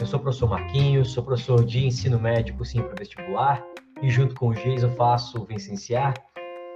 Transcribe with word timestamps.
Eu 0.00 0.06
sou 0.06 0.18
o 0.18 0.22
professor 0.22 0.48
Marquinhos, 0.48 1.12
sou 1.12 1.22
professor 1.22 1.62
de 1.62 1.84
ensino 1.84 2.18
médico 2.18 2.64
sim 2.64 2.80
para 2.80 2.94
vestibular 2.98 3.62
e 4.00 4.08
junto 4.08 4.34
com 4.34 4.48
o 4.48 4.54
Jason 4.54 4.88
faço 4.96 5.42
o 5.42 5.44
Vicenciar. 5.44 6.14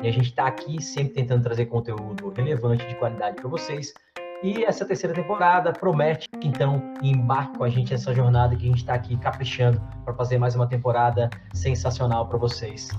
E 0.02 0.06
a 0.06 0.10
gente 0.10 0.26
está 0.26 0.46
aqui 0.46 0.82
sempre 0.82 1.14
tentando 1.14 1.42
trazer 1.42 1.64
conteúdo 1.64 2.28
relevante 2.36 2.86
de 2.86 2.94
qualidade 2.96 3.36
para 3.36 3.48
vocês. 3.48 3.94
E 4.42 4.62
essa 4.62 4.84
terceira 4.84 5.14
temporada 5.14 5.72
promete, 5.72 6.28
então, 6.42 6.82
embarque 7.02 7.56
com 7.56 7.64
a 7.64 7.70
gente 7.70 7.92
nessa 7.92 8.12
jornada 8.12 8.54
que 8.54 8.64
a 8.64 8.68
gente 8.68 8.80
está 8.80 8.92
aqui 8.92 9.16
caprichando 9.16 9.80
para 10.04 10.12
fazer 10.12 10.36
mais 10.36 10.54
uma 10.54 10.66
temporada 10.66 11.30
sensacional 11.54 12.28
para 12.28 12.36
vocês. 12.36 12.90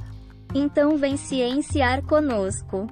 Então 0.55 0.97
vem 0.97 1.17
cienciar 1.17 2.01
conosco. 2.01 2.87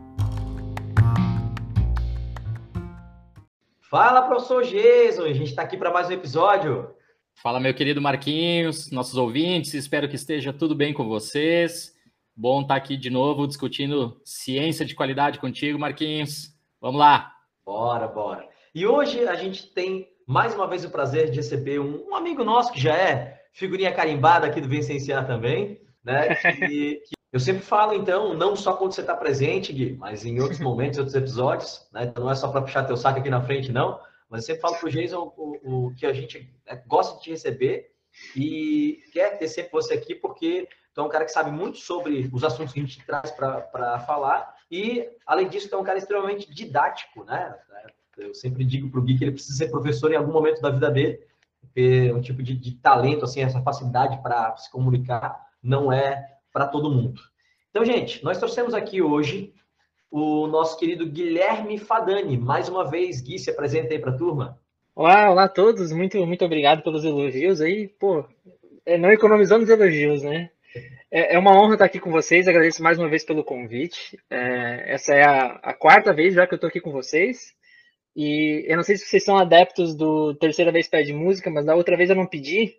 Fala, 3.90 4.22
professor 4.22 4.64
Jason, 4.64 5.24
a 5.24 5.34
gente 5.34 5.50
está 5.50 5.64
aqui 5.64 5.78
para 5.78 5.92
mais 5.92 6.10
um 6.10 6.12
episódio. 6.12 6.94
Fala, 7.36 7.60
meu 7.60 7.74
querido 7.74 8.02
Marquinhos, 8.02 8.90
nossos 8.90 9.18
ouvintes, 9.18 9.74
espero 9.74 10.08
que 10.08 10.16
esteja 10.16 10.54
tudo 10.54 10.74
bem 10.74 10.94
com 10.94 11.08
vocês. 11.08 11.94
Bom 12.36 12.62
estar 12.62 12.76
aqui 12.76 12.96
de 12.96 13.10
novo 13.10 13.48
discutindo 13.48 14.20
ciência 14.24 14.86
de 14.86 14.96
qualidade 14.96 15.40
contigo, 15.40 15.78
Marquinhos. 15.78 16.54
Vamos 16.80 17.00
lá. 17.00 17.34
Bora, 17.66 18.08
bora. 18.08 18.48
E 18.74 18.88
hoje 18.88 19.28
a 19.28 19.36
gente 19.36 19.68
tem 19.68 20.08
mais 20.26 20.56
uma 20.56 20.68
vez 20.68 20.86
o 20.86 20.90
prazer 20.90 21.30
de 21.30 21.38
receber 21.38 21.80
um, 21.80 22.08
um 22.10 22.16
amigo 22.16 22.44
nosso 22.44 22.72
que 22.72 22.80
já 22.80 22.96
é 22.96 23.42
figurinha 23.52 23.92
carimbada 23.92 24.48
aqui 24.48 24.62
do 24.62 24.70
Vicenciar 24.70 25.28
também, 25.28 25.82
né? 26.04 26.36
Que, 26.36 27.02
que 27.06 27.16
eu 27.32 27.40
sempre 27.40 27.62
falo, 27.62 27.94
então, 27.94 28.34
não 28.34 28.56
só 28.56 28.74
quando 28.74 28.94
você 28.94 29.02
está 29.02 29.16
presente, 29.16 29.74
Gui, 29.74 29.96
mas 29.98 30.26
em 30.26 30.40
outros 30.40 30.60
momentos, 30.62 30.98
outros 30.98 31.16
episódios, 31.16 31.88
né? 31.92 32.06
Então 32.06 32.24
não 32.24 32.32
é 32.32 32.36
só 32.36 32.48
para 32.48 32.62
puxar 32.62 32.84
teu 32.84 32.96
saco 32.96 33.20
aqui 33.20 33.30
na 33.30 33.42
frente, 33.42 33.72
não. 33.72 34.00
Mas 34.30 34.42
eu 34.42 34.48
sempre 34.48 34.62
falo 34.62 34.76
para 34.78 34.88
o 34.88 34.92
Jason 34.92 35.34
o, 35.38 35.94
que 35.98 36.06
a 36.06 36.14
gente 36.14 36.50
né, 36.66 36.82
gosta 36.88 37.18
de 37.18 37.24
te 37.24 37.30
receber 37.32 37.92
e 38.36 39.04
quer 39.12 39.38
ter 39.38 39.48
sempre 39.48 39.72
você 39.72 39.94
aqui, 39.94 40.16
porque 40.16 40.68
tu 40.94 41.02
é 41.02 41.04
um 41.04 41.10
cara 41.10 41.26
que 41.26 41.32
sabe 41.32 41.52
muito 41.52 41.80
sobre 41.80 42.30
os 42.32 42.44
assuntos 42.44 42.74
que 42.74 42.80
a 42.80 42.84
gente 42.84 43.06
traz 43.06 43.32
para 43.32 44.00
falar 44.02 44.56
e, 44.70 45.08
além 45.26 45.48
disso, 45.48 45.70
tu 45.70 45.76
é 45.76 45.78
um 45.78 45.84
cara 45.84 45.98
extremamente 45.98 46.52
didático, 46.52 47.24
né? 47.24 47.56
Eu 48.18 48.34
sempre 48.34 48.64
digo 48.64 48.90
para 48.90 49.00
o 49.00 49.04
Gui 49.04 49.18
que 49.18 49.24
ele 49.24 49.32
precisa 49.32 49.58
ser 49.58 49.70
professor 49.70 50.12
em 50.12 50.16
algum 50.16 50.32
momento 50.32 50.62
da 50.62 50.70
vida 50.70 50.90
dele, 50.90 51.20
porque 51.60 52.10
é 52.10 52.14
um 52.14 52.22
tipo 52.22 52.44
de, 52.44 52.56
de 52.56 52.76
talento, 52.76 53.26
assim, 53.26 53.42
essa 53.42 53.62
facilidade 53.62 54.22
para 54.22 54.56
se 54.58 54.72
comunicar 54.72 55.48
não 55.62 55.92
é 55.92 56.38
para 56.52 56.68
todo 56.68 56.92
mundo. 56.92 57.22
Então, 57.70 57.84
gente, 57.84 58.24
nós 58.24 58.38
trouxemos 58.38 58.74
aqui 58.74 59.02
hoje 59.02 59.53
o 60.14 60.46
nosso 60.46 60.78
querido 60.78 61.08
Guilherme 61.08 61.80
Fadani. 61.80 62.38
Mais 62.38 62.70
uma 62.70 62.88
vez, 62.88 63.20
Gui, 63.20 63.40
se 63.40 63.50
apresenta 63.50 63.96
aí 63.96 64.00
para 64.00 64.12
a 64.12 64.16
turma. 64.16 64.60
Olá, 64.96 65.32
olá 65.32 65.46
a 65.46 65.50
todos. 65.50 65.92
Muito, 65.92 66.24
muito 66.28 66.46
obrigado 66.46 66.84
pelos 66.84 67.04
elogios 67.04 67.60
aí. 67.60 67.88
Pô, 67.88 68.24
é, 68.86 68.96
não 68.96 69.12
economizamos 69.12 69.68
elogios, 69.70 70.22
né? 70.22 70.52
É, 71.10 71.34
é, 71.34 71.40
uma 71.40 71.60
honra 71.60 71.74
estar 71.74 71.86
aqui 71.86 72.00
com 72.00 72.12
vocês. 72.12 72.48
Agradeço 72.48 72.84
mais 72.84 73.00
uma 73.00 73.10
vez 73.10 73.26
pelo 73.26 73.44
convite. 73.44 74.20
É, 74.30 74.94
essa 74.94 75.16
é 75.16 75.24
a, 75.24 75.46
a, 75.64 75.74
quarta 75.74 76.14
vez 76.14 76.36
já 76.36 76.46
que 76.46 76.54
eu 76.54 76.58
estou 76.58 76.68
aqui 76.68 76.80
com 76.80 76.92
vocês. 76.92 77.52
E 78.16 78.66
eu 78.68 78.76
não 78.76 78.84
sei 78.84 78.98
se 78.98 79.08
vocês 79.08 79.24
são 79.24 79.36
adeptos 79.36 79.96
do 79.96 80.36
terceira 80.36 80.72
vez 80.72 80.88
pede 80.88 81.12
música, 81.12 81.50
mas 81.50 81.66
da 81.66 81.76
outra 81.76 81.98
vez 81.98 82.12
eu 82.12 82.16
não 82.16 82.28
pedi. 82.28 82.76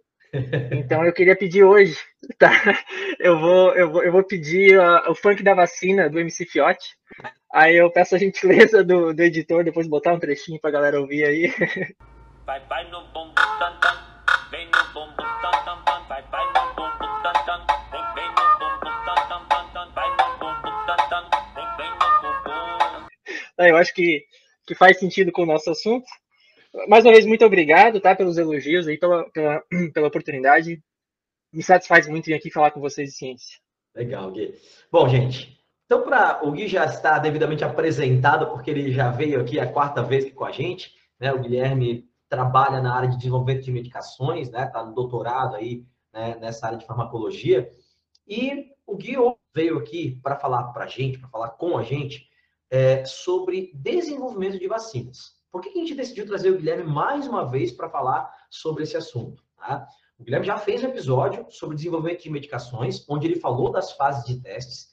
Então 0.72 1.04
eu 1.04 1.12
queria 1.12 1.36
pedir 1.36 1.62
hoje, 1.62 1.96
tá? 2.38 2.50
Eu 3.18 3.38
vou, 3.38 3.72
eu 3.74 3.90
vou, 3.90 4.02
eu 4.02 4.12
vou 4.12 4.24
pedir 4.24 4.78
uh, 4.78 5.10
o 5.10 5.14
funk 5.14 5.42
da 5.42 5.54
vacina 5.54 6.10
do 6.10 6.18
MC 6.18 6.44
Fiote. 6.46 6.96
Aí 7.52 7.76
eu 7.76 7.90
peço 7.90 8.16
a 8.16 8.18
gentileza 8.18 8.82
do, 8.82 9.14
do 9.14 9.22
editor 9.22 9.62
depois 9.62 9.86
botar 9.86 10.12
um 10.12 10.18
trechinho 10.18 10.60
pra 10.60 10.70
galera 10.70 11.00
ouvir 11.00 11.24
aí. 11.24 11.54
Vai, 12.46 12.60
vai 12.66 12.90
no 12.90 13.00
bom 13.06 13.32
tan 13.32 13.80
tan, 13.80 13.96
vem 14.50 14.66
no 14.66 14.92
bom 14.92 15.08
tan 15.16 15.64
tan, 15.64 16.02
vai, 16.06 16.22
vai 16.30 16.44
no 16.44 16.74
bom 16.74 16.90
tan 17.22 17.32
tan, 17.46 17.66
vem, 17.90 18.04
vem 18.14 18.28
no 18.28 18.58
bom 18.58 18.78
tan 18.82 19.28
tan 19.28 19.72
tan, 19.72 19.90
vai 19.94 20.10
no 20.10 20.38
bom 20.38 20.54
tan 20.86 20.96
tan, 21.08 21.30
vem, 21.54 21.76
vem 21.78 21.90
no 21.90 22.44
bom. 22.44 23.08
Eu 23.60 23.78
acho 23.78 23.94
que, 23.94 24.26
que 24.66 24.74
faz 24.74 24.98
sentido 24.98 25.32
com 25.32 25.44
o 25.44 25.46
nosso 25.46 25.70
assunto 25.70 26.04
mais 26.88 27.04
uma 27.04 27.12
vez, 27.12 27.24
muito 27.24 27.44
obrigado, 27.44 28.00
tá, 28.00 28.14
pelos 28.14 28.36
elogios 28.36 28.88
aí, 28.88 28.98
pela, 28.98 29.28
pela, 29.30 29.62
pela 29.94 30.08
oportunidade. 30.08 30.82
Me 31.52 31.62
satisfaz 31.62 32.08
muito 32.08 32.26
vir 32.26 32.34
aqui 32.34 32.50
falar 32.50 32.72
com 32.72 32.80
vocês 32.80 33.10
de 33.10 33.16
ciência. 33.16 33.58
Legal, 33.94 34.30
Gui. 34.32 34.54
Bom, 34.90 35.08
gente, 35.08 35.56
então 35.86 36.02
para 36.02 36.44
o 36.44 36.50
Gui 36.50 36.66
já 36.66 36.84
está 36.84 37.18
devidamente 37.18 37.64
apresentado, 37.64 38.48
porque 38.48 38.70
ele 38.70 38.90
já 38.90 39.10
veio 39.10 39.40
aqui 39.40 39.60
a 39.60 39.70
quarta 39.70 40.02
vez 40.02 40.30
com 40.32 40.44
a 40.44 40.50
gente, 40.50 40.92
né? 41.18 41.32
O 41.32 41.40
Guilherme 41.40 42.08
trabalha 42.28 42.82
na 42.82 42.92
área 42.92 43.08
de 43.08 43.16
desenvolvimento 43.16 43.64
de 43.64 43.70
medicações, 43.70 44.50
né? 44.50 44.64
Está 44.64 44.84
no 44.84 44.92
doutorado 44.92 45.54
aí 45.54 45.86
né? 46.12 46.36
nessa 46.40 46.66
área 46.66 46.78
de 46.78 46.86
farmacologia. 46.86 47.70
E 48.26 48.72
o 48.84 48.96
Gui 48.96 49.14
veio 49.54 49.78
aqui 49.78 50.18
para 50.22 50.36
falar 50.36 50.72
para 50.72 50.84
a 50.84 50.88
gente, 50.88 51.18
para 51.18 51.28
falar 51.28 51.50
com 51.50 51.78
a 51.78 51.84
gente 51.84 52.28
é, 52.68 53.04
sobre 53.04 53.70
desenvolvimento 53.74 54.58
de 54.58 54.66
vacinas. 54.66 55.43
Por 55.54 55.60
que 55.60 55.68
a 55.68 55.72
gente 55.72 55.94
decidiu 55.94 56.26
trazer 56.26 56.50
o 56.50 56.56
Guilherme 56.56 56.82
mais 56.82 57.28
uma 57.28 57.48
vez 57.48 57.70
para 57.70 57.88
falar 57.88 58.28
sobre 58.50 58.82
esse 58.82 58.96
assunto? 58.96 59.40
Tá? 59.56 59.86
O 60.18 60.24
Guilherme 60.24 60.44
já 60.44 60.58
fez 60.58 60.82
um 60.82 60.88
episódio 60.88 61.46
sobre 61.48 61.76
desenvolvimento 61.76 62.24
de 62.24 62.30
medicações, 62.30 63.08
onde 63.08 63.28
ele 63.28 63.38
falou 63.38 63.70
das 63.70 63.92
fases 63.92 64.26
de 64.26 64.42
testes, 64.42 64.88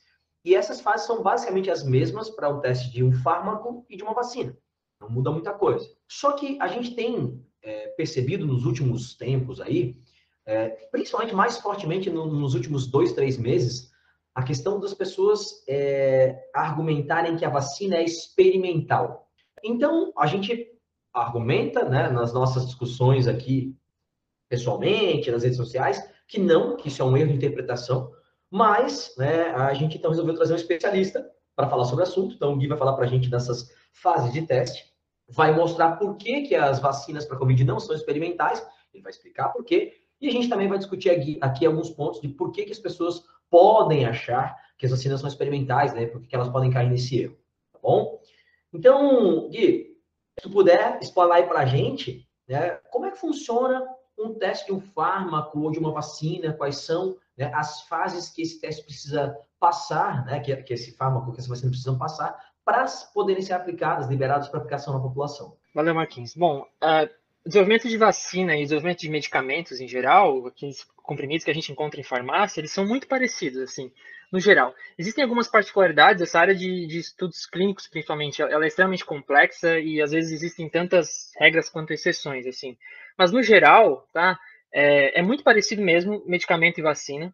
e 0.45 0.53
essas 0.53 0.79
fases 0.79 1.07
são 1.07 1.23
basicamente 1.23 1.71
as 1.71 1.83
mesmas 1.83 2.29
para 2.29 2.47
o 2.47 2.59
teste 2.59 2.91
de 2.91 3.03
um 3.03 3.11
fármaco 3.11 3.87
e 3.89 3.97
de 3.97 4.03
uma 4.03 4.13
vacina. 4.13 4.55
Não 4.99 5.09
muda 5.09 5.31
muita 5.31 5.51
coisa. 5.51 5.89
Só 6.07 6.33
que 6.33 6.61
a 6.61 6.67
gente 6.67 6.93
tem 6.93 7.43
é, 7.63 7.87
percebido 7.97 8.45
nos 8.45 8.63
últimos 8.63 9.15
tempos 9.15 9.59
aí, 9.59 9.99
é, 10.45 10.69
principalmente 10.91 11.33
mais 11.33 11.57
fortemente 11.57 12.07
no, 12.07 12.27
nos 12.27 12.53
últimos 12.53 12.85
dois, 12.85 13.13
três 13.13 13.35
meses, 13.35 13.89
a 14.35 14.43
questão 14.43 14.79
das 14.79 14.93
pessoas 14.93 15.63
é, 15.67 16.39
argumentarem 16.53 17.35
que 17.35 17.45
a 17.45 17.49
vacina 17.49 17.95
é 17.95 18.03
experimental. 18.03 19.30
Então, 19.63 20.11
a 20.17 20.25
gente 20.25 20.67
argumenta, 21.13 21.87
né, 21.87 22.09
nas 22.09 22.33
nossas 22.33 22.65
discussões 22.65 23.27
aqui, 23.27 23.75
pessoalmente, 24.49 25.31
nas 25.31 25.43
redes 25.43 25.57
sociais, 25.57 26.01
que 26.27 26.39
não, 26.39 26.77
que 26.77 26.87
isso 26.87 27.01
é 27.01 27.05
um 27.05 27.15
erro 27.15 27.29
de 27.29 27.35
interpretação, 27.35 28.11
mas 28.49 29.13
né, 29.17 29.49
a 29.51 29.73
gente 29.73 29.97
então 29.97 30.11
resolveu 30.11 30.35
trazer 30.35 30.53
um 30.53 30.57
especialista 30.57 31.29
para 31.55 31.69
falar 31.69 31.85
sobre 31.85 32.03
o 32.03 32.07
assunto. 32.07 32.35
Então, 32.35 32.53
o 32.53 32.57
Gui 32.57 32.67
vai 32.67 32.77
falar 32.77 32.93
para 32.93 33.05
a 33.05 33.07
gente 33.07 33.29
dessas 33.29 33.69
fases 33.93 34.31
de 34.31 34.41
teste, 34.41 34.85
vai 35.27 35.53
mostrar 35.53 35.97
por 35.97 36.15
que, 36.17 36.41
que 36.41 36.55
as 36.55 36.79
vacinas 36.79 37.25
para 37.25 37.37
Covid 37.37 37.63
não 37.63 37.79
são 37.79 37.95
experimentais, 37.95 38.65
ele 38.93 39.03
vai 39.03 39.11
explicar 39.11 39.49
por 39.49 39.63
quê, 39.63 39.93
e 40.19 40.27
a 40.27 40.31
gente 40.31 40.49
também 40.49 40.67
vai 40.67 40.77
discutir 40.77 41.09
aqui, 41.09 41.37
aqui 41.41 41.65
alguns 41.65 41.89
pontos 41.89 42.21
de 42.21 42.27
por 42.27 42.51
que, 42.51 42.65
que 42.65 42.71
as 42.71 42.79
pessoas 42.79 43.23
podem 43.49 44.05
achar 44.05 44.55
que 44.77 44.85
as 44.85 44.91
vacinas 44.91 45.19
são 45.19 45.27
experimentais, 45.27 45.93
né? 45.93 46.05
Por 46.05 46.21
que 46.21 46.35
elas 46.35 46.49
podem 46.49 46.71
cair 46.71 46.89
nesse 46.89 47.19
erro, 47.19 47.37
tá 47.71 47.79
bom? 47.81 48.19
Então, 48.73 49.49
Gui, 49.49 49.97
se 50.39 50.43
tu 50.43 50.49
puder 50.49 50.99
explanar 51.01 51.37
aí 51.37 51.43
para 51.43 51.59
a 51.59 51.65
gente, 51.65 52.27
né, 52.47 52.79
como 52.89 53.05
é 53.05 53.11
que 53.11 53.19
funciona 53.19 53.85
um 54.17 54.33
teste 54.33 54.67
de 54.67 54.73
um 54.73 54.81
fármaco 54.81 55.59
ou 55.59 55.71
de 55.71 55.79
uma 55.79 55.91
vacina, 55.91 56.53
quais 56.53 56.77
são 56.77 57.17
né, 57.37 57.51
as 57.53 57.81
fases 57.83 58.29
que 58.29 58.41
esse 58.41 58.59
teste 58.59 58.83
precisa 58.83 59.37
passar, 59.59 60.25
né, 60.25 60.39
que, 60.39 60.55
que 60.57 60.73
esse 60.73 60.95
fármaco, 60.95 61.31
que 61.33 61.39
essa 61.39 61.49
vacina 61.49 61.69
precisam 61.69 61.97
passar, 61.97 62.37
para 62.63 62.85
poderem 63.13 63.41
ser 63.41 63.53
aplicadas, 63.53 64.07
liberadas 64.07 64.47
para 64.47 64.59
aplicação 64.59 64.93
na 64.93 64.99
população. 64.99 65.57
Valeu, 65.73 65.95
Marquinhos. 65.95 66.35
Bom, 66.35 66.61
uh, 66.61 67.09
desenvolvimento 67.45 67.87
de 67.89 67.97
vacina 67.97 68.55
e 68.55 68.61
desenvolvimento 68.61 68.99
de 68.99 69.09
medicamentos 69.09 69.79
em 69.79 69.87
geral, 69.87 70.45
aqueles 70.45 70.83
comprimidos 70.95 71.43
que 71.43 71.51
a 71.51 71.53
gente 71.53 71.71
encontra 71.71 71.99
em 71.99 72.03
farmácia, 72.03 72.61
eles 72.61 72.71
são 72.71 72.85
muito 72.85 73.07
parecidos, 73.07 73.61
assim, 73.61 73.91
no 74.31 74.39
geral. 74.39 74.73
Existem 74.97 75.23
algumas 75.23 75.47
particularidades, 75.47 76.21
essa 76.21 76.39
área 76.39 76.55
de, 76.55 76.87
de 76.87 76.99
estudos 76.99 77.45
clínicos, 77.45 77.87
principalmente, 77.87 78.41
ela 78.41 78.63
é 78.63 78.67
extremamente 78.67 79.05
complexa 79.05 79.77
e 79.79 80.01
às 80.01 80.11
vezes 80.11 80.31
existem 80.31 80.69
tantas 80.69 81.31
regras 81.37 81.69
quanto 81.69 81.91
exceções, 81.91 82.47
assim. 82.47 82.77
Mas 83.17 83.31
no 83.31 83.43
geral, 83.43 84.07
tá, 84.13 84.39
é, 84.73 85.19
é 85.19 85.21
muito 85.21 85.43
parecido 85.43 85.81
mesmo, 85.81 86.23
medicamento 86.25 86.79
e 86.79 86.83
vacina. 86.83 87.33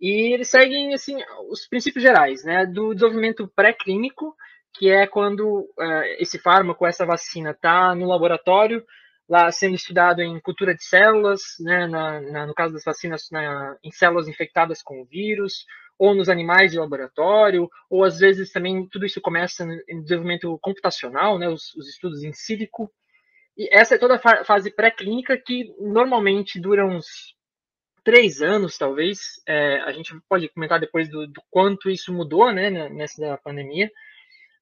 E 0.00 0.34
eles 0.34 0.48
seguem, 0.48 0.94
assim, 0.94 1.16
os 1.50 1.66
princípios 1.66 2.02
gerais, 2.02 2.44
né, 2.44 2.66
do 2.66 2.94
desenvolvimento 2.94 3.50
pré-clínico, 3.56 4.36
que 4.74 4.90
é 4.90 5.06
quando 5.06 5.60
uh, 5.60 6.02
esse 6.18 6.38
fármaco, 6.38 6.86
essa 6.86 7.06
vacina, 7.06 7.50
está 7.50 7.94
no 7.94 8.06
laboratório, 8.06 8.84
lá 9.28 9.50
sendo 9.50 9.74
estudado 9.74 10.22
em 10.22 10.40
cultura 10.40 10.74
de 10.74 10.84
células, 10.84 11.40
né, 11.60 11.86
na, 11.86 12.20
na, 12.20 12.46
no 12.46 12.54
caso 12.54 12.72
das 12.72 12.84
vacinas, 12.84 13.28
na, 13.30 13.76
em 13.82 13.90
células 13.90 14.28
infectadas 14.28 14.82
com 14.82 15.00
o 15.00 15.04
vírus, 15.04 15.64
ou 15.98 16.14
nos 16.14 16.28
animais 16.28 16.72
de 16.72 16.78
laboratório, 16.78 17.68
ou 17.90 18.04
às 18.04 18.18
vezes 18.18 18.52
também 18.52 18.86
tudo 18.88 19.06
isso 19.06 19.20
começa 19.20 19.66
em 19.88 20.02
desenvolvimento 20.02 20.58
computacional, 20.60 21.38
né, 21.38 21.48
os, 21.48 21.74
os 21.74 21.88
estudos 21.88 22.22
em 22.22 22.32
sílico. 22.32 22.90
E 23.56 23.68
essa 23.72 23.94
é 23.94 23.98
toda 23.98 24.20
a 24.22 24.44
fase 24.44 24.70
pré-clínica 24.70 25.36
que 25.38 25.74
normalmente 25.80 26.60
dura 26.60 26.86
uns 26.86 27.34
três 28.04 28.42
anos, 28.42 28.76
talvez. 28.76 29.18
É, 29.48 29.80
a 29.80 29.92
gente 29.92 30.14
pode 30.28 30.48
comentar 30.50 30.78
depois 30.78 31.08
do, 31.08 31.26
do, 31.26 31.42
quanto 31.50 31.90
isso 31.90 32.12
mudou 32.12 32.52
né, 32.52 32.70
nessa 32.90 33.38
pandemia 33.38 33.90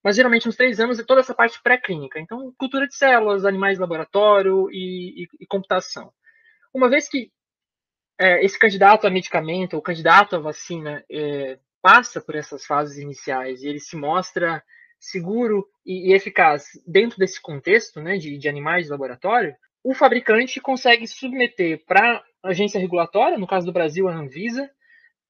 mas 0.04 0.16
geralmente 0.16 0.46
uns 0.46 0.56
três 0.56 0.78
anos 0.78 0.98
é 0.98 1.02
toda 1.02 1.20
essa 1.20 1.34
parte 1.34 1.60
pré-clínica. 1.62 2.20
Então, 2.20 2.52
cultura 2.58 2.86
de 2.86 2.94
células, 2.94 3.46
animais 3.46 3.78
de 3.78 3.80
laboratório 3.80 4.70
e, 4.70 5.22
e, 5.22 5.28
e 5.40 5.46
computação. 5.46 6.12
Uma 6.74 6.90
vez 6.90 7.08
que 7.08 7.32
é, 8.20 8.44
esse 8.44 8.58
candidato 8.58 9.06
a 9.06 9.10
medicamento, 9.10 9.76
o 9.76 9.82
candidato 9.82 10.36
a 10.36 10.38
vacina, 10.38 11.02
é, 11.10 11.58
passa 11.80 12.20
por 12.20 12.34
essas 12.34 12.64
fases 12.66 12.98
iniciais 12.98 13.62
e 13.62 13.68
ele 13.68 13.80
se 13.80 13.96
mostra 13.96 14.62
seguro 14.98 15.66
e, 15.84 16.10
e 16.10 16.14
eficaz 16.14 16.66
dentro 16.86 17.18
desse 17.18 17.40
contexto 17.40 18.00
né, 18.00 18.16
de, 18.16 18.38
de 18.38 18.48
animais 18.48 18.84
de 18.84 18.90
laboratório, 18.90 19.56
o 19.82 19.94
fabricante 19.94 20.60
consegue 20.60 21.06
submeter 21.06 21.84
para 21.86 22.22
a 22.42 22.48
agência 22.48 22.80
regulatória, 22.80 23.38
no 23.38 23.46
caso 23.46 23.66
do 23.66 23.72
Brasil, 23.72 24.08
a 24.08 24.14
Anvisa, 24.14 24.70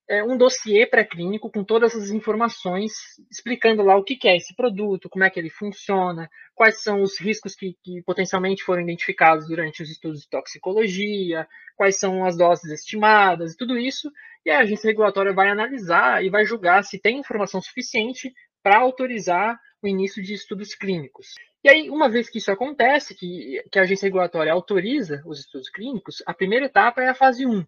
é, 0.09 0.23
um 0.23 0.37
dossiê 0.37 0.87
pré-clínico 0.87 1.51
com 1.51 1.65
todas 1.65 1.95
as 1.95 2.11
informações, 2.11 2.93
explicando 3.31 3.83
lá 3.83 3.97
o 3.97 4.05
que, 4.05 4.17
que, 4.17 4.29
é 4.29 4.37
esse 4.37 4.55
produto, 4.55 5.09
como 5.09 5.25
é 5.25 5.31
que 5.31 5.39
ele 5.39 5.51
funciona, 5.51 6.29
quais 6.55 6.83
são 6.83 7.03
os 7.03 7.19
riscos 7.19 7.55
que, 7.55 7.75
que, 7.83 8.03
potencialmente 8.03 8.62
foram 8.62 8.83
identificados 8.83 9.49
durante 9.49 9.83
os 9.83 9.91
estudos 9.91 10.21
de 10.21 10.29
toxicologia, 10.29 11.47
quais 11.77 11.99
são 11.99 12.25
as 12.25 12.37
doses 12.37 12.71
estimadas 12.71 13.53
e 13.53 13.56
tudo 13.56 13.79
isso, 13.79 14.11
e 14.45 14.51
a 14.51 14.61
agência 14.61 14.89
regulatória 14.89 15.33
vai 15.33 15.49
analisar 15.49 16.23
e 16.23 16.29
vai 16.29 16.45
julgar 16.45 16.85
se 16.85 17.01
tem 17.01 17.19
informação 17.19 17.61
suficiente 17.61 18.33
para 18.62 18.79
autorizar 18.79 19.59
o 19.83 19.89
início 19.89 20.23
de 20.23 20.35
estudos 20.35 20.75
clínicos. 20.75 21.29
E 21.62 21.69
aí, 21.69 21.89
uma 21.89 22.11
vez 22.11 22.29
que 22.29 22.39
isso 22.39 22.51
acontece, 22.53 23.15
que, 23.15 23.62
que 23.73 23.79
a 23.79 23.83
agência 23.83 24.06
regulatória 24.06 24.53
autoriza 24.53 25.23
os 25.25 25.41
estudos 25.41 25.71
clínicos, 25.71 26.23
a 26.27 26.35
primeira 26.35 26.67
etapa 26.67 27.03
é 27.03 27.09
a 27.09 27.15
fase 27.15 27.47
1, 27.47 27.65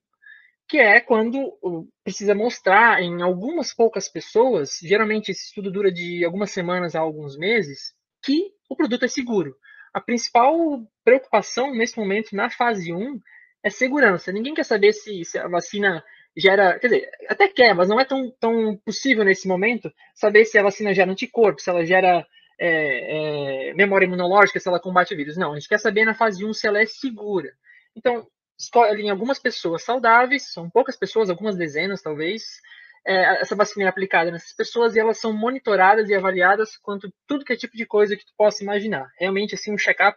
que 0.68 0.78
é 0.78 1.00
quando 1.00 1.56
precisa 2.02 2.34
mostrar 2.34 3.00
em 3.00 3.22
algumas 3.22 3.72
poucas 3.72 4.08
pessoas, 4.08 4.78
geralmente 4.82 5.30
esse 5.30 5.46
estudo 5.46 5.70
dura 5.70 5.92
de 5.92 6.24
algumas 6.24 6.50
semanas 6.50 6.94
a 6.94 7.00
alguns 7.00 7.36
meses, 7.38 7.94
que 8.22 8.50
o 8.68 8.74
produto 8.74 9.04
é 9.04 9.08
seguro. 9.08 9.56
A 9.94 10.00
principal 10.00 10.52
preocupação 11.04 11.72
nesse 11.72 11.96
momento, 11.96 12.34
na 12.34 12.50
fase 12.50 12.92
1, 12.92 13.20
é 13.62 13.70
segurança. 13.70 14.32
Ninguém 14.32 14.54
quer 14.54 14.64
saber 14.64 14.92
se, 14.92 15.24
se 15.24 15.38
a 15.38 15.48
vacina 15.48 16.04
gera. 16.36 16.78
Quer 16.78 16.88
dizer, 16.88 17.10
até 17.28 17.48
quer, 17.48 17.74
mas 17.74 17.88
não 17.88 17.98
é 17.98 18.04
tão, 18.04 18.30
tão 18.38 18.76
possível 18.84 19.24
nesse 19.24 19.48
momento 19.48 19.90
saber 20.14 20.44
se 20.44 20.58
a 20.58 20.62
vacina 20.62 20.92
gera 20.92 21.10
anticorpo, 21.10 21.60
se 21.60 21.70
ela 21.70 21.84
gera 21.86 22.26
é, 22.60 23.70
é, 23.70 23.74
memória 23.74 24.06
imunológica, 24.06 24.60
se 24.60 24.68
ela 24.68 24.80
combate 24.80 25.14
vírus. 25.14 25.36
Não, 25.36 25.52
a 25.52 25.54
gente 25.54 25.68
quer 25.68 25.78
saber 25.78 26.04
na 26.04 26.14
fase 26.14 26.44
1 26.44 26.52
se 26.52 26.66
ela 26.66 26.80
é 26.80 26.86
segura. 26.86 27.52
Então, 27.96 28.26
escolhem 28.58 29.11
algumas 29.11 29.38
pessoas 29.38 29.82
saudáveis, 29.82 30.53
são 30.53 30.70
poucas 30.70 30.97
pessoas, 30.97 31.31
algumas 31.31 31.56
dezenas 31.56 32.03
talvez. 32.03 32.43
É, 33.06 33.41
essa 33.41 33.55
vacina 33.55 33.87
é 33.87 33.88
aplicada 33.88 34.31
nessas 34.31 34.53
pessoas 34.53 34.97
e 34.97 35.00
elas 35.00 35.19
são 35.19 35.32
monitoradas 35.32 36.08
e 36.08 36.14
avaliadas 36.14 36.76
quanto 36.76 37.12
tudo 37.26 37.44
que 37.44 37.53
é 37.53 37.56
tipo 37.56 37.76
de 37.76 37.87
coisa 37.87 38.17
que 38.17 38.25
tu 38.25 38.32
possa 38.37 38.64
imaginar. 38.64 39.08
Realmente, 39.19 39.55
assim, 39.55 39.73
um 39.73 39.79
check-up 39.79 40.17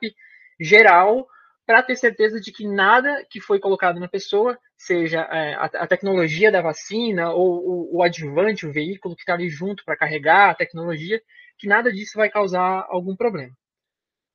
geral 0.60 1.28
para 1.70 1.84
ter 1.84 1.96
certeza 1.96 2.42
de 2.42 2.52
que 2.52 2.68
nada 2.68 3.24
que 3.30 3.40
foi 3.40 3.60
colocado 3.60 4.00
na 4.00 4.08
pessoa, 4.08 4.58
seja 4.76 5.20
é, 5.32 5.54
a, 5.54 5.66
a, 5.66 5.88
tecnologia 5.88 6.52
da 6.52 6.64
vacina 6.64 7.32
ou 7.32 7.60
o, 7.60 7.98
o 7.98 8.04
adjuvante, 8.04 8.66
o 8.66 8.72
veículo 8.74 9.16
que 9.16 9.22
está 9.22 9.36
ali 9.36 9.50
junto 9.50 9.86
para 9.86 9.96
carregar 9.96 10.50
a 10.50 10.56
tecnologia, 10.56 11.22
que 11.60 11.68
nada 11.68 11.92
disso 11.92 12.14
vai 12.16 12.28
causar 12.28 12.88
algum 12.90 13.16
problema. 13.16 13.54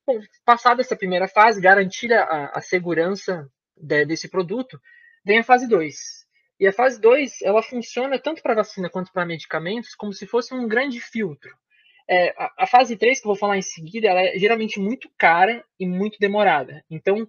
Bom, 0.07 0.17
passada 0.45 0.79
essa 0.79 0.95
primeira 0.95 1.27
fase, 1.27 1.59
garantida 1.59 2.23
a, 2.23 2.57
a 2.57 2.61
segurança 2.61 3.49
de, 3.75 4.05
desse 4.05 4.29
produto, 4.29 4.79
vem 5.23 5.39
a 5.39 5.43
fase 5.43 5.67
2. 5.67 6.25
E 6.59 6.67
a 6.67 6.73
fase 6.73 6.99
2, 7.01 7.41
ela 7.41 7.61
funciona 7.61 8.17
tanto 8.17 8.41
para 8.41 8.55
vacina 8.55 8.89
quanto 8.89 9.11
para 9.11 9.25
medicamentos 9.25 9.93
como 9.93 10.13
se 10.13 10.25
fosse 10.25 10.53
um 10.53 10.67
grande 10.67 11.01
filtro. 11.01 11.51
É, 12.07 12.33
a, 12.37 12.53
a, 12.59 12.67
fase 12.67 12.95
3, 12.95 13.19
que 13.19 13.25
eu 13.25 13.29
vou 13.29 13.35
falar 13.35 13.57
em 13.57 13.61
seguida, 13.61 14.07
ela 14.07 14.21
é 14.21 14.37
geralmente 14.37 14.79
muito 14.79 15.09
cara 15.17 15.63
e 15.79 15.87
muito 15.87 16.17
demorada. 16.19 16.83
Então, 16.89 17.27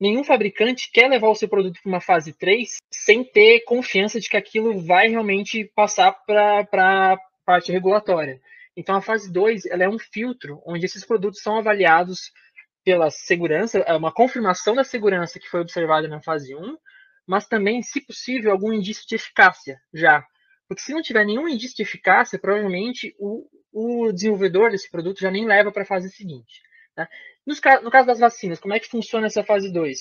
nenhum 0.00 0.24
fabricante 0.24 0.90
quer 0.92 1.08
levar 1.08 1.28
o 1.28 1.34
seu 1.34 1.48
produto 1.48 1.80
para 1.82 1.88
uma 1.88 2.00
fase 2.00 2.32
3 2.32 2.76
sem 2.90 3.24
ter 3.24 3.60
confiança 3.60 4.20
de 4.20 4.28
que 4.28 4.36
aquilo 4.36 4.78
vai 4.80 5.08
realmente 5.08 5.64
passar 5.74 6.12
para 6.12 7.12
a 7.12 7.18
parte 7.44 7.72
regulatória. 7.72 8.40
Então, 8.76 8.96
a 8.96 9.00
fase 9.00 9.32
2 9.32 9.64
ela 9.66 9.84
é 9.84 9.88
um 9.88 9.98
filtro 9.98 10.60
onde 10.66 10.84
esses 10.84 11.04
produtos 11.04 11.40
são 11.40 11.56
avaliados 11.56 12.30
pela 12.86 13.10
segurança, 13.10 13.80
é 13.80 13.92
uma 13.96 14.12
confirmação 14.12 14.72
da 14.72 14.84
segurança 14.84 15.40
que 15.40 15.48
foi 15.48 15.58
observada 15.58 16.06
na 16.06 16.22
fase 16.22 16.54
1, 16.54 16.78
mas 17.26 17.48
também, 17.48 17.82
se 17.82 18.00
possível, 18.00 18.52
algum 18.52 18.72
indício 18.72 19.04
de 19.08 19.16
eficácia 19.16 19.80
já. 19.92 20.24
Porque 20.68 20.84
se 20.84 20.92
não 20.92 21.02
tiver 21.02 21.26
nenhum 21.26 21.48
indício 21.48 21.76
de 21.76 21.82
eficácia, 21.82 22.38
provavelmente 22.38 23.12
o, 23.18 23.44
o 23.72 24.12
desenvolvedor 24.12 24.70
desse 24.70 24.88
produto 24.88 25.18
já 25.18 25.32
nem 25.32 25.44
leva 25.44 25.72
para 25.72 25.82
a 25.82 25.86
fase 25.86 26.10
seguinte. 26.10 26.62
Né? 26.96 27.08
Nos, 27.44 27.60
no 27.82 27.90
caso 27.90 28.06
das 28.06 28.20
vacinas, 28.20 28.60
como 28.60 28.72
é 28.72 28.78
que 28.78 28.88
funciona 28.88 29.26
essa 29.26 29.42
fase 29.42 29.72
2? 29.72 29.98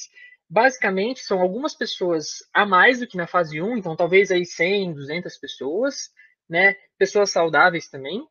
Basicamente, 0.48 1.22
são 1.22 1.42
algumas 1.42 1.74
pessoas 1.74 2.48
a 2.54 2.68
mais 2.68 3.00
do 3.00 3.08
que 3.08 3.18
na 3.18 3.26
fase 3.26 3.60
1, 3.60 3.78
então 3.78 3.96
talvez 3.96 4.30
aí 4.30 4.46
100, 4.46 4.94
200 4.94 5.36
pessoas, 5.40 6.12
né? 6.48 6.76
pessoas 7.00 7.32
saudáveis 7.32 7.90
também, 7.90 8.24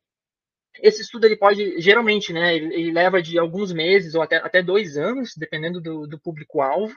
esse 0.80 1.02
estudo 1.02 1.26
ele 1.26 1.36
pode, 1.36 1.80
geralmente, 1.80 2.32
né, 2.32 2.54
ele, 2.54 2.74
ele, 2.74 2.92
leva 2.92 3.22
de 3.22 3.38
alguns 3.38 3.72
meses 3.72 4.14
ou 4.14 4.22
até, 4.22 4.36
até 4.36 4.62
dois 4.62 4.96
anos, 4.96 5.32
dependendo 5.36 5.80
do, 5.80 6.06
do 6.06 6.18
público-alvo. 6.18 6.94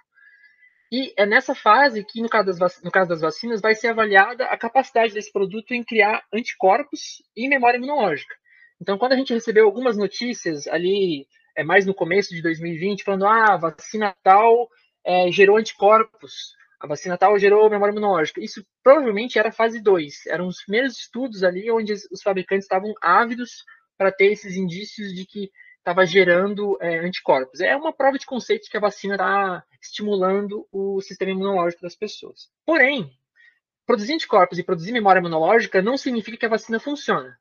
E 0.91 1.13
é 1.17 1.25
nessa 1.25 1.53
fase 1.53 2.03
que, 2.03 2.21
no 2.21 2.29
caso, 2.29 2.57
das, 2.57 2.81
no 2.81 2.91
caso 2.91 3.09
das 3.09 3.21
vacinas, 3.21 3.61
vai 3.61 3.75
ser 3.75 3.89
avaliada 3.89 4.45
a 4.45 4.57
capacidade 4.57 5.13
desse 5.13 5.31
produto 5.31 5.73
em 5.73 5.83
criar 5.83 6.23
anticorpos 6.33 7.21
e 7.35 7.47
memória 7.47 7.77
imunológica. 7.77 8.33
Então, 8.81 8.97
quando 8.97 9.13
a 9.13 9.15
gente 9.17 9.33
recebeu 9.33 9.65
algumas 9.65 9.97
notícias 9.97 10.67
ali, 10.67 11.27
é, 11.55 11.63
mais 11.63 11.85
no 11.85 11.93
começo 11.93 12.33
de 12.33 12.41
2020, 12.41 13.03
falando, 13.03 13.25
ah, 13.25 13.57
vacina 13.57 14.15
tal 14.23 14.69
é, 15.05 15.31
gerou 15.31 15.57
anticorpos, 15.57 16.55
a 16.79 16.87
vacina 16.87 17.17
tal 17.17 17.37
gerou 17.39 17.69
memória 17.69 17.91
imunológica. 17.91 18.43
Isso 18.43 18.65
provavelmente 18.83 19.39
era 19.39 19.51
fase 19.51 19.81
2. 19.81 20.27
Eram 20.27 20.47
os 20.47 20.63
primeiros 20.63 20.97
estudos 20.97 21.43
ali 21.43 21.71
onde 21.71 21.93
os 21.93 22.21
fabricantes 22.23 22.65
estavam 22.65 22.93
ávidos 23.01 23.63
para 23.97 24.11
ter 24.11 24.31
esses 24.31 24.55
indícios 24.55 25.13
de 25.13 25.25
que 25.25 25.49
estava 25.79 26.05
gerando 26.05 26.77
é, 26.81 26.99
anticorpos. 26.99 27.61
É 27.61 27.75
uma 27.75 27.93
prova 27.93 28.17
de 28.17 28.25
conceito 28.25 28.69
que 28.69 28.77
a 28.77 28.81
vacina 28.81 29.15
está 29.15 29.63
estimulando 29.81 30.67
o 30.71 31.01
sistema 31.01 31.31
imunológico 31.31 31.81
das 31.81 31.95
pessoas. 31.95 32.49
Porém, 32.65 33.09
produzir 33.85 34.13
anticorpos 34.13 34.59
e 34.59 34.63
produzir 34.63 34.91
memória 34.91 35.19
imunológica 35.19 35.81
não 35.81 35.97
significa 35.97 36.37
que 36.37 36.45
a 36.45 36.49
vacina 36.49 36.79
funciona. 36.79 37.39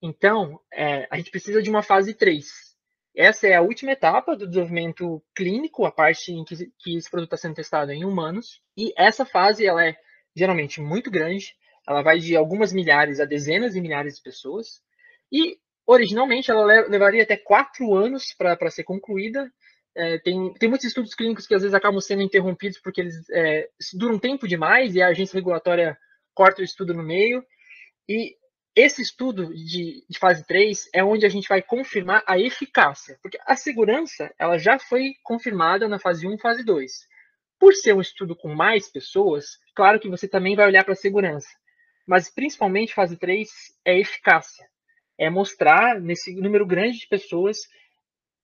Então, 0.00 0.58
é, 0.72 1.06
a 1.10 1.16
gente 1.18 1.30
precisa 1.30 1.62
de 1.62 1.70
uma 1.70 1.82
fase 1.82 2.14
3. 2.14 2.71
Essa 3.14 3.46
é 3.46 3.54
a 3.54 3.60
última 3.62 3.92
etapa 3.92 4.34
do 4.34 4.46
desenvolvimento 4.46 5.22
clínico, 5.34 5.84
a 5.84 5.92
parte 5.92 6.32
em 6.32 6.44
que, 6.44 6.56
que 6.78 6.96
esse 6.96 7.10
produto 7.10 7.34
está 7.34 7.36
sendo 7.36 7.54
testado 7.54 7.92
em 7.92 8.04
humanos. 8.04 8.62
E 8.76 8.92
essa 8.96 9.24
fase 9.24 9.66
ela 9.66 9.84
é 9.84 9.94
geralmente 10.34 10.80
muito 10.80 11.10
grande, 11.10 11.54
ela 11.86 12.02
vai 12.02 12.18
de 12.18 12.34
algumas 12.34 12.72
milhares 12.72 13.20
a 13.20 13.26
dezenas 13.26 13.74
de 13.74 13.80
milhares 13.80 14.16
de 14.16 14.22
pessoas. 14.22 14.80
E 15.30 15.58
originalmente 15.86 16.50
ela 16.50 16.64
levaria 16.88 17.22
até 17.22 17.36
quatro 17.36 17.94
anos 17.94 18.34
para 18.34 18.70
ser 18.70 18.84
concluída. 18.84 19.50
É, 19.94 20.18
tem, 20.20 20.54
tem 20.54 20.70
muitos 20.70 20.86
estudos 20.86 21.14
clínicos 21.14 21.46
que 21.46 21.54
às 21.54 21.60
vezes 21.60 21.74
acabam 21.74 22.00
sendo 22.00 22.22
interrompidos 22.22 22.80
porque 22.80 23.02
eles 23.02 23.28
é, 23.30 23.68
duram 23.92 24.18
tempo 24.18 24.48
demais 24.48 24.94
e 24.94 25.02
a 25.02 25.08
agência 25.08 25.34
regulatória 25.34 25.98
corta 26.34 26.62
o 26.62 26.64
estudo 26.64 26.94
no 26.94 27.02
meio. 27.02 27.44
E 28.08 28.36
esse 28.74 29.02
estudo 29.02 29.54
de, 29.54 30.04
de, 30.08 30.18
fase 30.18 30.46
3 30.46 30.88
é 30.94 31.04
onde 31.04 31.26
a 31.26 31.28
gente 31.28 31.46
vai 31.46 31.60
confirmar 31.60 32.22
a 32.26 32.38
eficácia, 32.38 33.18
porque 33.22 33.38
a 33.46 33.54
segurança 33.54 34.32
ela 34.38 34.58
já 34.58 34.78
foi 34.78 35.12
confirmada 35.22 35.86
na 35.88 35.98
fase 35.98 36.26
1 36.26 36.34
e 36.34 36.40
fase 36.40 36.64
2. 36.64 36.90
Por 37.58 37.74
ser 37.74 37.94
um 37.94 38.00
estudo 38.00 38.34
com 38.34 38.54
mais 38.54 38.90
pessoas, 38.90 39.58
claro 39.74 40.00
que 40.00 40.08
você 40.08 40.26
também 40.26 40.56
vai 40.56 40.66
olhar 40.66 40.84
para 40.84 40.94
a 40.94 40.96
segurança, 40.96 41.48
mas 42.06 42.30
principalmente 42.30 42.94
fase 42.94 43.16
3 43.16 43.48
é 43.84 43.98
eficácia. 43.98 44.66
É 45.18 45.28
mostrar 45.28 46.00
nesse 46.00 46.34
número 46.34 46.66
grande 46.66 46.98
de 46.98 47.06
pessoas 47.06 47.58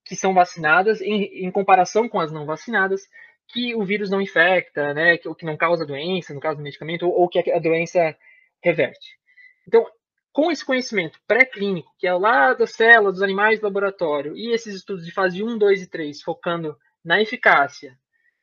que 0.05 0.15
são 0.15 0.33
vacinadas 0.33 1.01
em, 1.01 1.45
em 1.45 1.51
comparação 1.51 2.07
com 2.07 2.19
as 2.19 2.31
não 2.31 2.45
vacinadas, 2.45 3.01
que 3.47 3.73
o 3.73 3.83
vírus 3.83 4.11
não 4.11 4.21
infecta, 4.21 4.93
né, 4.93 5.17
que, 5.17 5.33
que 5.33 5.45
não 5.45 5.57
causa 5.57 5.85
doença, 5.85 6.35
no 6.35 6.39
caso 6.39 6.57
do 6.57 6.63
medicamento, 6.63 7.07
ou, 7.07 7.21
ou 7.21 7.27
que 7.27 7.51
a 7.51 7.59
doença 7.59 8.15
reverte. 8.63 9.17
Então, 9.67 9.85
com 10.31 10.51
esse 10.51 10.63
conhecimento 10.63 11.19
pré-clínico, 11.27 11.93
que 11.97 12.07
é 12.07 12.13
lá 12.13 12.53
da 12.53 12.67
célula, 12.67 13.11
dos 13.11 13.21
animais 13.21 13.59
do 13.59 13.63
laboratório, 13.63 14.35
e 14.37 14.51
esses 14.51 14.75
estudos 14.75 15.05
de 15.05 15.11
fase 15.11 15.43
1, 15.43 15.57
2 15.57 15.83
e 15.83 15.87
3, 15.87 16.21
focando 16.21 16.77
na 17.03 17.21
eficácia, 17.21 17.97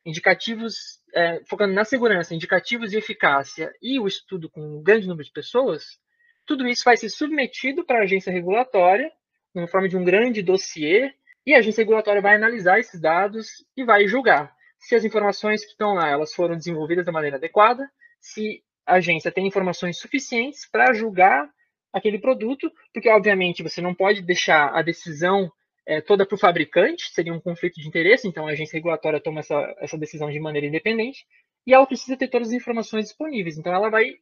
indicativos, 0.05 1.01
é, 1.13 1.41
focando 1.49 1.73
na 1.73 1.83
segurança, 1.85 2.35
indicativos 2.35 2.91
de 2.91 2.97
eficácia, 2.97 3.73
e 3.81 3.99
o 3.99 4.07
estudo 4.07 4.49
com 4.49 4.61
um 4.61 4.83
grande 4.83 5.07
número 5.07 5.25
de 5.25 5.31
pessoas, 5.31 5.99
tudo 6.45 6.67
isso 6.67 6.83
vai 6.85 6.97
ser 6.97 7.09
submetido 7.09 7.85
para 7.85 7.99
a 7.99 8.03
agência 8.03 8.31
regulatória, 8.31 9.11
na 9.53 9.67
forma 9.67 9.89
de 9.89 9.97
um 9.97 10.03
grande 10.03 10.41
dossiê, 10.41 11.13
e 11.45 11.53
a 11.53 11.59
agência 11.59 11.81
regulatória 11.81 12.21
vai 12.21 12.35
analisar 12.35 12.79
esses 12.79 12.99
dados 12.99 13.47
e 13.75 13.83
vai 13.83 14.07
julgar 14.07 14.55
se 14.79 14.95
as 14.95 15.03
informações 15.03 15.63
que 15.63 15.71
estão 15.71 15.93
lá 15.93 16.09
elas 16.09 16.33
foram 16.33 16.55
desenvolvidas 16.55 17.05
da 17.05 17.11
maneira 17.11 17.37
adequada, 17.37 17.89
se 18.19 18.63
a 18.85 18.95
agência 18.95 19.31
tem 19.31 19.47
informações 19.47 19.99
suficientes 19.99 20.67
para 20.69 20.93
julgar 20.93 21.49
aquele 21.93 22.19
produto, 22.19 22.71
porque 22.93 23.09
obviamente 23.09 23.63
você 23.63 23.81
não 23.81 23.93
pode 23.93 24.21
deixar 24.21 24.69
a 24.75 24.81
decisão 24.81 25.51
é, 25.85 26.01
toda 26.01 26.25
para 26.25 26.35
o 26.35 26.39
fabricante, 26.39 27.09
seria 27.13 27.33
um 27.33 27.39
conflito 27.39 27.79
de 27.79 27.87
interesse, 27.87 28.27
então 28.27 28.47
a 28.47 28.51
agência 28.51 28.75
regulatória 28.75 29.21
toma 29.21 29.39
essa, 29.39 29.75
essa 29.79 29.97
decisão 29.97 30.29
de 30.29 30.39
maneira 30.39 30.67
independente, 30.67 31.25
e 31.65 31.73
ela 31.73 31.85
precisa 31.85 32.17
ter 32.17 32.27
todas 32.27 32.49
as 32.49 32.53
informações 32.53 33.05
disponíveis. 33.05 33.57
Então 33.57 33.73
ela 33.73 33.89
vai 33.89 34.15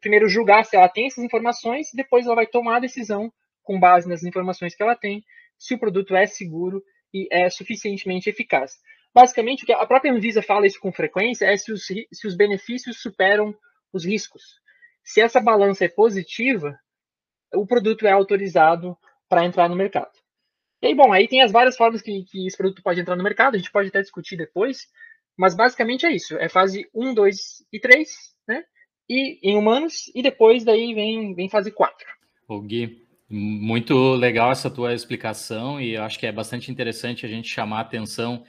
primeiro 0.00 0.28
julgar 0.28 0.64
se 0.64 0.76
ela 0.76 0.88
tem 0.88 1.06
essas 1.06 1.22
informações, 1.22 1.88
depois 1.94 2.26
ela 2.26 2.34
vai 2.34 2.46
tomar 2.46 2.76
a 2.76 2.80
decisão 2.80 3.32
com 3.62 3.78
base 3.78 4.08
nas 4.08 4.24
informações 4.24 4.74
que 4.74 4.82
ela 4.82 4.96
tem, 4.96 5.24
se 5.58 5.74
o 5.74 5.78
produto 5.78 6.16
é 6.16 6.26
seguro 6.26 6.82
e 7.12 7.28
é 7.30 7.50
suficientemente 7.50 8.30
eficaz. 8.30 8.72
Basicamente, 9.14 9.64
o 9.64 9.66
que 9.66 9.72
a 9.72 9.86
própria 9.86 10.12
Anvisa 10.12 10.42
fala 10.42 10.66
isso 10.66 10.80
com 10.80 10.92
frequência 10.92 11.46
é 11.46 11.56
se 11.56 11.72
os, 11.72 11.86
se 11.86 12.26
os 12.26 12.36
benefícios 12.36 13.00
superam 13.00 13.54
os 13.92 14.04
riscos. 14.04 14.42
Se 15.02 15.20
essa 15.20 15.40
balança 15.40 15.84
é 15.84 15.88
positiva, 15.88 16.78
o 17.54 17.66
produto 17.66 18.06
é 18.06 18.12
autorizado 18.12 18.96
para 19.28 19.44
entrar 19.44 19.68
no 19.68 19.76
mercado. 19.76 20.12
E 20.80 20.86
aí, 20.86 20.94
bom, 20.94 21.12
aí 21.12 21.26
tem 21.26 21.42
as 21.42 21.50
várias 21.50 21.76
formas 21.76 22.00
que, 22.00 22.24
que 22.24 22.46
esse 22.46 22.56
produto 22.56 22.82
pode 22.82 23.00
entrar 23.00 23.16
no 23.16 23.22
mercado, 23.22 23.54
a 23.54 23.58
gente 23.58 23.70
pode 23.70 23.88
até 23.88 24.00
discutir 24.00 24.36
depois, 24.36 24.86
mas 25.36 25.54
basicamente 25.54 26.06
é 26.06 26.12
isso, 26.12 26.36
é 26.36 26.48
fase 26.48 26.88
1, 26.94 27.14
2 27.14 27.64
e 27.72 27.80
3, 27.80 28.08
né? 28.46 28.64
E 29.08 29.38
em 29.42 29.56
humanos, 29.56 30.10
e 30.14 30.22
depois 30.22 30.64
daí 30.64 30.94
vem, 30.94 31.34
vem 31.34 31.48
fase 31.48 31.72
4. 31.72 32.06
O 32.46 32.60
Gui, 32.60 33.06
muito 33.28 34.14
legal 34.14 34.52
essa 34.52 34.70
tua 34.70 34.94
explicação 34.94 35.80
e 35.80 35.94
eu 35.94 36.02
acho 36.02 36.18
que 36.18 36.26
é 36.26 36.32
bastante 36.32 36.70
interessante 36.70 37.26
a 37.26 37.28
gente 37.28 37.48
chamar 37.48 37.78
a 37.78 37.82
atenção 37.82 38.44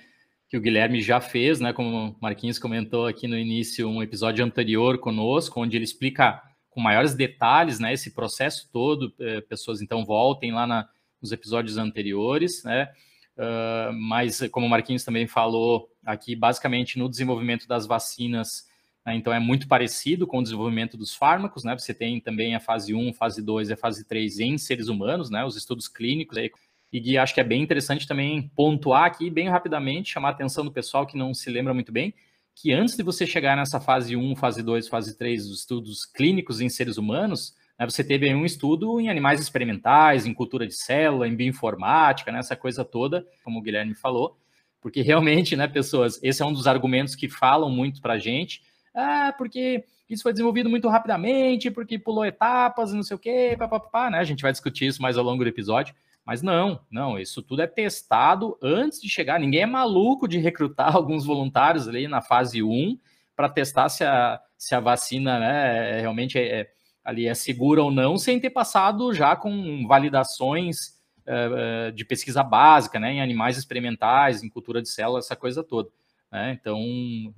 que 0.47 0.57
o 0.57 0.61
Guilherme 0.61 1.01
já 1.01 1.21
fez, 1.21 1.59
né? 1.59 1.71
Como 1.73 2.09
o 2.09 2.15
Marquinhos 2.19 2.57
comentou 2.57 3.05
aqui 3.05 3.27
no 3.27 3.37
início, 3.37 3.87
um 3.87 4.01
episódio 4.01 4.43
anterior 4.43 4.97
conosco, 4.97 5.61
onde 5.61 5.77
ele 5.77 5.83
explica 5.83 6.41
com 6.69 6.79
maiores 6.79 7.13
detalhes, 7.13 7.79
né, 7.79 7.93
esse 7.93 8.11
processo 8.11 8.69
todo. 8.71 9.13
Eh, 9.19 9.41
pessoas 9.41 9.81
então 9.81 10.05
voltem 10.05 10.51
lá 10.51 10.67
na, 10.67 10.87
nos 11.21 11.31
episódios 11.31 11.77
anteriores, 11.77 12.63
né? 12.63 12.91
Uh, 13.37 13.93
mas 13.93 14.41
como 14.51 14.65
o 14.65 14.69
Marquinhos 14.69 15.05
também 15.05 15.25
falou 15.25 15.89
aqui, 16.05 16.35
basicamente 16.35 16.99
no 16.99 17.07
desenvolvimento 17.07 17.69
das 17.69 17.87
vacinas, 17.87 18.67
né, 19.05 19.15
então 19.15 19.31
é 19.31 19.39
muito 19.39 19.65
parecido 19.65 20.27
com 20.27 20.39
o 20.39 20.43
desenvolvimento 20.43 20.97
dos 20.97 21.15
fármacos, 21.15 21.63
né? 21.63 21.77
Você 21.77 21.93
tem 21.93 22.19
também 22.19 22.53
a 22.53 22.59
fase 22.59 22.93
1, 22.93 23.13
fase 23.13 23.41
2 23.41 23.69
e 23.69 23.73
a 23.73 23.77
fase 23.77 24.05
3 24.05 24.39
em 24.39 24.57
seres 24.57 24.89
humanos, 24.89 25.29
né? 25.29 25.45
Os 25.45 25.55
estudos 25.55 25.87
clínicos 25.87 26.37
aí. 26.37 26.51
E 26.91 27.17
acho 27.17 27.33
que 27.33 27.39
é 27.39 27.43
bem 27.43 27.61
interessante 27.61 28.07
também 28.07 28.51
pontuar 28.55 29.05
aqui 29.05 29.29
bem 29.29 29.47
rapidamente, 29.47 30.11
chamar 30.11 30.29
a 30.29 30.31
atenção 30.31 30.65
do 30.65 30.71
pessoal 30.71 31.05
que 31.05 31.17
não 31.17 31.33
se 31.33 31.49
lembra 31.49 31.73
muito 31.73 31.91
bem, 31.91 32.13
que 32.61 32.73
antes 32.73 32.97
de 32.97 33.03
você 33.03 33.25
chegar 33.25 33.55
nessa 33.55 33.79
fase 33.79 34.17
1, 34.17 34.35
fase 34.35 34.61
2, 34.61 34.89
fase 34.89 35.17
3 35.17 35.47
dos 35.47 35.59
estudos 35.59 36.05
clínicos 36.05 36.59
em 36.59 36.67
seres 36.67 36.97
humanos, 36.97 37.55
né, 37.79 37.85
você 37.85 38.03
teve 38.03 38.33
um 38.35 38.43
estudo 38.43 38.99
em 38.99 39.09
animais 39.09 39.39
experimentais, 39.39 40.25
em 40.25 40.33
cultura 40.33 40.67
de 40.67 40.75
célula, 40.75 41.25
em 41.25 41.35
bioinformática, 41.35 42.33
né, 42.33 42.39
essa 42.39 42.57
coisa 42.57 42.83
toda, 42.83 43.25
como 43.45 43.59
o 43.59 43.61
Guilherme 43.61 43.95
falou, 43.95 44.37
porque 44.81 45.01
realmente, 45.01 45.55
né, 45.55 45.69
pessoas, 45.69 46.19
esse 46.21 46.41
é 46.41 46.45
um 46.45 46.51
dos 46.51 46.67
argumentos 46.67 47.15
que 47.15 47.29
falam 47.29 47.71
muito 47.71 48.01
para 48.01 48.17
gente, 48.17 48.61
ah, 48.93 49.33
porque 49.37 49.85
isso 50.09 50.23
foi 50.23 50.33
desenvolvido 50.33 50.69
muito 50.69 50.89
rapidamente, 50.89 51.71
porque 51.71 51.97
pulou 51.97 52.25
etapas, 52.25 52.91
não 52.91 53.03
sei 53.03 53.15
o 53.15 53.19
quê, 53.19 53.55
papapá, 53.57 54.09
né, 54.09 54.19
a 54.19 54.25
gente 54.25 54.41
vai 54.41 54.51
discutir 54.51 54.87
isso 54.87 55.01
mais 55.01 55.17
ao 55.17 55.23
longo 55.23 55.45
do 55.45 55.49
episódio, 55.49 55.95
mas 56.29 56.43
não, 56.43 56.79
não, 56.91 57.17
isso 57.17 57.41
tudo 57.41 57.63
é 57.63 57.65
testado 57.65 58.55
antes 58.61 59.01
de 59.01 59.09
chegar. 59.09 59.39
Ninguém 59.39 59.63
é 59.63 59.65
maluco 59.65 60.27
de 60.27 60.37
recrutar 60.37 60.93
alguns 60.95 61.25
voluntários 61.25 61.87
ali 61.87 62.07
na 62.07 62.21
fase 62.21 62.61
1 62.61 62.99
para 63.35 63.49
testar 63.49 63.89
se 63.89 64.03
a, 64.03 64.39
se 64.55 64.75
a 64.75 64.79
vacina 64.79 65.39
né, 65.39 65.99
realmente 66.01 66.37
é, 66.37 66.61
é, 66.61 66.69
ali 67.03 67.25
é 67.25 67.33
segura 67.33 67.81
ou 67.81 67.89
não, 67.89 68.15
sem 68.15 68.39
ter 68.39 68.51
passado 68.51 69.11
já 69.11 69.35
com 69.35 69.87
validações 69.87 70.99
é, 71.25 71.89
de 71.89 72.05
pesquisa 72.05 72.43
básica, 72.43 72.99
né, 72.99 73.13
em 73.13 73.21
animais 73.21 73.57
experimentais, 73.57 74.43
em 74.43 74.49
cultura 74.49 74.83
de 74.83 74.89
células, 74.89 75.25
essa 75.25 75.35
coisa 75.35 75.63
toda. 75.63 75.89
Né? 76.31 76.55
Então, 76.61 76.79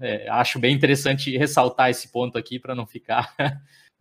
é, 0.02 0.28
acho 0.30 0.60
bem 0.60 0.76
interessante 0.76 1.32
ressaltar 1.40 1.90
esse 1.90 2.12
ponto 2.12 2.38
aqui 2.38 2.60
para 2.60 2.76
não 2.76 2.86
ficar 2.86 3.34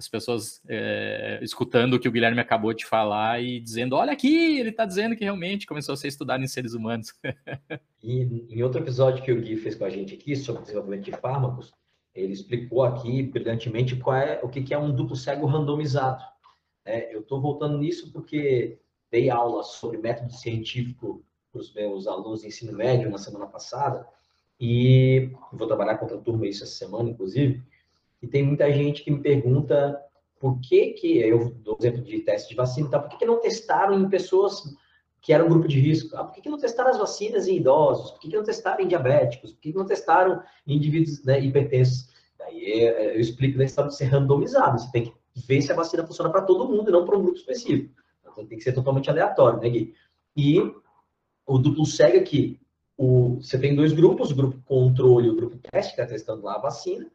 as 0.00 0.09
pessoas 0.09 0.62
é, 0.66 1.38
escutando 1.42 1.95
o 1.95 2.00
que 2.00 2.09
o 2.09 2.12
Guilherme 2.12 2.40
acabou 2.40 2.73
de 2.73 2.87
falar 2.87 3.42
e 3.42 3.61
dizendo: 3.61 3.95
olha 3.95 4.12
aqui, 4.12 4.59
ele 4.59 4.71
está 4.71 4.87
dizendo 4.87 5.14
que 5.14 5.25
realmente 5.25 5.66
começou 5.66 5.92
a 5.92 5.97
ser 5.97 6.09
estudado 6.09 6.42
em 6.42 6.49
seres 6.49 6.73
humanos. 6.73 7.12
e 8.02 8.23
em 8.49 8.62
outro 8.62 8.80
episódio 8.80 9.23
que 9.23 9.30
o 9.30 9.40
Gui 9.40 9.57
fez 9.57 9.75
com 9.75 9.85
a 9.85 9.90
gente 9.90 10.14
aqui 10.14 10.35
sobre 10.35 10.62
desenvolvimento 10.62 11.04
de 11.04 11.12
fármacos, 11.12 11.71
ele 12.14 12.33
explicou 12.33 12.83
aqui 12.83 13.23
brilhantemente 13.23 13.95
qual 13.97 14.16
é, 14.16 14.40
o 14.42 14.49
que 14.49 14.73
é 14.73 14.78
um 14.78 14.95
duplo 14.95 15.14
cego 15.14 15.47
randomizado. 15.47 16.25
É, 16.85 17.14
eu 17.14 17.21
estou 17.21 17.40
voltando 17.40 17.76
nisso 17.76 18.11
porque 18.11 18.78
dei 19.11 19.28
aula 19.28 19.62
sobre 19.62 19.99
método 19.99 20.33
científico 20.33 21.23
para 21.52 21.61
os 21.61 21.75
meus 21.75 22.07
alunos 22.07 22.40
de 22.40 22.47
ensino 22.47 22.73
médio 22.73 23.11
na 23.11 23.19
semana 23.19 23.47
passada 23.47 24.07
e 24.59 25.30
vou 25.52 25.66
trabalhar 25.66 25.99
com 25.99 26.07
outra 26.07 26.21
turma 26.21 26.47
isso 26.47 26.64
essa 26.64 26.73
semana, 26.73 27.11
inclusive. 27.11 27.62
E 28.22 28.26
tem 28.26 28.42
muita 28.42 28.70
gente 28.72 29.02
que 29.02 29.10
me 29.10 29.20
pergunta 29.20 30.00
por 30.38 30.58
que 30.60 30.92
que, 30.92 31.18
eu 31.18 31.50
dou 31.62 31.76
exemplo 31.78 32.02
de 32.02 32.20
teste 32.20 32.50
de 32.50 32.54
vacina, 32.54 32.88
tá? 32.88 32.98
por 32.98 33.10
que, 33.10 33.18
que 33.18 33.26
não 33.26 33.40
testaram 33.40 34.00
em 34.00 34.08
pessoas 34.08 34.62
que 35.20 35.32
eram 35.32 35.48
grupo 35.48 35.68
de 35.68 35.78
risco? 35.78 36.16
Ah, 36.16 36.24
por 36.24 36.34
que, 36.34 36.40
que 36.40 36.48
não 36.48 36.58
testaram 36.58 36.90
as 36.90 36.98
vacinas 36.98 37.46
em 37.46 37.56
idosos? 37.56 38.12
Por 38.12 38.20
que, 38.20 38.30
que 38.30 38.36
não 38.36 38.44
testaram 38.44 38.82
em 38.82 38.88
diabéticos? 38.88 39.52
Por 39.52 39.60
que, 39.60 39.72
que 39.72 39.78
não 39.78 39.84
testaram 39.84 40.42
em 40.66 40.76
indivíduos 40.76 41.22
né, 41.24 41.38
hipertensos? 41.40 42.08
Daí 42.38 42.64
é, 42.64 43.16
eu 43.16 43.20
explico 43.20 43.58
na 43.58 43.64
história 43.64 43.90
de 43.90 43.96
ser 43.96 44.06
randomizado. 44.06 44.78
Você 44.78 44.90
tem 44.90 45.04
que 45.04 45.12
ver 45.46 45.60
se 45.60 45.70
a 45.72 45.76
vacina 45.76 46.06
funciona 46.06 46.30
para 46.30 46.42
todo 46.42 46.68
mundo 46.68 46.88
e 46.88 46.92
não 46.92 47.04
para 47.04 47.18
um 47.18 47.22
grupo 47.22 47.36
específico. 47.36 47.94
Então 48.22 48.46
tem 48.46 48.56
que 48.56 48.64
ser 48.64 48.72
totalmente 48.72 49.10
aleatório, 49.10 49.60
né, 49.60 49.68
Gui? 49.68 49.94
E 50.34 50.58
o 51.46 51.58
duplo 51.58 51.84
cego 51.84 52.16
aqui, 52.16 52.58
o, 52.96 53.36
você 53.42 53.58
tem 53.58 53.74
dois 53.74 53.92
grupos, 53.92 54.30
o 54.30 54.34
grupo 54.34 54.58
controle 54.64 55.26
e 55.26 55.30
o 55.30 55.36
grupo 55.36 55.58
teste, 55.70 55.94
que 55.94 56.00
está 56.00 56.10
testando 56.10 56.44
lá 56.44 56.54
a 56.54 56.60
vacina. 56.60 57.10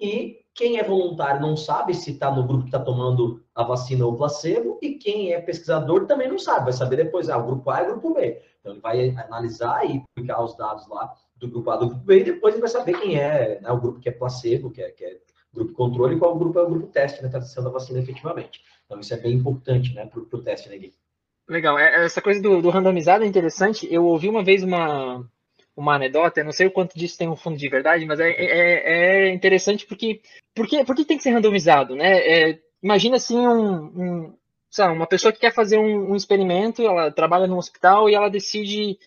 E 0.00 0.38
quem 0.54 0.78
é 0.78 0.82
voluntário 0.82 1.40
não 1.40 1.56
sabe 1.56 1.94
se 1.94 2.12
está 2.12 2.30
no 2.30 2.46
grupo 2.46 2.64
que 2.64 2.68
está 2.68 2.80
tomando 2.80 3.42
a 3.54 3.62
vacina 3.62 4.04
ou 4.04 4.16
placebo, 4.16 4.78
e 4.82 4.94
quem 4.94 5.32
é 5.32 5.40
pesquisador 5.40 6.06
também 6.06 6.28
não 6.28 6.38
sabe, 6.38 6.64
vai 6.64 6.72
saber 6.72 6.96
depois, 6.96 7.28
ah, 7.28 7.38
o 7.38 7.46
grupo 7.46 7.70
A 7.70 7.82
e 7.82 7.84
o 7.84 7.90
grupo 7.92 8.14
B. 8.14 8.42
Então 8.60 8.72
ele 8.72 8.80
vai 8.80 9.10
analisar 9.10 9.88
e 9.88 10.02
publicar 10.14 10.42
os 10.42 10.56
dados 10.56 10.88
lá 10.88 11.14
do 11.36 11.48
grupo 11.48 11.70
A 11.70 11.76
do 11.76 11.88
grupo 11.88 12.04
B, 12.04 12.20
e 12.20 12.24
depois 12.24 12.54
ele 12.54 12.60
vai 12.60 12.70
saber 12.70 12.98
quem 12.98 13.18
é 13.18 13.60
né, 13.60 13.70
o 13.70 13.80
grupo 13.80 14.00
que 14.00 14.08
é 14.08 14.12
placebo, 14.12 14.70
que 14.70 14.82
é, 14.82 14.90
que 14.90 15.04
é 15.04 15.18
grupo 15.52 15.72
controle, 15.72 16.16
e 16.16 16.18
qual 16.18 16.36
grupo 16.36 16.58
é 16.58 16.62
o 16.62 16.70
grupo 16.70 16.86
teste, 16.88 17.22
né, 17.22 17.28
está 17.28 17.40
testando 17.40 17.68
a 17.68 17.72
vacina 17.72 18.00
efetivamente. 18.00 18.60
Então 18.84 18.98
isso 18.98 19.14
é 19.14 19.16
bem 19.16 19.34
importante, 19.34 19.94
né, 19.94 20.06
para 20.06 20.20
o 20.20 20.42
teste, 20.42 20.68
né, 20.68 20.78
Gui? 20.78 20.92
Legal, 21.48 21.78
é, 21.78 22.04
essa 22.04 22.20
coisa 22.20 22.42
do, 22.42 22.60
do 22.60 22.68
randomizado 22.68 23.24
é 23.24 23.26
interessante. 23.26 23.86
Eu 23.90 24.04
ouvi 24.04 24.28
uma 24.28 24.44
vez 24.44 24.62
uma, 24.62 25.24
uma 25.78 25.94
anedota, 25.94 26.42
não 26.42 26.50
sei 26.50 26.66
o 26.66 26.72
quanto 26.72 26.98
disso 26.98 27.16
tem 27.16 27.28
um 27.28 27.36
fundo 27.36 27.56
de 27.56 27.68
verdade, 27.68 28.04
mas 28.04 28.18
é, 28.18 28.30
é, 28.30 29.28
é 29.28 29.32
interessante 29.32 29.86
porque, 29.86 30.20
porque, 30.52 30.84
porque 30.84 31.04
tem 31.04 31.16
que 31.16 31.22
ser 31.22 31.30
randomizado, 31.30 31.94
né? 31.94 32.18
É, 32.18 32.58
imagina 32.82 33.16
assim 33.16 33.38
um, 33.38 33.84
um 33.84 34.38
sabe, 34.68 34.92
uma 34.92 35.06
pessoa 35.06 35.32
que 35.32 35.38
quer 35.38 35.54
fazer 35.54 35.78
um, 35.78 36.10
um, 36.10 36.16
experimento, 36.16 36.82
ela 36.82 37.12
trabalha 37.12 37.46
no 37.46 37.56
hospital 37.56 38.10
e 38.10 38.14
ela 38.16 38.28
decide, 38.28 38.98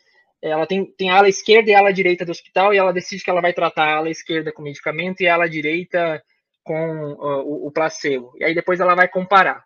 ela 0.41 0.65
tem, 0.65 0.85
tem 0.85 1.09
a 1.09 1.17
ala 1.17 1.27
esquerda 1.27 1.69
e 1.69 1.75
a 1.75 1.79
ala 1.79 1.91
direita 1.91 2.23
do 2.23 2.31
hospital 2.31 2.73
e 2.73 2.77
ela 2.77 2.93
decide 2.93 3.21
que 3.21 3.29
ela 3.29 3.41
vai 3.41 3.51
tratar 3.51 3.89
a 3.89 3.97
ala 3.97 4.09
esquerda 4.09 4.53
com 4.53 4.61
medicamento 4.61 5.19
e 5.19 5.27
a 5.27 5.33
ala 5.33 5.49
direita 5.49 6.23
com 6.63 7.13
uh, 7.15 7.41
o, 7.41 7.67
o 7.67 7.71
placebo. 7.71 8.31
E 8.37 8.45
aí 8.45 8.55
depois 8.55 8.79
ela 8.79 8.95
vai 8.95 9.09
comparar. 9.09 9.65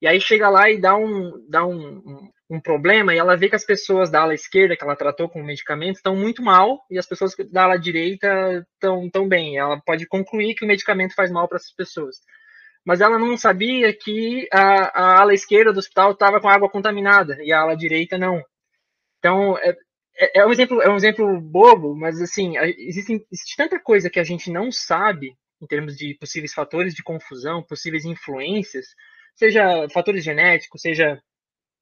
E 0.00 0.06
aí 0.06 0.20
chega 0.20 0.48
lá 0.48 0.70
e 0.70 0.80
dá 0.80 0.94
um, 0.94 1.44
dá 1.48 1.66
um, 1.66 2.30
um, 2.50 2.60
problema 2.60 3.14
e 3.14 3.18
ela 3.18 3.36
vê 3.36 3.48
que 3.48 3.56
as 3.56 3.64
pessoas 3.64 4.10
da 4.10 4.22
ala 4.22 4.34
esquerda, 4.34 4.76
que 4.76 4.84
ela 4.84 4.96
tratou 4.96 5.28
com 5.28 5.42
medicamento, 5.42 5.96
estão 5.96 6.14
muito 6.14 6.42
mal 6.42 6.84
e 6.90 6.98
as 6.98 7.06
pessoas 7.06 7.34
da 7.50 7.64
ala 7.64 7.78
direita 7.78 8.66
estão 8.74 9.08
tão 9.10 9.28
bem. 9.28 9.58
Ela 9.58 9.80
pode 9.80 10.06
concluir 10.06 10.54
que 10.54 10.64
o 10.64 10.68
medicamento 10.68 11.14
faz 11.14 11.30
mal 11.30 11.48
para 11.48 11.56
essas 11.56 11.72
pessoas. 11.72 12.16
Mas 12.84 13.00
ela 13.00 13.18
não 13.18 13.36
sabia 13.36 13.92
que 13.94 14.46
a, 14.52 15.00
a 15.00 15.20
ala 15.20 15.32
esquerda 15.32 15.72
do 15.72 15.78
hospital 15.78 16.12
estava 16.12 16.40
com 16.40 16.48
água 16.48 16.70
contaminada 16.70 17.36
e 17.42 17.52
a 17.52 17.60
ala 17.60 17.76
direita 17.76 18.18
não. 18.18 18.42
Então, 19.18 19.56
é, 19.58 19.74
é, 20.16 20.40
é, 20.40 20.46
um 20.46 20.52
exemplo, 20.52 20.82
é 20.82 20.88
um 20.90 20.96
exemplo 20.96 21.40
bobo, 21.40 21.96
mas 21.96 22.20
assim, 22.20 22.56
existe 22.58 23.56
tanta 23.56 23.80
coisa 23.80 24.10
que 24.10 24.20
a 24.20 24.24
gente 24.24 24.50
não 24.50 24.70
sabe 24.70 25.34
em 25.62 25.66
termos 25.66 25.96
de 25.96 26.14
possíveis 26.20 26.52
fatores 26.52 26.94
de 26.94 27.02
confusão, 27.02 27.62
possíveis 27.62 28.04
influências, 28.04 28.86
seja 29.34 29.88
fatores 29.90 30.22
genéticos, 30.22 30.82
seja 30.82 31.20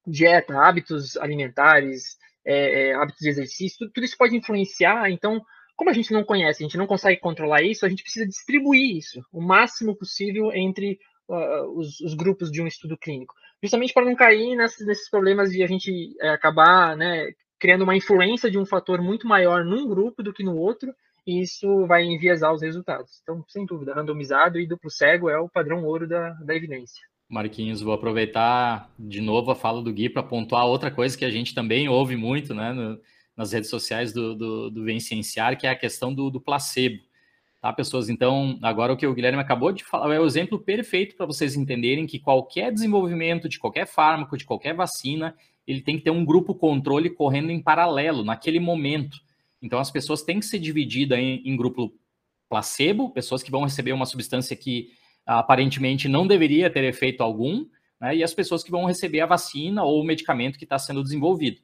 dieta, 0.06 0.58
hábitos 0.58 1.16
alimentares, 1.16 2.16
é, 2.44 2.88
é, 2.88 2.94
hábitos 2.94 3.20
de 3.20 3.28
exercício, 3.28 3.78
tudo, 3.78 3.92
tudo, 3.92 4.04
isso 4.04 4.18
pode 4.18 4.36
influenciar. 4.36 5.10
Então, 5.10 5.40
como 5.76 5.90
a 5.90 5.92
gente 5.92 6.12
não 6.12 6.24
conhece, 6.24 6.62
a 6.62 6.66
gente 6.66 6.76
não 6.76 6.86
consegue 6.86 7.20
controlar 7.20 7.62
isso, 7.62 7.86
a 7.86 7.88
gente 7.88 8.02
precisa 8.02 8.26
distribuir 8.26 8.96
isso 8.96 9.20
o 9.32 9.40
máximo 9.40 9.96
possível 9.96 10.52
entre 10.52 10.98
uh, 11.28 11.78
os, 11.78 12.00
os, 12.00 12.14
grupos 12.14 12.50
de 12.50 12.60
um 12.60 12.66
estudo 12.66 12.96
clínico, 12.96 13.34
justamente 13.62 13.92
para 13.92 14.04
não 14.04 14.14
cair 14.14 14.56
nesses, 14.56 14.86
nesses 14.86 15.08
problemas 15.08 15.50
de 15.50 15.62
a 15.62 15.66
gente 15.66 16.14
é, 16.20 16.30
acabar 16.30 16.96
né, 16.96 17.32
criando 17.58 17.82
uma 17.82 17.96
influência 17.96 18.50
de 18.50 18.58
um 18.58 18.66
fator 18.66 19.00
muito 19.00 19.26
maior 19.26 19.64
num 19.64 19.88
grupo 19.88 20.22
do 20.22 20.32
que 20.32 20.42
no 20.42 20.56
outro, 20.56 20.92
e 21.26 21.40
isso 21.40 21.86
vai 21.86 22.02
enviesar 22.02 22.52
os 22.52 22.62
resultados. 22.62 23.20
Então, 23.22 23.44
sem 23.48 23.64
dúvida, 23.64 23.94
randomizado 23.94 24.58
e 24.58 24.66
duplo 24.66 24.90
cego 24.90 25.30
é 25.30 25.38
o 25.38 25.48
padrão 25.48 25.84
ouro 25.84 26.08
da, 26.08 26.30
da 26.30 26.54
evidência. 26.54 27.00
Marquinhos, 27.32 27.80
vou 27.80 27.94
aproveitar 27.94 28.92
de 28.98 29.22
novo 29.22 29.50
a 29.50 29.54
fala 29.54 29.82
do 29.82 29.90
Gui 29.90 30.10
para 30.10 30.22
pontuar 30.22 30.66
outra 30.66 30.90
coisa 30.90 31.16
que 31.16 31.24
a 31.24 31.30
gente 31.30 31.54
também 31.54 31.88
ouve 31.88 32.14
muito 32.14 32.54
né, 32.54 32.74
no, 32.74 33.00
nas 33.34 33.52
redes 33.52 33.70
sociais 33.70 34.12
do, 34.12 34.34
do, 34.34 34.70
do 34.70 34.84
que 35.58 35.66
é 35.66 35.70
a 35.70 35.74
questão 35.74 36.12
do, 36.12 36.28
do 36.28 36.38
placebo. 36.38 37.02
Tá, 37.58 37.72
pessoas? 37.72 38.10
Então, 38.10 38.58
agora 38.60 38.92
o 38.92 38.96
que 38.96 39.06
o 39.06 39.14
Guilherme 39.14 39.40
acabou 39.40 39.72
de 39.72 39.82
falar 39.82 40.12
é 40.14 40.20
o 40.20 40.26
exemplo 40.26 40.58
perfeito 40.58 41.16
para 41.16 41.24
vocês 41.24 41.56
entenderem 41.56 42.06
que 42.06 42.18
qualquer 42.18 42.72
desenvolvimento 42.72 43.48
de 43.48 43.58
qualquer 43.58 43.86
fármaco, 43.86 44.36
de 44.36 44.44
qualquer 44.44 44.74
vacina, 44.74 45.34
ele 45.66 45.80
tem 45.80 45.96
que 45.96 46.02
ter 46.02 46.10
um 46.10 46.24
grupo 46.24 46.54
controle 46.54 47.08
correndo 47.08 47.50
em 47.50 47.62
paralelo 47.62 48.24
naquele 48.24 48.60
momento. 48.60 49.16
Então 49.62 49.78
as 49.78 49.90
pessoas 49.90 50.22
têm 50.22 50.40
que 50.40 50.44
ser 50.44 50.58
divididas 50.58 51.18
em, 51.18 51.40
em 51.44 51.56
grupo 51.56 51.94
placebo, 52.48 53.10
pessoas 53.10 53.42
que 53.42 53.50
vão 53.50 53.62
receber 53.62 53.92
uma 53.92 54.04
substância 54.04 54.56
que 54.56 54.90
aparentemente 55.26 56.08
não 56.08 56.26
deveria 56.26 56.70
ter 56.70 56.84
efeito 56.84 57.22
algum, 57.22 57.66
né, 58.00 58.16
e 58.16 58.22
as 58.22 58.34
pessoas 58.34 58.62
que 58.62 58.70
vão 58.70 58.84
receber 58.84 59.20
a 59.20 59.26
vacina 59.26 59.82
ou 59.84 60.00
o 60.00 60.04
medicamento 60.04 60.58
que 60.58 60.64
está 60.64 60.78
sendo 60.78 61.02
desenvolvido. 61.02 61.60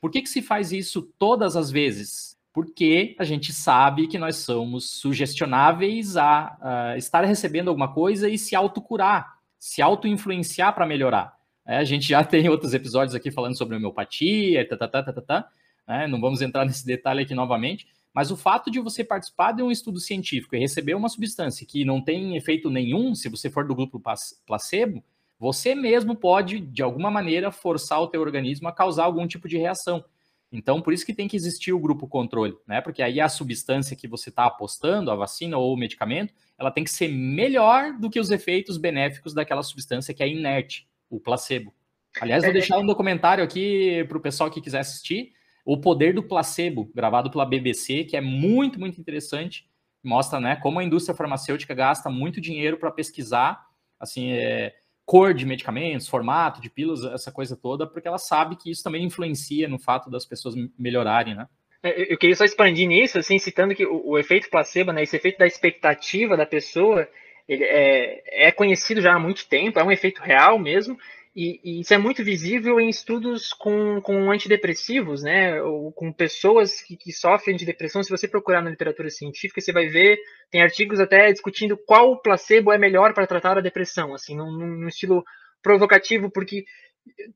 Por 0.00 0.10
que, 0.10 0.22
que 0.22 0.28
se 0.28 0.42
faz 0.42 0.72
isso 0.72 1.02
todas 1.18 1.56
as 1.56 1.70
vezes? 1.70 2.36
Porque 2.52 3.16
a 3.18 3.24
gente 3.24 3.52
sabe 3.52 4.06
que 4.06 4.18
nós 4.18 4.36
somos 4.36 4.90
sugestionáveis 4.90 6.16
a, 6.16 6.56
a 6.60 6.96
estar 6.96 7.24
recebendo 7.24 7.68
alguma 7.68 7.92
coisa 7.92 8.28
e 8.28 8.38
se 8.38 8.54
autocurar, 8.54 9.38
se 9.58 9.82
auto-influenciar 9.82 10.72
para 10.72 10.86
melhorar. 10.86 11.36
É, 11.66 11.78
a 11.78 11.84
gente 11.84 12.08
já 12.08 12.22
tem 12.24 12.48
outros 12.48 12.74
episódios 12.74 13.14
aqui 13.14 13.30
falando 13.30 13.56
sobre 13.56 13.76
homeopatia, 13.76 14.66
tá, 14.68 14.76
tá, 14.76 14.88
tá, 14.88 15.02
tá, 15.02 15.12
tá, 15.12 15.22
tá 15.22 15.48
né? 15.88 16.06
não 16.06 16.20
vamos 16.20 16.42
entrar 16.42 16.64
nesse 16.64 16.84
detalhe 16.84 17.22
aqui 17.22 17.34
novamente, 17.34 17.86
mas 18.14 18.30
o 18.30 18.36
fato 18.36 18.70
de 18.70 18.80
você 18.80 19.04
participar 19.04 19.52
de 19.52 19.62
um 19.62 19.70
estudo 19.70 20.00
científico 20.00 20.56
e 20.56 20.58
receber 20.58 20.94
uma 20.94 21.08
substância 21.08 21.66
que 21.66 21.84
não 21.84 22.02
tem 22.02 22.36
efeito 22.36 22.70
nenhum, 22.70 23.14
se 23.14 23.28
você 23.28 23.50
for 23.50 23.66
do 23.66 23.74
grupo 23.74 24.02
placebo, 24.46 25.04
você 25.38 25.74
mesmo 25.74 26.16
pode, 26.16 26.58
de 26.58 26.82
alguma 26.82 27.10
maneira, 27.10 27.52
forçar 27.52 28.00
o 28.00 28.08
teu 28.08 28.20
organismo 28.20 28.68
a 28.68 28.72
causar 28.72 29.04
algum 29.04 29.26
tipo 29.26 29.48
de 29.48 29.56
reação. 29.56 30.04
Então, 30.50 30.80
por 30.80 30.92
isso 30.92 31.04
que 31.04 31.14
tem 31.14 31.28
que 31.28 31.36
existir 31.36 31.72
o 31.72 31.78
grupo 31.78 32.08
controle, 32.08 32.56
né? 32.66 32.80
Porque 32.80 33.02
aí 33.02 33.20
a 33.20 33.28
substância 33.28 33.94
que 33.94 34.08
você 34.08 34.30
está 34.30 34.46
apostando, 34.46 35.10
a 35.10 35.14
vacina 35.14 35.58
ou 35.58 35.74
o 35.74 35.76
medicamento, 35.76 36.32
ela 36.58 36.70
tem 36.70 36.82
que 36.82 36.90
ser 36.90 37.08
melhor 37.08 37.92
do 37.92 38.08
que 38.08 38.18
os 38.18 38.30
efeitos 38.30 38.78
benéficos 38.78 39.34
daquela 39.34 39.62
substância 39.62 40.14
que 40.14 40.22
é 40.22 40.28
inerte 40.28 40.88
o 41.10 41.20
placebo. 41.20 41.72
Aliás, 42.20 42.42
vou 42.42 42.50
é, 42.50 42.54
deixar 42.54 42.78
um 42.78 42.86
documentário 42.86 43.44
aqui 43.44 44.04
para 44.08 44.18
o 44.18 44.20
pessoal 44.20 44.50
que 44.50 44.60
quiser 44.60 44.80
assistir, 44.80 45.32
O 45.70 45.76
Poder 45.76 46.14
do 46.14 46.22
Placebo, 46.22 46.90
gravado 46.94 47.30
pela 47.30 47.44
BBC, 47.44 48.04
que 48.04 48.16
é 48.16 48.22
muito, 48.22 48.80
muito 48.80 48.98
interessante. 48.98 49.68
Mostra 50.02 50.40
né, 50.40 50.56
como 50.56 50.78
a 50.78 50.82
indústria 50.82 51.14
farmacêutica 51.14 51.74
gasta 51.74 52.08
muito 52.08 52.40
dinheiro 52.40 52.78
para 52.78 52.90
pesquisar 52.90 53.62
assim, 54.00 54.32
é, 54.32 54.74
cor 55.04 55.34
de 55.34 55.44
medicamentos, 55.44 56.08
formato 56.08 56.62
de 56.62 56.70
pílulas, 56.70 57.04
essa 57.04 57.30
coisa 57.30 57.54
toda, 57.54 57.86
porque 57.86 58.08
ela 58.08 58.16
sabe 58.16 58.56
que 58.56 58.70
isso 58.70 58.82
também 58.82 59.04
influencia 59.04 59.68
no 59.68 59.78
fato 59.78 60.08
das 60.08 60.24
pessoas 60.24 60.54
melhorarem, 60.78 61.34
né? 61.34 61.46
É, 61.82 62.10
eu 62.10 62.16
queria 62.16 62.34
só 62.34 62.46
expandir 62.46 62.88
nisso, 62.88 63.18
assim, 63.18 63.38
citando 63.38 63.74
que 63.74 63.84
o, 63.84 64.12
o 64.12 64.18
efeito 64.18 64.48
placebo, 64.48 64.90
né, 64.90 65.02
esse 65.02 65.16
efeito 65.16 65.36
da 65.36 65.46
expectativa 65.46 66.34
da 66.34 66.46
pessoa, 66.46 67.06
ele 67.46 67.64
é, 67.64 68.46
é 68.48 68.50
conhecido 68.52 69.02
já 69.02 69.12
há 69.12 69.18
muito 69.18 69.46
tempo, 69.46 69.78
é 69.78 69.84
um 69.84 69.92
efeito 69.92 70.22
real 70.22 70.58
mesmo, 70.58 70.98
e, 71.38 71.60
e, 71.62 71.80
isso 71.80 71.94
é 71.94 71.98
muito 71.98 72.24
visível 72.24 72.80
em 72.80 72.88
estudos 72.88 73.52
com, 73.52 74.00
com 74.00 74.30
antidepressivos, 74.30 75.22
né? 75.22 75.62
Ou 75.62 75.92
com 75.92 76.12
pessoas 76.12 76.80
que, 76.80 76.96
que 76.96 77.12
sofrem 77.12 77.56
de 77.56 77.64
depressão. 77.64 78.02
Se 78.02 78.10
você 78.10 78.26
procurar 78.26 78.60
na 78.60 78.70
literatura 78.70 79.08
científica, 79.08 79.60
você 79.60 79.72
vai 79.72 79.86
ver, 79.86 80.18
tem 80.50 80.62
artigos 80.62 80.98
até 80.98 81.30
discutindo 81.30 81.76
qual 81.76 82.20
placebo 82.20 82.72
é 82.72 82.78
melhor 82.78 83.14
para 83.14 83.26
tratar 83.26 83.56
a 83.56 83.60
depressão, 83.60 84.14
assim, 84.14 84.36
num, 84.36 84.50
num 84.50 84.88
estilo 84.88 85.22
provocativo, 85.62 86.28
porque 86.28 86.64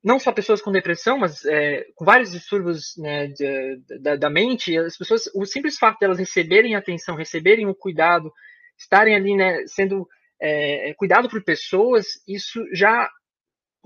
não 0.03 0.19
só 0.19 0.33
pessoas 0.33 0.61
com 0.61 0.73
depressão, 0.73 1.19
mas 1.19 1.45
é, 1.45 1.87
com 1.95 2.05
vários 2.05 2.33
distúrbios 2.33 2.95
né, 2.99 3.29
de, 3.29 3.81
da, 4.01 4.17
da, 4.17 4.31
mente, 4.31 4.77
as 4.77 4.97
pessoas, 4.97 5.31
o 5.35 5.47
simples 5.47 5.79
fato 5.79 5.99
delas 6.01 6.19
receberem 6.19 6.75
atenção, 6.75 7.15
receberem 7.15 7.69
o 7.69 7.75
cuidado, 7.75 8.33
estarem 8.77 9.15
ali, 9.15 9.37
né, 9.37 9.65
sendo 9.67 10.09
é, 10.41 10.91
é, 10.91 10.95
cuidado 10.95 11.29
por 11.29 11.43
pessoas, 11.45 12.07
isso 12.27 12.65
já, 12.75 13.09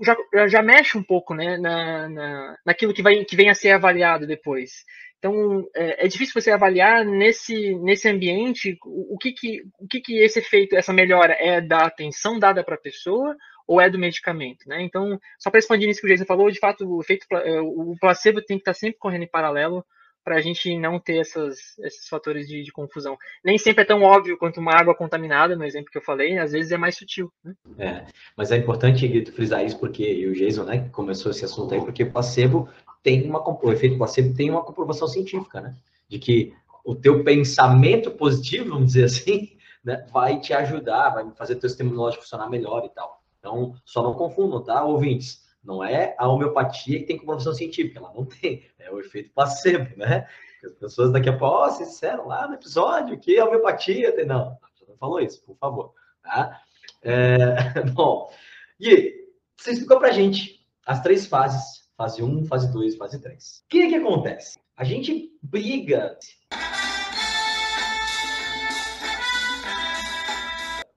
já, 0.01 0.47
já 0.47 0.61
mexe 0.61 0.97
um 0.97 1.03
pouco, 1.03 1.33
né, 1.33 1.57
na, 1.57 2.09
na, 2.09 2.57
naquilo 2.65 2.93
que, 2.93 3.01
vai, 3.01 3.23
que 3.25 3.35
vem 3.35 3.49
a 3.49 3.55
ser 3.55 3.71
avaliado 3.71 4.27
depois. 4.27 4.85
Então, 5.17 5.67
é, 5.75 6.05
é 6.05 6.07
difícil 6.07 6.39
você 6.39 6.51
avaliar 6.51 7.03
nesse, 7.03 7.75
nesse 7.79 8.07
ambiente 8.07 8.77
o, 8.85 9.15
o, 9.15 9.17
que, 9.17 9.31
que, 9.31 9.63
o 9.79 9.87
que, 9.87 9.99
que 9.99 10.19
esse 10.19 10.39
efeito, 10.39 10.75
essa 10.75 10.93
melhora 10.93 11.35
é 11.39 11.59
da 11.59 11.85
atenção 11.85 12.37
dada 12.37 12.63
para 12.63 12.75
a 12.75 12.79
pessoa 12.79 13.35
ou 13.67 13.81
é 13.81 13.89
do 13.89 13.99
medicamento, 13.99 14.67
né? 14.67 14.81
Então, 14.81 15.19
só 15.37 15.49
para 15.49 15.59
expandir 15.59 15.87
nisso 15.87 15.99
que 15.99 16.07
o 16.07 16.09
Jason 16.09 16.25
falou, 16.25 16.49
de 16.49 16.59
fato, 16.59 16.87
o 16.87 17.01
efeito, 17.01 17.25
o 17.61 17.95
placebo 17.99 18.41
tem 18.41 18.57
que 18.57 18.61
estar 18.61 18.73
sempre 18.73 18.97
correndo 18.97 19.23
em 19.23 19.29
paralelo 19.29 19.83
para 20.27 20.35
a 20.35 20.41
gente 20.41 20.77
não 20.77 20.99
ter 20.99 21.21
essas, 21.21 21.79
esses 21.79 22.09
fatores 22.09 22.49
de, 22.49 22.61
de, 22.61 22.69
confusão. 22.69 23.17
Nem 23.41 23.57
sempre 23.57 23.83
é 23.83 23.85
tão 23.85 24.03
óbvio 24.03 24.37
quanto 24.37 24.59
uma 24.59 24.73
água 24.73 24.93
contaminada, 24.93 25.55
no 25.55 25.63
exemplo 25.63 25.89
que 25.89 25.97
eu 25.97 26.01
falei, 26.01 26.37
às 26.37 26.51
vezes 26.51 26.73
é 26.73 26.77
mais 26.77 26.97
sutil. 26.97 27.31
Né? 27.41 27.55
É, 27.79 28.05
mas 28.35 28.51
é 28.51 28.57
importante 28.57 29.23
frisar 29.31 29.63
isso 29.63 29.79
porque 29.79 30.03
e 30.03 30.27
o 30.27 30.33
Jason, 30.33 30.65
né, 30.65 30.89
começou 30.91 31.31
esse 31.31 31.45
assunto 31.45 31.73
aí, 31.73 31.79
porque 31.79 32.03
placebo 32.03 32.67
tem 33.01 33.25
uma 33.25 33.41
o 33.41 33.71
efeito 33.71 33.97
placebo 33.97 34.35
tem 34.35 34.49
uma 34.49 34.65
comprovação 34.65 35.07
científica, 35.07 35.61
né, 35.61 35.73
de 36.09 36.19
que 36.19 36.53
o 36.83 36.93
teu 36.93 37.23
pensamento 37.23 38.11
positivo, 38.11 38.71
vamos 38.71 38.87
dizer 38.87 39.05
assim, 39.05 39.55
né, 39.81 40.05
vai 40.11 40.41
te 40.41 40.53
ajudar, 40.53 41.11
vai 41.11 41.31
fazer 41.37 41.55
teu 41.55 41.69
sistema 41.69 41.89
imunológico 41.89 42.23
funcionar 42.23 42.49
melhor 42.49 42.83
e 42.83 42.89
tal. 42.89 43.23
Então, 43.39 43.75
só 43.85 44.03
não 44.03 44.13
confundam, 44.13 44.61
tá, 44.61 44.83
ouvintes? 44.83 45.46
Não 45.67 45.83
é 45.83 46.15
a 46.17 46.29
homeopatia 46.29 46.97
que 46.97 47.05
tem 47.05 47.17
comprovação 47.17 47.53
científica, 47.53 47.99
ela 47.99 48.13
não 48.13 48.23
tem. 48.23 48.65
É 48.79 48.89
o 48.89 49.01
efeito 49.01 49.29
placebo, 49.31 49.97
né? 49.97 50.25
As 50.63 50.71
pessoas 50.75 51.11
daqui 51.11 51.27
a 51.27 51.37
pouco, 51.37 51.65
oh, 51.65 51.69
vocês 51.69 51.89
disseram 51.89 52.25
lá 52.25 52.47
no 52.47 52.53
episódio 52.53 53.19
que 53.19 53.37
a 53.37 53.43
homeopatia 53.43 54.15
tem. 54.15 54.25
Não, 54.25 54.57
você 54.73 54.85
não 54.87 54.95
falou 54.95 55.19
isso, 55.19 55.43
por 55.43 55.57
favor. 55.57 55.93
Tá? 56.23 56.61
É, 57.03 57.83
bom, 57.91 58.31
e 58.79 59.27
você 59.57 59.71
explicou 59.71 59.99
pra 59.99 60.11
gente 60.11 60.65
as 60.85 61.01
três 61.01 61.25
fases: 61.25 61.89
fase 61.97 62.23
1, 62.23 62.45
fase 62.45 62.71
2, 62.71 62.95
fase 62.95 63.21
3. 63.21 63.63
O 63.65 63.67
que 63.67 63.81
é 63.81 63.89
que 63.89 63.95
acontece? 63.95 64.57
A 64.77 64.85
gente 64.85 65.37
briga. 65.43 66.17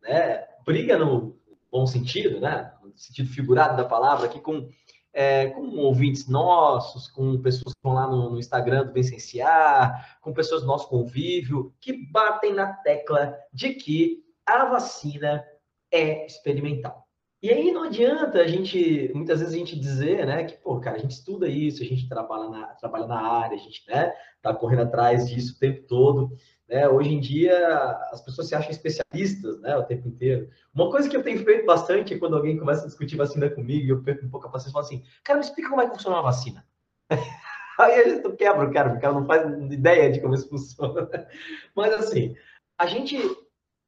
Né? 0.00 0.46
Briga 0.64 0.96
no 0.96 1.39
bom 1.70 1.87
sentido, 1.87 2.40
né? 2.40 2.72
no 2.83 2.98
sentido 2.98 3.28
figurado 3.28 3.76
da 3.76 3.85
palavra, 3.85 4.26
aqui 4.26 4.40
com, 4.40 4.68
é, 5.12 5.48
com 5.50 5.76
ouvintes 5.78 6.28
nossos, 6.28 7.09
com 7.09 7.40
pessoas 7.40 7.72
que 7.72 7.78
estão 7.78 7.92
lá 7.92 8.06
no, 8.06 8.30
no 8.30 8.38
Instagram 8.38 8.87
do 8.87 8.92
Vencenciar, 8.92 10.18
com 10.20 10.33
pessoas 10.33 10.62
do 10.62 10.66
nosso 10.66 10.88
convívio, 10.88 11.74
que 11.80 11.92
batem 11.92 12.52
na 12.54 12.72
tecla 12.72 13.37
de 13.52 13.74
que 13.74 14.24
a 14.44 14.64
vacina 14.66 15.44
é 15.90 16.26
experimental. 16.26 17.06
E 17.42 17.50
aí 17.50 17.72
não 17.72 17.85
adianta 17.85 18.38
a 18.38 18.46
gente, 18.46 19.11
muitas 19.14 19.40
vezes 19.40 19.54
a 19.54 19.59
gente 19.59 19.78
dizer, 19.78 20.26
né, 20.26 20.44
que, 20.44 20.59
pô, 20.59 20.78
cara, 20.78 20.96
a 20.96 21.00
gente 21.00 21.12
estuda 21.12 21.48
isso, 21.48 21.83
a 21.83 21.87
gente 21.87 22.06
trabalha 22.06 22.50
na, 22.50 22.66
trabalha 22.74 23.06
na 23.06 23.18
área, 23.18 23.56
a 23.56 23.59
gente, 23.59 23.83
né, 23.88 24.12
tá 24.42 24.52
correndo 24.52 24.83
atrás 24.83 25.26
disso 25.26 25.54
o 25.56 25.59
tempo 25.59 25.87
todo, 25.87 26.37
Né? 26.70 26.88
Hoje 26.88 27.12
em 27.12 27.18
dia, 27.18 27.68
as 28.12 28.22
pessoas 28.22 28.46
se 28.46 28.54
acham 28.54 28.70
especialistas 28.70 29.61
né, 29.61 29.76
o 29.76 29.83
tempo 29.83 30.06
inteiro. 30.06 30.48
Uma 30.72 30.88
coisa 30.88 31.09
que 31.09 31.16
eu 31.16 31.22
tenho 31.24 31.44
feito 31.44 31.66
bastante 31.66 32.14
é 32.14 32.18
quando 32.18 32.37
alguém 32.37 32.56
começa 32.56 32.85
a 32.85 32.87
discutir 32.87 33.16
vacina 33.16 33.50
comigo, 33.50 33.90
eu 33.90 34.02
perco 34.04 34.24
um 34.24 34.30
pouco 34.30 34.46
a 34.46 34.50
paciência 34.50 34.70
e 34.70 34.72
falo 34.74 34.85
assim, 34.85 35.02
cara, 35.24 35.40
me 35.40 35.44
explica 35.44 35.68
como 35.68 35.83
é 35.83 35.87
que 35.87 35.96
funciona 35.96 36.16
uma 36.16 36.22
vacina. 36.22 36.64
Aí 37.76 37.94
a 38.00 38.09
gente 38.09 38.37
quebra 38.37 38.68
o 38.68 38.72
cara, 38.72 38.90
porque 38.90 38.98
o 38.98 39.02
cara 39.02 39.20
não 39.20 39.26
faz 39.26 39.72
ideia 39.72 40.12
de 40.12 40.20
como 40.20 40.35
isso 40.35 40.48
funciona. 40.48 41.09
Mas 41.74 41.92
assim, 41.92 42.37
a 42.78 42.87
gente 42.87 43.18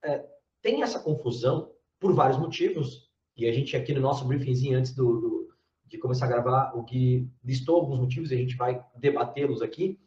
é, 0.03 0.25
tem 0.61 0.83
essa 0.83 0.99
confusão 0.99 1.71
por 2.01 2.13
vários 2.13 2.39
motivos, 2.39 3.09
e 3.37 3.47
a 3.47 3.53
gente 3.53 3.77
aqui 3.77 3.95
no 3.95 4.01
nosso 4.01 4.25
briefingzinho 4.25 4.77
antes 4.77 4.93
do, 4.93 5.21
do, 5.21 5.49
de 5.87 5.99
começar 5.99 6.25
a 6.25 6.31
gravar, 6.31 6.73
o 6.75 6.83
que 6.83 7.29
listou 7.45 7.77
alguns 7.77 8.01
motivos 8.01 8.33
e 8.33 8.35
a 8.35 8.39
gente 8.39 8.57
vai 8.57 8.85
debatê-los 8.97 9.63
aqui. 9.63 10.01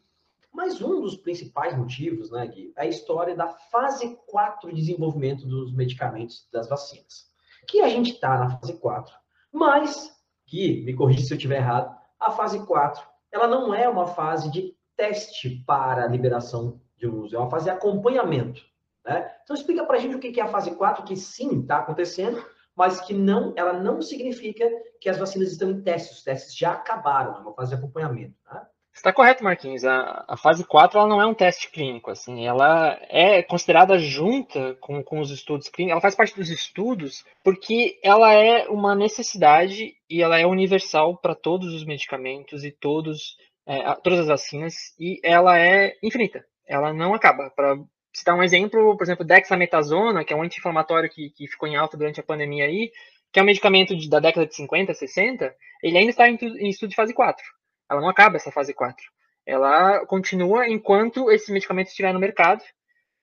Mas 0.56 0.82
um 0.82 1.02
dos 1.02 1.18
principais 1.18 1.78
motivos, 1.78 2.32
né, 2.32 2.48
Gui, 2.48 2.72
é 2.78 2.84
a 2.84 2.88
história 2.88 3.36
da 3.36 3.50
fase 3.50 4.18
4 4.26 4.70
de 4.70 4.80
desenvolvimento 4.80 5.46
dos 5.46 5.74
medicamentos 5.74 6.48
das 6.50 6.70
vacinas. 6.70 7.30
Que 7.68 7.82
a 7.82 7.90
gente 7.90 8.14
está 8.14 8.40
na 8.40 8.50
fase 8.58 8.80
4, 8.80 9.14
mas, 9.52 10.18
Gui, 10.48 10.86
me 10.86 10.94
corrija 10.94 11.26
se 11.26 11.34
eu 11.34 11.38
estiver 11.38 11.58
errado, 11.58 11.94
a 12.18 12.32
fase 12.32 12.66
4, 12.66 13.06
ela 13.34 13.48
não 13.48 13.74
é 13.74 13.90
uma 13.90 14.08
fase 14.08 14.50
de 14.50 14.74
teste 14.96 15.62
para 15.68 16.06
a 16.06 16.08
liberação 16.08 16.80
de 16.96 17.06
uso, 17.06 17.36
é 17.36 17.40
uma 17.40 17.50
fase 17.50 17.66
de 17.66 17.72
acompanhamento. 17.72 18.62
Né? 19.06 19.30
Então 19.44 19.56
explica 19.58 19.86
para 19.86 19.98
a 19.98 20.00
gente 20.00 20.16
o 20.16 20.20
que 20.20 20.40
é 20.40 20.44
a 20.44 20.48
fase 20.48 20.74
4, 20.74 21.04
que 21.04 21.18
sim, 21.18 21.60
está 21.60 21.80
acontecendo, 21.80 22.42
mas 22.74 23.02
que 23.02 23.14
não, 23.14 23.54
ela 23.58 23.74
não 23.74 24.02
significa 24.02 24.70
que 25.02 25.10
as 25.10 25.18
vacinas 25.18 25.52
estão 25.52 25.70
em 25.70 25.82
testes, 25.82 26.18
os 26.18 26.24
testes 26.24 26.56
já 26.56 26.72
acabaram, 26.72 27.36
é 27.36 27.40
uma 27.40 27.54
fase 27.54 27.72
de 27.72 27.76
acompanhamento. 27.76 28.36
Né? 28.50 28.66
Está 28.96 29.12
correto, 29.12 29.44
Marquinhos. 29.44 29.84
A, 29.84 30.24
a, 30.28 30.38
fase 30.38 30.64
4 30.64 30.98
ela 30.98 31.08
não 31.08 31.22
é 31.22 31.26
um 31.26 31.34
teste 31.34 31.70
clínico, 31.70 32.10
assim, 32.10 32.48
ela 32.48 32.98
é 33.10 33.44
considerada 33.44 34.00
junta 34.00 34.76
com, 34.80 35.04
com 35.04 35.20
os 35.20 35.30
estudos 35.32 35.68
clínicos, 35.68 35.92
ela 35.92 36.02
faz 36.02 36.16
parte 36.16 36.34
dos 36.36 36.50
estudos 36.50 37.26
porque 37.44 38.00
ela 38.02 38.34
é 38.34 38.68
uma 38.70 38.96
necessidade 38.96 39.96
e 40.10 40.22
ela 40.22 40.40
é 40.40 40.48
universal 40.48 41.18
para 41.18 41.36
todos 41.36 41.74
os 41.74 41.84
medicamentos 41.86 42.64
e 42.64 42.72
todos, 42.72 43.38
é, 43.68 43.94
todas 43.96 44.22
as 44.22 44.28
vacinas, 44.28 44.74
e 44.98 45.20
ela 45.24 45.60
é 45.60 45.98
infinita, 46.02 46.46
ela 46.66 46.94
não 46.94 47.14
acaba. 47.14 47.50
Para 47.50 47.78
citar 48.14 48.34
um 48.34 48.44
exemplo, 48.44 48.96
por 48.96 49.04
exemplo, 49.04 49.26
dexametasona, 49.26 50.24
que 50.24 50.32
é 50.32 50.36
um 50.36 50.42
anti-inflamatório 50.42 51.10
que, 51.10 51.32
que 51.32 51.48
ficou 51.48 51.68
em 51.68 51.76
alta 51.76 51.98
durante 51.98 52.22
a 52.22 52.24
pandemia 52.24 52.64
aí, 52.64 52.92
que 53.32 53.40
é 53.40 53.44
um 53.44 53.46
medicamento 53.46 53.94
de, 53.94 54.10
da 54.10 54.22
década 54.22 54.48
de 54.48 54.56
50, 54.56 54.94
60, 54.94 55.54
ele 55.84 55.98
ainda 55.98 56.12
está 56.12 56.30
em, 56.30 56.38
em 56.42 56.70
estudo 56.70 56.92
de 56.92 56.96
fase 56.96 57.14
4. 57.14 57.44
Ela 57.90 58.02
não 58.02 58.10
acaba 58.10 58.38
essa 58.38 58.52
fase 58.52 58.74
4. 58.74 59.04
Ela 59.46 60.06
continua 60.06 60.68
enquanto 60.68 61.30
esse 61.32 61.52
medicamento 61.52 61.88
estiver 61.88 62.14
no 62.14 62.20
mercado, 62.20 62.64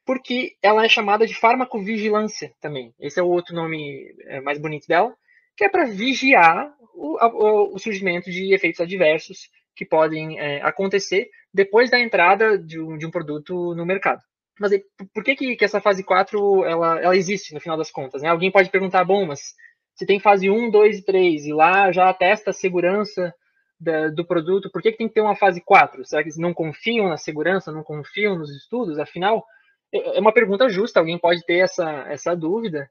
porque 0.04 0.56
ela 0.62 0.84
é 0.84 0.88
chamada 0.88 1.26
de 1.26 1.34
farmacovigilância 1.34 2.52
também. 2.60 2.94
Esse 2.98 3.18
é 3.18 3.22
o 3.22 3.28
outro 3.28 3.54
nome 3.54 4.14
é, 4.26 4.40
mais 4.40 4.58
bonito 4.58 4.86
dela, 4.86 5.14
que 5.56 5.64
é 5.64 5.68
para 5.68 5.84
vigiar 5.84 6.72
o, 6.94 7.16
o, 7.24 7.74
o, 7.74 7.78
surgimento 7.78 8.30
de 8.30 8.54
efeitos 8.54 8.80
adversos 8.80 9.48
que 9.74 9.84
podem 9.84 10.38
é, 10.38 10.62
acontecer 10.62 11.28
depois 11.52 11.90
da 11.90 11.98
entrada 11.98 12.58
de 12.58 12.80
um, 12.80 12.96
de 12.96 13.06
um 13.06 13.10
produto 13.10 13.74
no 13.74 13.86
mercado. 13.86 14.22
Mas 14.60 14.72
por 15.14 15.24
que, 15.24 15.34
que, 15.34 15.64
essa 15.64 15.80
fase 15.80 16.04
4 16.04 16.64
ela, 16.64 17.00
ela 17.00 17.16
existe 17.16 17.54
no 17.54 17.60
final 17.60 17.76
das 17.76 17.90
contas? 17.90 18.22
Né? 18.22 18.28
Alguém 18.28 18.50
pode 18.50 18.70
perguntar, 18.70 19.04
bom, 19.04 19.26
mas 19.26 19.54
se 19.94 20.06
tem 20.06 20.20
fase 20.20 20.50
1, 20.50 20.70
2 20.70 20.98
e 20.98 21.04
3 21.04 21.46
e 21.46 21.52
lá 21.52 21.90
já 21.90 22.12
testa 22.12 22.50
a 22.50 22.54
segurança 22.54 23.34
da, 23.82 24.08
do 24.08 24.24
produto, 24.24 24.70
por 24.70 24.80
que, 24.80 24.92
que 24.92 24.98
tem 24.98 25.08
que 25.08 25.14
ter 25.14 25.20
uma 25.20 25.34
fase 25.34 25.60
4? 25.60 26.04
Será 26.04 26.22
que 26.22 26.28
eles 26.28 26.38
não 26.38 26.54
confiam 26.54 27.08
na 27.08 27.16
segurança, 27.16 27.72
não 27.72 27.82
confiam 27.82 28.38
nos 28.38 28.50
estudos? 28.54 28.98
Afinal, 28.98 29.44
é, 29.92 30.18
é 30.18 30.20
uma 30.20 30.32
pergunta 30.32 30.68
justa, 30.68 31.00
alguém 31.00 31.18
pode 31.18 31.44
ter 31.44 31.58
essa, 31.58 31.90
essa 32.08 32.36
dúvida, 32.36 32.88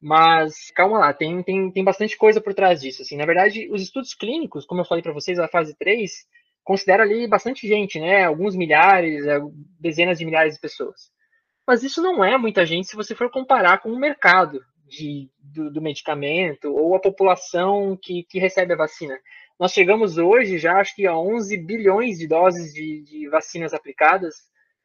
mas 0.00 0.70
calma 0.74 0.98
lá, 0.98 1.14
tem, 1.14 1.42
tem, 1.42 1.70
tem 1.70 1.82
bastante 1.82 2.16
coisa 2.16 2.40
por 2.40 2.52
trás 2.52 2.80
disso. 2.80 3.02
Assim. 3.02 3.16
Na 3.16 3.24
verdade, 3.24 3.68
os 3.72 3.82
estudos 3.82 4.14
clínicos, 4.14 4.66
como 4.66 4.82
eu 4.82 4.84
falei 4.84 5.02
para 5.02 5.14
vocês, 5.14 5.38
a 5.38 5.48
fase 5.48 5.74
3, 5.78 6.12
considera 6.62 7.02
ali 7.02 7.26
bastante 7.26 7.66
gente, 7.66 7.98
né? 7.98 8.24
Alguns 8.24 8.54
milhares, 8.54 9.24
é, 9.26 9.40
dezenas 9.80 10.18
de 10.18 10.26
milhares 10.26 10.54
de 10.54 10.60
pessoas. 10.60 11.10
Mas 11.66 11.82
isso 11.82 12.02
não 12.02 12.22
é 12.22 12.36
muita 12.36 12.66
gente 12.66 12.88
se 12.88 12.96
você 12.96 13.14
for 13.14 13.30
comparar 13.30 13.78
com 13.78 13.90
o 13.90 13.98
mercado 13.98 14.60
de, 14.86 15.30
do, 15.38 15.70
do 15.70 15.80
medicamento 15.80 16.70
ou 16.70 16.94
a 16.94 17.00
população 17.00 17.98
que, 18.00 18.24
que 18.24 18.38
recebe 18.38 18.74
a 18.74 18.76
vacina. 18.76 19.18
Nós 19.58 19.72
chegamos 19.72 20.18
hoje 20.18 20.58
já, 20.58 20.80
acho 20.80 20.94
que 20.96 21.06
a 21.06 21.16
11 21.16 21.56
bilhões 21.58 22.18
de 22.18 22.26
doses 22.26 22.74
de, 22.74 23.02
de 23.02 23.28
vacinas 23.28 23.72
aplicadas. 23.72 24.34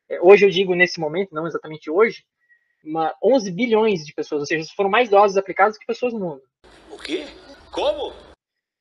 É, 0.07 0.21
hoje 0.21 0.45
eu 0.45 0.49
digo 0.49 0.75
nesse 0.75 0.99
momento, 0.99 1.33
não 1.33 1.47
exatamente 1.47 1.89
hoje, 1.89 2.23
mas 2.83 3.11
11 3.23 3.51
bilhões 3.51 4.05
de 4.05 4.13
pessoas, 4.13 4.41
ou 4.41 4.45
seja, 4.45 4.71
foram 4.75 4.89
mais 4.89 5.09
doses 5.09 5.37
aplicadas 5.37 5.77
que 5.77 5.87
pessoas 5.87 6.13
no 6.13 6.19
mundo. 6.19 6.41
O 6.91 6.99
quê? 6.99 7.25
Como? 7.71 8.13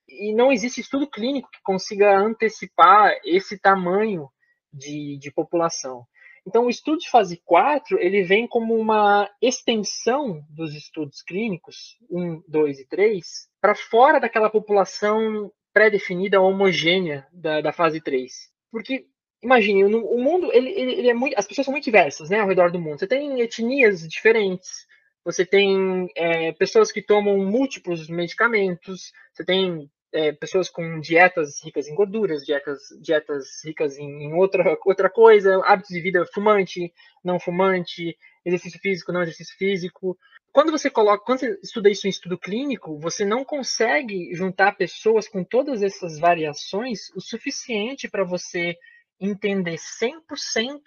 E 0.06 0.34
não 0.34 0.52
existe 0.52 0.80
estudo 0.80 1.08
clínico 1.08 1.50
que 1.50 1.62
consiga 1.62 2.18
antecipar 2.18 3.18
esse 3.24 3.58
tamanho 3.58 4.28
de, 4.70 5.16
de 5.18 5.30
população. 5.32 6.04
Então, 6.46 6.66
o 6.66 6.70
estudo 6.70 6.98
de 6.98 7.10
fase 7.10 7.40
4, 7.44 7.98
ele 7.98 8.22
vem 8.22 8.46
como 8.46 8.74
uma 8.74 9.28
extensão 9.40 10.42
dos 10.50 10.74
estudos 10.74 11.22
clínicos, 11.22 11.98
1, 12.10 12.42
2 12.46 12.80
e 12.80 12.86
3, 12.86 13.26
para 13.60 13.74
fora 13.74 14.18
daquela 14.18 14.48
população 14.48 15.52
pré-definida 15.78 16.40
homogênea 16.40 17.24
da, 17.32 17.60
da 17.60 17.72
fase 17.72 18.00
3. 18.00 18.32
Porque, 18.68 19.06
imagine, 19.40 19.84
o 19.84 20.18
mundo, 20.18 20.52
ele, 20.52 20.70
ele, 20.70 20.92
ele, 20.94 21.08
é 21.10 21.14
muito, 21.14 21.38
as 21.38 21.46
pessoas 21.46 21.66
são 21.66 21.72
muito 21.72 21.84
diversas, 21.84 22.28
né, 22.28 22.40
ao 22.40 22.48
redor 22.48 22.72
do 22.72 22.80
mundo. 22.80 22.98
Você 22.98 23.06
tem 23.06 23.40
etnias 23.40 24.00
diferentes, 24.08 24.88
você 25.24 25.46
tem 25.46 26.08
é, 26.16 26.50
pessoas 26.50 26.90
que 26.90 27.00
tomam 27.00 27.38
múltiplos 27.38 28.08
medicamentos, 28.08 29.12
você 29.32 29.44
tem 29.44 29.88
é, 30.12 30.32
pessoas 30.32 30.68
com 30.68 30.98
dietas 30.98 31.62
ricas 31.62 31.86
em 31.86 31.94
gorduras, 31.94 32.42
dietas, 32.44 32.80
dietas 33.00 33.64
ricas 33.64 33.96
em, 33.98 34.24
em, 34.24 34.34
outra, 34.34 34.76
outra 34.84 35.08
coisa, 35.08 35.62
hábitos 35.64 35.94
de 35.94 36.00
vida 36.00 36.26
fumante, 36.34 36.92
não 37.22 37.38
fumante, 37.38 38.18
exercício 38.44 38.80
físico, 38.80 39.12
não 39.12 39.22
exercício 39.22 39.56
físico 39.56 40.18
quando 40.52 40.72
você 40.72 40.90
coloca, 40.90 41.24
quando 41.24 41.40
você 41.40 41.58
estuda 41.62 41.90
isso 41.90 42.06
em 42.06 42.10
estudo 42.10 42.38
clínico, 42.38 42.98
você 42.98 43.24
não 43.24 43.44
consegue 43.44 44.34
juntar 44.34 44.76
pessoas 44.76 45.28
com 45.28 45.44
todas 45.44 45.82
essas 45.82 46.18
variações 46.18 47.10
o 47.14 47.20
suficiente 47.20 48.08
para 48.08 48.24
você 48.24 48.76
entender 49.20 49.76
100% 49.76 50.80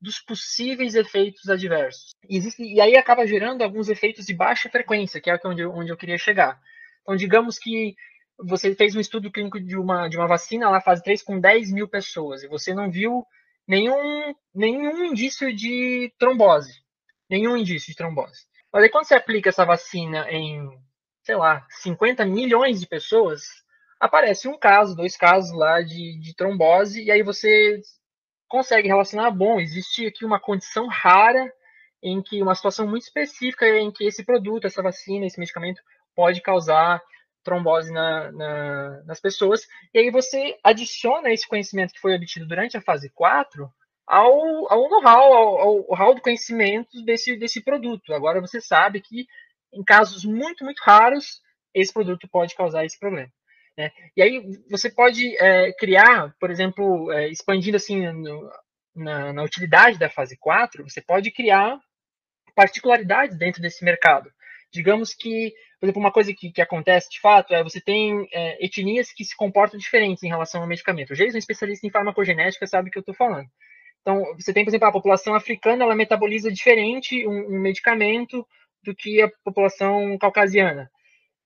dos 0.00 0.20
possíveis 0.20 0.94
efeitos 0.94 1.48
adversos. 1.48 2.10
Existe, 2.28 2.62
e 2.62 2.80
aí 2.80 2.96
acaba 2.96 3.26
gerando 3.26 3.62
alguns 3.62 3.88
efeitos 3.88 4.26
de 4.26 4.34
baixa 4.34 4.68
frequência, 4.68 5.20
que 5.20 5.30
é 5.30 5.38
onde, 5.44 5.64
onde 5.64 5.90
eu 5.90 5.96
queria 5.96 6.18
chegar. 6.18 6.60
Então, 7.02 7.16
digamos 7.16 7.58
que 7.58 7.94
você 8.38 8.74
fez 8.74 8.94
um 8.94 9.00
estudo 9.00 9.30
clínico 9.30 9.60
de 9.60 9.76
uma, 9.76 10.08
de 10.08 10.16
uma 10.16 10.26
vacina 10.26 10.68
lá, 10.68 10.80
fase 10.80 11.02
3, 11.02 11.22
com 11.22 11.40
10 11.40 11.72
mil 11.72 11.88
pessoas, 11.88 12.42
e 12.42 12.48
você 12.48 12.74
não 12.74 12.90
viu 12.90 13.24
nenhum, 13.66 14.34
nenhum 14.54 15.04
indício 15.04 15.54
de 15.54 16.12
trombose. 16.18 16.82
Nenhum 17.30 17.56
indício 17.56 17.90
de 17.90 17.96
trombose. 17.96 18.44
Mas 18.74 18.82
aí 18.82 18.88
quando 18.88 19.04
você 19.04 19.14
aplica 19.14 19.50
essa 19.50 19.64
vacina 19.64 20.28
em, 20.28 20.68
sei 21.22 21.36
lá, 21.36 21.64
50 21.70 22.24
milhões 22.24 22.80
de 22.80 22.88
pessoas, 22.88 23.44
aparece 24.00 24.48
um 24.48 24.58
caso, 24.58 24.96
dois 24.96 25.16
casos 25.16 25.56
lá 25.56 25.80
de, 25.80 26.18
de 26.18 26.34
trombose, 26.34 27.04
e 27.04 27.08
aí 27.08 27.22
você 27.22 27.80
consegue 28.48 28.88
relacionar, 28.88 29.30
bom, 29.30 29.60
existe 29.60 30.08
aqui 30.08 30.24
uma 30.24 30.40
condição 30.40 30.88
rara 30.88 31.52
em 32.02 32.20
que 32.20 32.42
uma 32.42 32.56
situação 32.56 32.84
muito 32.84 33.04
específica 33.04 33.64
em 33.64 33.92
que 33.92 34.04
esse 34.08 34.24
produto, 34.24 34.66
essa 34.66 34.82
vacina, 34.82 35.24
esse 35.24 35.38
medicamento 35.38 35.80
pode 36.12 36.40
causar 36.40 37.00
trombose 37.44 37.92
na, 37.92 38.32
na, 38.32 39.02
nas 39.04 39.20
pessoas. 39.20 39.68
E 39.94 40.00
aí 40.00 40.10
você 40.10 40.58
adiciona 40.64 41.30
esse 41.30 41.46
conhecimento 41.46 41.92
que 41.92 42.00
foi 42.00 42.12
obtido 42.12 42.44
durante 42.44 42.76
a 42.76 42.82
fase 42.82 43.08
4 43.10 43.72
ao, 44.06 44.72
ao 44.72 44.88
know-how, 44.88 45.32
ao, 45.34 45.58
ao 45.60 45.94
hall 45.94 46.14
do 46.14 46.20
conhecimento 46.20 47.02
desse, 47.04 47.36
desse 47.36 47.62
produto. 47.62 48.12
Agora 48.12 48.40
você 48.40 48.60
sabe 48.60 49.00
que 49.00 49.26
em 49.72 49.82
casos 49.82 50.24
muito, 50.24 50.64
muito 50.64 50.80
raros, 50.82 51.40
esse 51.74 51.92
produto 51.92 52.28
pode 52.28 52.54
causar 52.54 52.84
esse 52.84 52.98
problema. 52.98 53.30
Né? 53.76 53.90
E 54.16 54.22
aí 54.22 54.42
você 54.70 54.90
pode 54.90 55.36
é, 55.38 55.72
criar, 55.72 56.34
por 56.38 56.50
exemplo, 56.50 57.10
é, 57.12 57.28
expandindo 57.28 57.76
assim 57.76 58.06
no, 58.12 58.50
na, 58.94 59.32
na, 59.32 59.42
utilidade 59.42 59.98
da 59.98 60.08
fase 60.08 60.36
4, 60.38 60.84
você 60.84 61.00
pode 61.00 61.30
criar 61.32 61.78
particularidades 62.54 63.36
dentro 63.36 63.60
desse 63.60 63.84
mercado. 63.84 64.30
Digamos 64.72 65.12
que, 65.12 65.52
por 65.80 65.86
exemplo, 65.86 66.00
uma 66.00 66.12
coisa 66.12 66.32
que, 66.32 66.52
que 66.52 66.62
acontece 66.62 67.10
de 67.10 67.20
fato 67.20 67.52
é 67.52 67.64
você 67.64 67.80
tem 67.80 68.28
é, 68.32 68.64
etnias 68.64 69.12
que 69.12 69.24
se 69.24 69.36
comportam 69.36 69.78
diferentes 69.78 70.22
em 70.22 70.28
relação 70.28 70.60
ao 70.60 70.68
medicamento. 70.68 71.12
O 71.12 71.16
Jason, 71.16 71.38
especialista 71.38 71.86
em 71.86 71.90
farmacogenética, 71.90 72.66
sabe 72.66 72.88
o 72.88 72.92
que 72.92 72.98
eu 72.98 73.00
estou 73.00 73.14
falando. 73.14 73.48
Então, 74.04 74.22
você 74.38 74.52
tem, 74.52 74.64
por 74.64 74.70
exemplo, 74.70 74.86
a 74.86 74.92
população 74.92 75.34
africana, 75.34 75.82
ela 75.82 75.94
metaboliza 75.94 76.52
diferente 76.52 77.26
um, 77.26 77.56
um 77.56 77.58
medicamento 77.58 78.46
do 78.82 78.94
que 78.94 79.22
a 79.22 79.30
população 79.42 80.18
caucasiana. 80.18 80.90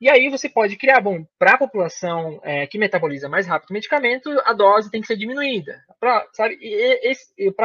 E 0.01 0.11
aí 0.11 0.29
você 0.29 0.49
pode 0.49 0.77
criar, 0.77 1.01
bom, 1.01 1.25
para 1.39 1.55
a 1.55 1.59
população 1.59 2.41
é, 2.43 2.67
que 2.67 2.77
metaboliza 2.79 3.29
mais 3.29 3.47
rápido 3.47 3.71
o 3.71 3.75
medicamento, 3.75 4.29
a 4.45 4.53
dose 4.53 4.91
tem 4.91 5.01
que 5.01 5.07
ser 5.07 5.17
diminuída. 5.17 5.81
Para 6.01 6.27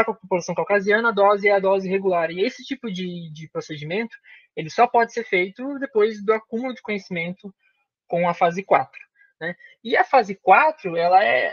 a 0.01 0.13
população 0.13 0.53
caucasiana, 0.53 1.09
a 1.09 1.11
dose 1.11 1.47
é 1.47 1.53
a 1.53 1.59
dose 1.59 1.89
regular. 1.89 2.29
E 2.29 2.43
esse 2.43 2.63
tipo 2.63 2.91
de, 2.91 3.31
de 3.31 3.49
procedimento, 3.49 4.15
ele 4.55 4.69
só 4.69 4.85
pode 4.85 5.11
ser 5.11 5.23
feito 5.23 5.79
depois 5.79 6.23
do 6.23 6.33
acúmulo 6.33 6.73
de 6.73 6.81
conhecimento 6.83 7.53
com 8.07 8.29
a 8.29 8.33
fase 8.33 8.61
4. 8.63 8.99
Né? 9.41 9.55
E 9.83 9.97
a 9.97 10.03
fase 10.03 10.35
4, 10.35 10.95
ela 10.97 11.23
é, 11.23 11.51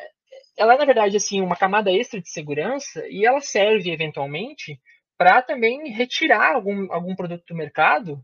ela 0.61 0.75
é, 0.75 0.77
na 0.79 0.85
verdade, 0.85 1.17
assim, 1.17 1.41
uma 1.41 1.57
camada 1.57 1.91
extra 1.91 2.21
de 2.21 2.29
segurança 2.29 3.03
e 3.09 3.25
ela 3.25 3.41
serve, 3.41 3.91
eventualmente, 3.91 4.79
para 5.17 5.41
também 5.41 5.91
retirar 5.91 6.55
algum, 6.55 6.93
algum 6.93 7.17
produto 7.17 7.43
do 7.49 7.57
mercado 7.57 8.23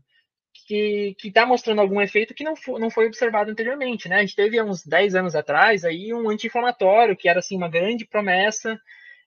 que 0.67 1.15
está 1.23 1.47
mostrando 1.47 1.81
algum 1.81 1.99
efeito 1.99 2.35
que 2.35 2.43
não, 2.43 2.55
for, 2.55 2.79
não 2.79 2.91
foi 2.91 3.07
observado 3.07 3.49
anteriormente, 3.49 4.07
né? 4.07 4.17
A 4.17 4.21
gente 4.21 4.35
teve 4.35 4.59
há 4.59 4.63
uns 4.63 4.85
10 4.85 5.15
anos 5.15 5.35
atrás 5.35 5.83
aí 5.83 6.13
um 6.13 6.29
anti-inflamatório, 6.29 7.17
que 7.17 7.27
era 7.27 7.39
assim 7.39 7.57
uma 7.57 7.69
grande 7.69 8.05
promessa, 8.05 8.79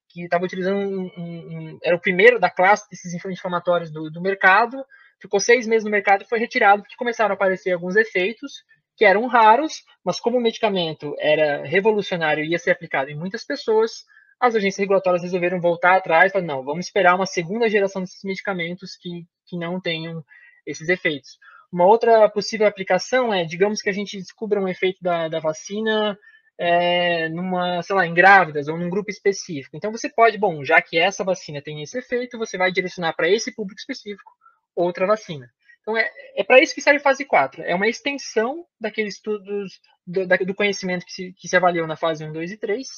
que 0.08 0.22
estava 0.22 0.44
utilizando 0.44 0.78
um, 0.78 1.10
um, 1.16 1.22
um, 1.24 1.78
era 1.82 1.96
o 1.96 2.00
primeiro 2.00 2.38
da 2.38 2.50
classe 2.50 2.88
desses 2.88 3.12
anti-inflamatórios 3.12 3.90
do, 3.90 4.08
do 4.08 4.20
mercado, 4.20 4.84
ficou 5.20 5.40
seis 5.40 5.66
meses 5.66 5.84
no 5.84 5.90
mercado 5.90 6.22
e 6.22 6.28
foi 6.28 6.38
retirado 6.38 6.82
porque 6.82 6.96
começaram 6.96 7.32
a 7.32 7.34
aparecer 7.34 7.72
alguns 7.72 7.96
efeitos 7.96 8.62
que 9.00 9.04
eram 9.06 9.26
raros, 9.26 9.82
mas 10.04 10.20
como 10.20 10.36
o 10.36 10.42
medicamento 10.42 11.16
era 11.18 11.64
revolucionário 11.64 12.44
e 12.44 12.50
ia 12.50 12.58
ser 12.58 12.72
aplicado 12.72 13.08
em 13.08 13.16
muitas 13.16 13.42
pessoas, 13.46 14.04
as 14.38 14.54
agências 14.54 14.76
regulatórias 14.76 15.22
resolveram 15.22 15.58
voltar 15.58 15.96
atrás, 15.96 16.30
para 16.30 16.42
não, 16.42 16.62
vamos 16.62 16.84
esperar 16.84 17.14
uma 17.14 17.24
segunda 17.24 17.66
geração 17.66 18.02
desses 18.02 18.22
medicamentos 18.22 18.98
que, 19.00 19.24
que 19.46 19.56
não 19.56 19.80
tenham 19.80 20.22
esses 20.66 20.90
efeitos. 20.90 21.38
Uma 21.72 21.86
outra 21.86 22.28
possível 22.28 22.66
aplicação 22.66 23.32
é, 23.32 23.42
digamos 23.42 23.80
que 23.80 23.88
a 23.88 23.92
gente 23.92 24.18
descubra 24.18 24.60
um 24.60 24.68
efeito 24.68 25.02
da, 25.02 25.28
da 25.28 25.40
vacina 25.40 26.14
é, 26.58 27.30
numa, 27.30 27.82
sei 27.82 27.96
lá, 27.96 28.06
em 28.06 28.12
grávidas 28.12 28.68
ou 28.68 28.76
num 28.76 28.90
grupo 28.90 29.10
específico. 29.10 29.78
Então 29.78 29.90
você 29.90 30.10
pode, 30.10 30.36
bom, 30.36 30.62
já 30.62 30.82
que 30.82 30.98
essa 30.98 31.24
vacina 31.24 31.62
tem 31.62 31.80
esse 31.82 31.96
efeito, 31.96 32.36
você 32.36 32.58
vai 32.58 32.70
direcionar 32.70 33.14
para 33.14 33.30
esse 33.30 33.50
público 33.54 33.80
específico 33.80 34.30
outra 34.76 35.06
vacina. 35.06 35.50
Então 35.90 35.96
é, 35.96 36.10
é 36.36 36.44
para 36.44 36.60
isso 36.60 36.74
que 36.74 36.80
serve 36.80 37.00
fase 37.00 37.24
4. 37.24 37.62
É 37.62 37.74
uma 37.74 37.88
extensão 37.88 38.64
daqueles 38.80 39.14
estudos 39.14 39.80
do, 40.06 40.26
da, 40.26 40.36
do 40.36 40.54
conhecimento 40.54 41.04
que 41.04 41.12
se, 41.12 41.32
que 41.32 41.48
se 41.48 41.56
avaliou 41.56 41.86
na 41.86 41.96
fase 41.96 42.24
1, 42.24 42.32
2 42.32 42.52
e 42.52 42.56
3, 42.56 42.88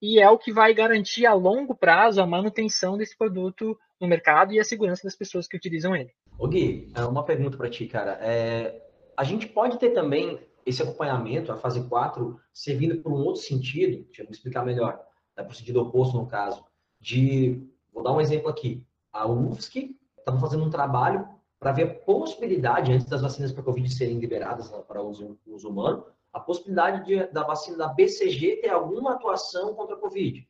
e 0.00 0.20
é 0.20 0.30
o 0.30 0.38
que 0.38 0.52
vai 0.52 0.72
garantir 0.72 1.26
a 1.26 1.34
longo 1.34 1.74
prazo 1.74 2.22
a 2.22 2.26
manutenção 2.26 2.96
desse 2.96 3.16
produto 3.18 3.76
no 4.00 4.06
mercado 4.06 4.52
e 4.52 4.60
a 4.60 4.64
segurança 4.64 5.02
das 5.02 5.16
pessoas 5.16 5.48
que 5.48 5.56
utilizam 5.56 5.96
ele. 5.96 6.10
Ô 6.38 6.46
Gui, 6.46 6.92
é 6.94 7.04
uma 7.04 7.24
pergunta 7.24 7.56
para 7.56 7.68
ti, 7.68 7.86
cara. 7.86 8.12
É, 8.20 8.80
a 9.16 9.24
gente 9.24 9.48
pode 9.48 9.78
ter 9.78 9.90
também 9.90 10.38
esse 10.64 10.80
acompanhamento, 10.80 11.50
a 11.50 11.56
fase 11.56 11.82
4, 11.88 12.38
servindo 12.52 13.02
por 13.02 13.12
um 13.12 13.24
outro 13.24 13.42
sentido, 13.42 14.04
deixa 14.04 14.22
eu 14.22 14.30
explicar 14.30 14.64
melhor, 14.64 15.00
né, 15.36 15.42
para 15.42 15.50
o 15.50 15.54
sentido 15.54 15.80
oposto 15.80 16.16
no 16.16 16.26
caso, 16.26 16.64
de, 17.00 17.66
vou 17.92 18.04
dar 18.04 18.12
um 18.12 18.20
exemplo 18.20 18.48
aqui, 18.48 18.84
a 19.12 19.26
UFSC 19.26 19.96
estava 20.18 20.38
fazendo 20.38 20.64
um 20.64 20.70
trabalho 20.70 21.26
para 21.58 21.72
ver 21.72 21.82
a 21.82 21.94
possibilidade, 21.94 22.92
antes 22.92 23.06
das 23.06 23.22
vacinas 23.22 23.52
para 23.52 23.62
Covid 23.62 23.92
serem 23.92 24.18
liberadas 24.18 24.70
para 24.86 25.02
uso, 25.02 25.38
uso 25.46 25.68
humano, 25.68 26.04
a 26.32 26.38
possibilidade 26.38 27.04
de, 27.04 27.26
da 27.32 27.42
vacina 27.42 27.76
da 27.76 27.88
BCG 27.88 28.60
ter 28.60 28.70
alguma 28.70 29.14
atuação 29.14 29.74
contra 29.74 29.96
a 29.96 29.98
Covid. 29.98 30.46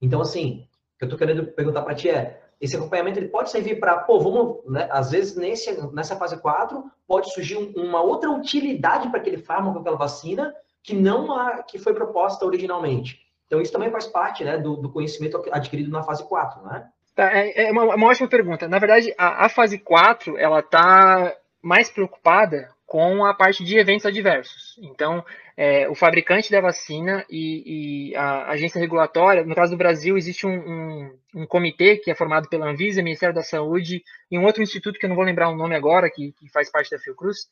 Então, 0.00 0.20
assim, 0.20 0.66
o 0.94 0.98
que 0.98 1.04
eu 1.04 1.06
estou 1.06 1.18
querendo 1.18 1.46
perguntar 1.52 1.82
para 1.82 1.94
ti 1.94 2.10
é, 2.10 2.42
esse 2.60 2.76
acompanhamento 2.76 3.18
ele 3.18 3.28
pode 3.28 3.50
servir 3.50 3.80
para, 3.80 3.98
pô, 3.98 4.20
vamos, 4.20 4.64
né, 4.66 4.88
às 4.90 5.10
vezes 5.10 5.36
nesse, 5.36 5.72
nessa 5.92 6.16
fase 6.16 6.40
4 6.40 6.84
pode 7.06 7.32
surgir 7.32 7.56
um, 7.56 7.72
uma 7.76 8.00
outra 8.00 8.30
utilidade 8.30 9.08
para 9.10 9.18
aquele 9.18 9.38
fármaco, 9.38 9.80
aquela 9.80 9.96
vacina, 9.96 10.54
que 10.82 10.94
não 10.94 11.32
a 11.32 11.62
que 11.62 11.78
foi 11.78 11.92
proposta 11.92 12.44
originalmente. 12.46 13.20
Então 13.46 13.60
isso 13.60 13.72
também 13.72 13.90
faz 13.90 14.06
parte 14.06 14.44
né, 14.44 14.58
do, 14.58 14.76
do 14.76 14.90
conhecimento 14.90 15.42
adquirido 15.50 15.90
na 15.90 16.02
fase 16.02 16.26
4, 16.28 16.62
né? 16.64 16.88
Tá, 17.14 17.30
é, 17.36 17.64
é 17.64 17.70
uma, 17.72 17.94
uma, 17.94 18.08
ótima 18.08 18.28
pergunta. 18.28 18.66
Na 18.68 18.78
verdade, 18.78 19.14
a, 19.18 19.46
a 19.46 19.48
fase 19.48 19.78
4, 19.78 20.38
ela 20.38 20.60
está 20.60 21.36
mais 21.62 21.90
preocupada 21.90 22.70
com 22.86 23.24
a 23.24 23.34
parte 23.34 23.64
de 23.64 23.78
eventos 23.78 24.06
adversos. 24.06 24.78
Então, 24.82 25.24
é, 25.56 25.88
o 25.88 25.94
fabricante 25.94 26.50
da 26.50 26.60
vacina 26.60 27.24
e, 27.30 28.10
e, 28.10 28.16
a 28.16 28.50
agência 28.50 28.80
regulatória, 28.80 29.44
no 29.44 29.54
caso 29.54 29.72
do 29.72 29.78
Brasil, 29.78 30.16
existe 30.16 30.46
um, 30.46 30.52
um, 30.52 31.18
um, 31.36 31.46
comitê 31.46 31.96
que 31.96 32.10
é 32.10 32.14
formado 32.14 32.48
pela 32.48 32.68
Anvisa, 32.68 33.02
Ministério 33.02 33.34
da 33.34 33.42
Saúde 33.42 34.02
e 34.30 34.38
um 34.38 34.44
outro 34.44 34.62
instituto 34.62 34.98
que 34.98 35.06
eu 35.06 35.08
não 35.08 35.16
vou 35.16 35.24
lembrar 35.24 35.48
o 35.48 35.56
nome 35.56 35.74
agora, 35.74 36.10
que, 36.10 36.32
que 36.32 36.50
faz 36.50 36.70
parte 36.70 36.90
da 36.90 36.98
Fiocruz. 36.98 37.48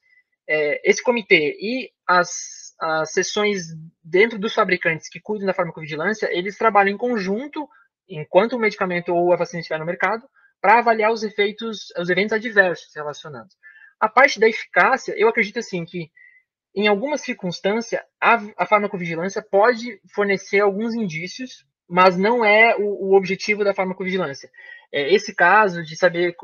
É, 0.48 0.80
esse 0.84 1.02
comitê 1.02 1.56
e 1.60 1.90
as, 2.06 2.74
as 2.80 3.12
sessões 3.12 3.68
dentro 4.02 4.38
dos 4.38 4.54
fabricantes 4.54 5.08
que 5.08 5.20
cuidam 5.20 5.46
da 5.46 5.54
farmacovigilância, 5.54 6.28
eles 6.32 6.58
trabalham 6.58 6.94
em 6.94 6.98
conjunto 6.98 7.68
enquanto 8.10 8.54
o 8.54 8.58
medicamento 8.58 9.14
ou 9.14 9.32
a 9.32 9.36
vacina 9.36 9.60
estiver 9.60 9.78
no 9.78 9.86
mercado 9.86 10.28
para 10.60 10.78
avaliar 10.78 11.12
os 11.12 11.22
efeitos, 11.22 11.92
os 11.96 12.10
eventos 12.10 12.32
adversos 12.32 12.94
relacionados. 12.94 13.56
A 13.98 14.08
parte 14.08 14.38
da 14.38 14.48
eficácia, 14.48 15.14
eu 15.16 15.28
acredito 15.28 15.58
assim 15.58 15.84
que 15.84 16.10
em 16.74 16.86
algumas 16.86 17.22
circunstâncias 17.22 18.00
a, 18.20 18.40
a 18.56 18.66
farmacovigilância 18.66 19.42
pode 19.42 20.00
fornecer 20.14 20.60
alguns 20.60 20.94
indícios, 20.94 21.64
mas 21.88 22.16
não 22.16 22.44
é 22.44 22.76
o, 22.76 23.10
o 23.10 23.16
objetivo 23.16 23.64
da 23.64 23.74
farmacovigilância. 23.74 24.50
É, 24.92 25.12
esse 25.14 25.34
caso 25.34 25.82
de 25.82 25.96
saber 25.96 26.34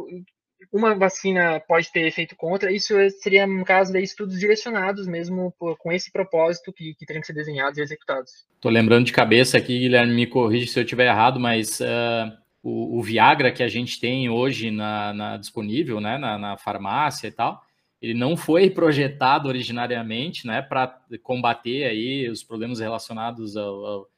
uma 0.73 0.95
vacina 0.95 1.61
pode 1.61 1.91
ter 1.93 2.07
efeito 2.07 2.35
contra, 2.37 2.73
isso 2.73 2.95
seria 3.23 3.47
no 3.47 3.65
caso 3.65 3.93
de 3.93 4.01
estudos 4.01 4.39
direcionados 4.39 5.07
mesmo 5.07 5.55
por, 5.59 5.77
com 5.77 5.93
esse 5.93 6.11
propósito 6.11 6.73
que, 6.73 6.95
que 6.95 7.07
teriam 7.07 7.21
que 7.21 7.27
ser 7.27 7.35
desenhados 7.35 7.79
e 7.79 7.83
executados. 7.83 8.31
Estou 8.55 8.71
lembrando 8.71 9.07
de 9.07 9.13
cabeça 9.13 9.59
aqui, 9.59 9.79
Guilherme, 9.79 10.15
me 10.15 10.27
corrige 10.27 10.67
se 10.67 10.79
eu 10.79 10.83
estiver 10.83 11.07
errado, 11.07 11.39
mas 11.39 11.81
uh, 11.81 12.33
o, 12.63 12.99
o, 12.99 13.03
Viagra 13.03 13.53
que 13.53 13.63
a 13.63 13.69
gente 13.69 14.01
tem 14.01 14.29
hoje 14.29 14.71
na, 14.71 15.13
na 15.13 15.37
disponível, 15.37 16.01
né, 16.01 16.19
na, 16.19 16.39
na, 16.39 16.57
farmácia 16.57 17.29
e 17.29 17.31
tal, 17.31 17.63
ele 18.07 18.15
não 18.15 18.37
foi 18.37 18.71
projetado 18.71 19.49
originariamente, 19.49 20.47
né, 20.47 20.63
para 20.63 21.01
combater 21.25 21.85
aí 21.85 22.31
os 22.31 22.45
problemas 22.45 22.79
relacionados 22.79 23.57
à, 23.57 23.65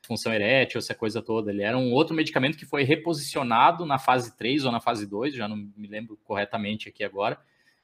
função 0.02 0.32
erétil, 0.32 0.78
essa 0.78 0.94
coisa 0.94 1.22
toda. 1.22 1.50
Ele 1.50 1.62
era 1.62 1.76
um 1.78 1.90
outro 1.92 2.14
medicamento 2.14 2.58
que 2.58 2.66
foi 2.66 2.82
reposicionado 2.82 3.86
na 3.86 3.98
fase 3.98 4.36
3 4.36 4.66
ou 4.66 4.72
na 4.72 4.78
fase 4.78 5.06
2, 5.06 5.34
já 5.34 5.48
não 5.48 5.56
me 5.56 5.88
lembro 5.88 6.18
corretamente 6.22 6.86
aqui 6.86 7.02
agora, 7.02 7.38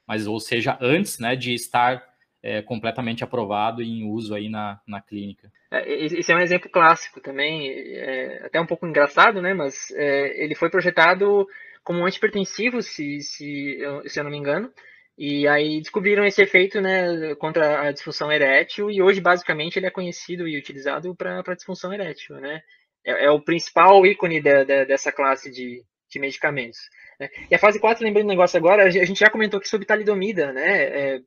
mas 0.07 0.27
ou 0.27 0.39
seja, 0.39 0.77
antes, 0.79 1.19
né, 1.19 1.35
de 1.35 1.55
estar 1.55 2.07
é, 2.43 2.61
completamente 2.61 3.25
aprovado 3.25 3.81
e 3.81 3.89
em 3.89 4.05
uso 4.07 4.35
aí 4.35 4.51
na, 4.51 4.79
na 4.87 5.01
clínica. 5.01 5.51
É, 5.71 5.91
esse 5.91 6.31
é 6.31 6.37
um 6.37 6.41
exemplo 6.41 6.69
clássico 6.69 7.19
também, 7.19 7.71
é, 7.71 8.43
até 8.45 8.61
um 8.61 8.67
pouco 8.67 8.87
engraçado, 8.87 9.41
né? 9.41 9.55
Mas 9.55 9.91
é, 9.93 10.45
ele 10.45 10.55
foi 10.55 10.69
projetado 10.69 11.47
como 11.83 12.01
um 12.01 12.07
antipertensivo, 12.07 12.83
se, 12.83 13.21
se, 13.23 13.79
se 14.07 14.21
eu 14.21 14.25
não 14.25 14.31
me 14.31 14.37
engano, 14.37 14.71
e 15.17 15.47
aí 15.47 15.81
descobriram 15.81 16.25
esse 16.25 16.43
efeito 16.43 16.81
né, 16.81 17.35
contra 17.37 17.83
a 17.83 17.93
disfunção 17.93 18.33
erétil, 18.33 18.91
e 18.91 19.01
hoje 19.01 19.21
basicamente 19.21 19.79
ele 19.79 19.87
é 19.87 19.91
conhecido 19.91 20.49
e 20.49 20.59
utilizado 20.59 21.15
para 21.15 21.55
disfunção 21.55 21.93
erétil. 21.93 22.37
Né? 22.37 22.61
É, 23.05 23.27
é, 23.27 23.31
o 23.31 23.41
principal 23.41 24.05
ícone 24.05 24.41
de, 24.41 24.65
de, 24.65 24.85
dessa 24.85 25.13
classe 25.13 25.51
de, 25.51 25.85
de 26.11 26.19
medicamentos. 26.19 26.79
Né? 27.21 27.29
E 27.51 27.55
a 27.55 27.59
fase 27.59 27.79
4, 27.79 28.05
lembrando 28.05 28.27
um 28.27 28.31
negócio 28.31 28.59
agora, 28.59 28.85
a 28.85 28.91
gente 28.91 29.21
já 29.21 29.31
comentou 29.31 29.59
aqui 29.59 29.69
sobre 29.69 29.87
talidomida, 29.87 30.53
né? 30.53 30.83
É, 30.83 31.21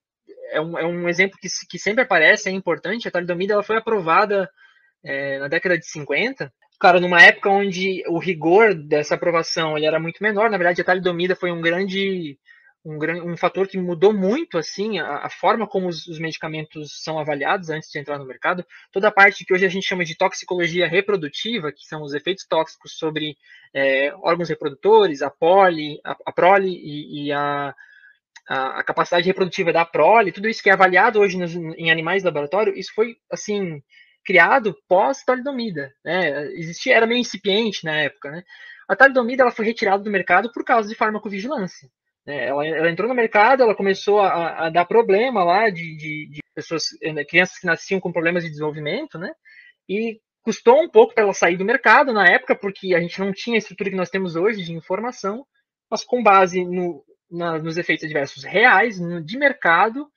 é 0.52 0.62
um, 0.62 0.78
é 0.78 0.86
um 0.86 1.08
exemplo 1.08 1.38
que, 1.42 1.48
que 1.70 1.80
sempre 1.80 2.04
aparece, 2.04 2.50
é 2.50 2.52
importante. 2.52 3.08
A 3.08 3.12
talidomida 3.12 3.54
ela 3.54 3.64
foi 3.64 3.78
aprovada 3.78 4.50
é, 5.04 5.40
na 5.40 5.48
década 5.48 5.78
de 5.78 5.86
50. 5.86 6.52
Cara, 6.80 7.00
numa 7.00 7.22
época 7.22 7.50
onde 7.50 8.04
o 8.08 8.20
rigor 8.20 8.74
dessa 8.74 9.16
aprovação 9.16 9.78
ele 9.78 9.88
era 9.88 10.00
muito 10.00 10.22
menor, 10.22 10.50
na 10.50 10.58
verdade 10.58 10.82
a 10.82 10.86
talidomida 10.86 11.36
foi 11.36 11.52
um 11.52 11.62
grande 11.62 12.38
um, 12.88 13.34
um 13.34 13.38
fator 13.38 13.68
que 13.68 13.78
mudou 13.78 14.14
muito 14.14 14.58
assim 14.58 14.98
a, 14.98 15.26
a 15.26 15.30
forma 15.30 15.68
como 15.68 15.90
os, 15.90 16.08
os, 16.08 16.18
medicamentos 16.18 17.04
são 17.04 17.20
avaliados 17.20 17.70
antes 17.70 17.90
de 17.92 18.00
entrar 18.00 18.18
no 18.18 18.26
mercado. 18.26 18.66
Toda 18.92 19.10
a 19.10 19.12
parte 19.12 19.44
que 19.44 19.54
hoje 19.54 19.66
a 19.66 19.70
gente 19.70 19.86
chama 19.86 20.06
de 20.06 20.16
toxicologia 20.16 20.88
reprodutiva, 20.88 21.72
que 21.72 21.84
são 21.86 22.02
os 22.02 22.14
efeitos 22.14 22.46
tóxicos 22.48 22.98
sobre 22.98 23.36
é, 23.74 24.14
órgãos 24.22 24.48
reprodutores, 24.48 25.22
a 25.22 25.30
poli, 25.30 26.00
a, 26.04 26.16
a 26.26 26.32
prole 26.32 26.70
e, 26.70 27.26
e 27.26 27.32
a, 27.34 27.76
a, 28.48 28.80
a, 28.80 28.84
capacidade 28.84 29.28
reprodutiva 29.28 29.74
da 29.74 29.84
prole, 29.84 30.32
tudo 30.32 30.48
isso 30.48 30.64
que 30.64 30.70
é 30.70 30.74
avaliado 30.74 31.20
hoje 31.20 31.38
nos, 31.38 31.54
em 31.54 31.92
animais 31.92 32.22
de 32.24 32.28
laboratório, 32.28 32.78
isso 32.78 32.94
foi 32.96 33.18
assim 33.30 33.84
criado 34.26 34.76
pós 34.88 35.24
talidomida, 35.24 35.94
né? 36.04 36.52
Existia, 36.54 36.96
era 36.96 37.08
meio 37.08 37.20
incipiente 37.20 37.86
na 37.86 37.96
época, 37.98 38.32
né? 38.32 38.44
A 38.88 38.96
talidomida 38.96 39.44
ela 39.44 39.52
foi 39.52 39.66
retirada 39.66 40.04
do 40.04 40.10
mercado 40.10 40.52
por 40.54 40.64
causa 40.64 40.88
de 40.88 40.96
farmacovigilância. 40.96 41.90
Né? 42.28 42.46
Ela, 42.46 42.68
ela, 42.68 42.92
entrou 42.92 43.08
no 43.08 43.16
mercado, 43.16 43.64
ela 43.64 43.74
começou 43.74 44.20
a, 44.20 44.68
a 44.68 44.70
dar 44.70 44.86
problema 44.86 45.46
lá 45.46 45.70
de, 45.70 45.96
de, 45.96 46.30
de, 46.30 46.40
pessoas, 46.54 46.90
eh, 47.02 47.24
crianças 47.24 47.58
que 47.58 47.66
nasciam 47.66 48.02
com 48.02 48.12
problemas 48.12 48.44
de 48.44 48.50
desenvolvimento, 48.50 49.18
né? 49.18 49.32
E 49.88 50.20
custou 50.44 50.82
um 50.82 50.90
pouco 50.90 51.14
para 51.14 51.24
ela 51.24 51.34
sair 51.34 51.56
do 51.56 51.64
mercado 51.64 52.12
na 52.12 52.28
época, 52.28 52.54
porque 52.56 52.94
a 52.94 53.00
gente 53.00 53.20
não 53.20 53.32
tinha 53.32 53.56
a 53.56 53.60
estrutura 53.60 53.90
que 53.90 53.96
nós 53.96 54.10
temos 54.10 54.36
hoje 54.36 54.64
de 54.64 54.74
informação, 54.74 55.46
mas 55.90 56.04
com 56.04 56.22
base 56.22 56.66
no, 56.66 57.04
na, 57.32 57.58
nos 57.60 57.78
efeitos 57.78 58.04
adversos 58.04 58.44
reais, 58.44 59.00
no, 59.00 59.24
de 59.24 59.38
mercado, 59.38 60.08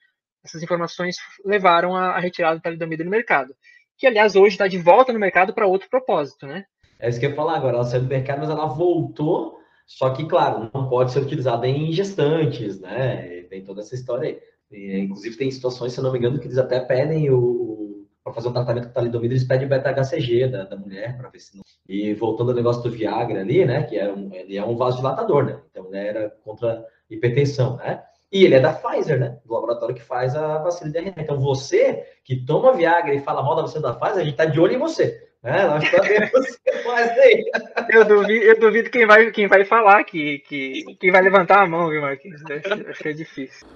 essas 0.43 0.61
informações 0.61 1.15
levaram 1.45 1.95
à 1.95 2.19
retirada 2.19 2.57
do 2.57 2.61
talidomida 2.61 3.03
no 3.05 3.11
mercado, 3.11 3.55
que 3.97 4.07
aliás 4.07 4.35
hoje 4.35 4.55
está 4.55 4.67
de 4.67 4.77
volta 4.77 5.13
no 5.13 5.19
mercado 5.19 5.53
para 5.53 5.67
outro 5.67 5.89
propósito, 5.89 6.45
né? 6.45 6.65
É 6.99 7.07
isso 7.07 7.19
que 7.19 7.25
eu 7.25 7.29
ia 7.29 7.35
falar 7.35 7.55
agora, 7.55 7.75
ela 7.75 7.85
saiu 7.85 8.03
do 8.03 8.09
mercado, 8.09 8.39
mas 8.39 8.49
ela 8.49 8.67
voltou, 8.67 9.60
só 9.97 10.09
que, 10.11 10.25
claro, 10.25 10.69
não 10.73 10.87
pode 10.87 11.11
ser 11.11 11.19
utilizada 11.19 11.67
em 11.67 11.91
gestantes, 11.91 12.79
né? 12.79 13.41
Tem 13.49 13.63
toda 13.63 13.81
essa 13.81 13.93
história 13.93 14.29
aí. 14.29 14.39
E, 14.71 14.97
inclusive, 14.99 15.35
tem 15.35 15.51
situações, 15.51 15.91
se 15.91 15.99
eu 15.99 16.03
não 16.03 16.13
me 16.13 16.17
engano, 16.17 16.39
que 16.39 16.47
eles 16.47 16.57
até 16.57 16.79
pedem 16.79 17.29
o. 17.29 18.07
para 18.23 18.31
fazer 18.31 18.47
um 18.47 18.53
tratamento 18.53 18.87
com 18.87 18.93
talidomida, 18.93 19.33
eles 19.33 19.43
pedem 19.43 19.67
beta-HCG 19.67 20.47
da, 20.47 20.63
da 20.63 20.77
mulher, 20.77 21.17
para 21.17 21.29
ver 21.29 21.39
se 21.39 21.57
não. 21.57 21.63
E 21.89 22.13
voltando 22.13 22.51
ao 22.51 22.55
negócio 22.55 22.81
do 22.81 22.89
Viagra 22.89 23.41
ali, 23.41 23.65
né? 23.65 23.83
Que 23.83 23.97
é 23.97 24.11
um, 24.11 24.33
ele 24.33 24.55
é 24.55 24.65
um 24.65 24.77
vasodilatador, 24.77 25.43
né? 25.43 25.61
Então, 25.69 25.87
ele 25.87 25.97
era 25.97 26.29
contra 26.41 26.85
hipertensão, 27.09 27.75
né? 27.75 28.01
E 28.31 28.45
ele 28.45 28.55
é 28.55 28.61
da 28.61 28.71
Pfizer, 28.71 29.19
né? 29.19 29.39
Do 29.45 29.53
laboratório 29.53 29.93
que 29.93 30.01
faz 30.01 30.37
a 30.37 30.57
vacina 30.59 30.89
de 30.89 30.97
RNA. 30.99 31.15
Então, 31.17 31.37
você 31.37 32.05
que 32.23 32.45
toma 32.45 32.71
Viagra 32.71 33.13
e 33.13 33.19
fala 33.19 33.43
mal 33.43 33.57
da 33.57 33.63
vacina 33.63 33.81
da 33.81 33.93
Pfizer, 33.93 34.21
a 34.21 34.23
gente 34.23 34.37
tá 34.37 34.45
de 34.45 34.57
olho 34.57 34.73
em 34.73 34.79
você. 34.79 35.30
Né? 35.43 35.65
Nós 35.65 35.89
sabemos 35.89 36.55
que 36.57 36.71
faz 36.83 37.09
aí. 37.17 37.43
Eu 37.89 38.05
duvido, 38.05 38.45
eu 38.45 38.59
duvido 38.59 38.89
quem, 38.89 39.05
vai, 39.07 39.31
quem 39.31 39.47
vai 39.47 39.65
falar 39.65 40.03
que, 40.03 40.39
que, 40.39 40.83
quem 40.99 41.11
vai 41.11 41.21
levantar 41.21 41.63
a 41.63 41.67
mão, 41.67 41.89
viu, 41.89 42.01
Marquinhos? 42.01 42.41
Acho 42.45 43.01
que 43.01 43.09
é 43.09 43.13
difícil. 43.13 43.67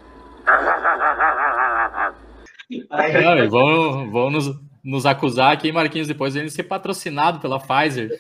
Não, 2.90 3.50
vão, 3.50 4.12
vão 4.12 4.30
nos, 4.30 4.48
nos 4.86 5.04
acusar 5.08 5.52
aqui, 5.52 5.72
Marquinhos, 5.72 6.08
depois 6.08 6.36
de 6.36 6.48
ser 6.52 6.64
patrocinado 6.64 7.40
pela 7.40 7.60
Pfizer. 7.60 8.12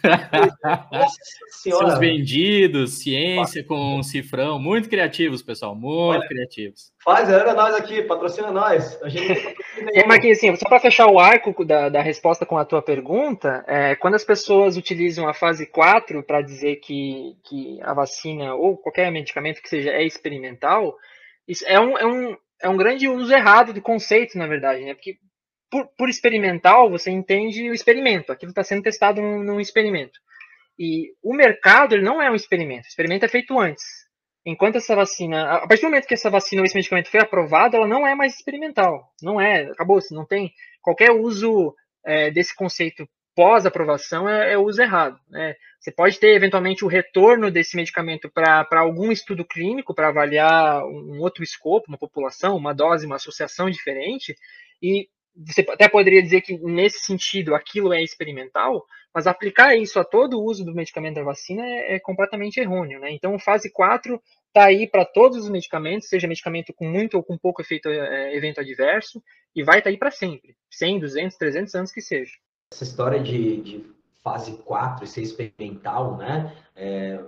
Nossa 0.91 1.15
senhora. 1.61 1.89
Seus 1.89 1.99
vendidos, 1.99 3.03
ciência 3.03 3.63
com 3.63 4.01
cifrão, 4.01 4.57
muito 4.57 4.89
criativos, 4.89 5.43
pessoal, 5.43 5.75
muito 5.75 6.17
Olha, 6.17 6.27
criativos. 6.27 6.91
Pfizer, 7.05 7.35
era 7.35 7.53
nós 7.53 7.75
aqui, 7.75 8.01
patrocina 8.01 8.51
nós. 8.51 8.99
A 9.03 9.09
gente 9.09 9.55
é, 9.93 10.07
Marquinhos, 10.07 10.39
assim, 10.39 10.55
só 10.55 10.67
para 10.67 10.79
fechar 10.79 11.05
o 11.05 11.19
arco 11.19 11.63
da, 11.63 11.87
da 11.87 12.01
resposta 12.01 12.47
com 12.47 12.57
a 12.57 12.65
tua 12.65 12.81
pergunta, 12.81 13.63
é, 13.67 13.95
quando 13.95 14.15
as 14.15 14.25
pessoas 14.25 14.75
utilizam 14.75 15.29
a 15.29 15.35
fase 15.35 15.67
4 15.67 16.23
para 16.23 16.41
dizer 16.41 16.77
que, 16.77 17.37
que 17.47 17.79
a 17.83 17.93
vacina 17.93 18.55
ou 18.55 18.75
qualquer 18.75 19.11
medicamento 19.11 19.61
que 19.61 19.69
seja 19.69 19.91
é 19.91 20.03
experimental, 20.03 20.95
isso 21.47 21.63
é 21.67 21.79
um, 21.79 21.95
é 21.95 22.05
um, 22.07 22.37
é 22.59 22.69
um 22.69 22.77
grande 22.77 23.07
uso 23.07 23.31
errado 23.31 23.71
de 23.71 23.81
conceito, 23.81 24.35
na 24.35 24.47
verdade, 24.47 24.83
né? 24.83 24.95
Porque 24.95 25.19
por, 25.75 25.87
por 25.97 26.09
experimental, 26.09 26.89
você 26.89 27.11
entende 27.11 27.69
o 27.69 27.73
experimento. 27.73 28.31
Aquilo 28.31 28.51
está 28.51 28.63
sendo 28.63 28.83
testado 28.83 29.21
num, 29.21 29.43
num, 29.43 29.59
experimento. 29.59 30.17
E 30.79 31.13
o 31.21 31.33
mercado 31.33 31.95
ele 31.95 32.03
não 32.03 32.21
é 32.21 32.31
um 32.31 32.35
experimento. 32.35 32.85
O 32.85 32.87
experimento 32.87 33.25
é 33.25 33.27
feito 33.27 33.59
antes. 33.59 33.83
Enquanto 34.45 34.77
essa 34.77 34.95
vacina, 34.95 35.55
a 35.55 35.67
partir 35.67 35.81
do 35.81 35.89
momento 35.89 36.07
que 36.07 36.13
essa 36.13 36.29
vacina 36.29 36.61
ou 36.61 36.65
esse 36.65 36.75
medicamento 36.75 37.09
foi 37.09 37.19
aprovado, 37.19 37.75
ela 37.75 37.87
não 37.87 38.07
é 38.07 38.15
mais 38.15 38.35
experimental. 38.35 39.11
Não 39.21 39.41
é, 39.41 39.63
acabou. 39.63 39.99
Se 39.99 40.13
não 40.13 40.25
tem 40.25 40.53
qualquer 40.81 41.11
uso 41.11 41.75
é, 42.05 42.31
desse 42.31 42.55
conceito 42.55 43.05
pós-aprovação 43.35 44.29
é, 44.29 44.53
é 44.53 44.57
uso 44.57 44.81
errado. 44.81 45.19
Né? 45.29 45.55
Você 45.79 45.91
pode 45.91 46.17
ter 46.19 46.35
eventualmente 46.35 46.85
o 46.85 46.87
retorno 46.87 47.51
desse 47.51 47.75
medicamento 47.75 48.31
para 48.31 48.65
algum 48.79 49.11
estudo 49.11 49.43
clínico 49.43 49.93
para 49.93 50.07
avaliar 50.07 50.85
um 50.85 51.19
outro 51.19 51.43
escopo, 51.43 51.89
uma 51.89 51.97
população, 51.97 52.55
uma 52.55 52.73
dose, 52.73 53.05
uma 53.05 53.17
associação 53.17 53.69
diferente, 53.69 54.35
e 54.81 55.09
você 55.35 55.61
até 55.61 55.87
poderia 55.89 56.21
dizer 56.21 56.41
que 56.41 56.57
nesse 56.57 56.99
sentido 56.99 57.55
aquilo 57.55 57.93
é 57.93 58.01
experimental, 58.01 58.85
mas 59.13 59.27
aplicar 59.27 59.75
isso 59.75 59.99
a 59.99 60.03
todo 60.03 60.39
o 60.39 60.43
uso 60.43 60.63
do 60.63 60.73
medicamento 60.73 61.15
da 61.15 61.23
vacina 61.23 61.65
é, 61.65 61.95
é 61.95 61.99
completamente 61.99 62.59
errôneo. 62.59 62.99
Né? 62.99 63.11
Então, 63.11 63.37
fase 63.39 63.71
4 63.71 64.21
está 64.47 64.65
aí 64.65 64.87
para 64.87 65.03
todos 65.05 65.43
os 65.43 65.49
medicamentos, 65.49 66.07
seja 66.07 66.27
medicamento 66.27 66.73
com 66.73 66.87
muito 66.87 67.17
ou 67.17 67.23
com 67.23 67.37
pouco 67.37 67.61
efeito, 67.61 67.89
é, 67.89 68.35
evento 68.35 68.61
adverso, 68.61 69.21
e 69.55 69.63
vai 69.63 69.79
estar 69.79 69.89
tá 69.89 69.93
aí 69.93 69.97
para 69.97 70.11
sempre 70.11 70.55
100, 70.71 70.99
200, 70.99 71.37
300 71.37 71.75
anos 71.75 71.91
que 71.91 72.01
seja 72.01 72.31
essa 72.75 72.83
história 72.83 73.21
de, 73.21 73.61
de 73.61 73.85
fase 74.21 74.57
4 74.57 75.05
e 75.05 75.07
ser 75.07 75.21
experimental, 75.21 76.17
né? 76.17 76.55
É, 76.75 77.23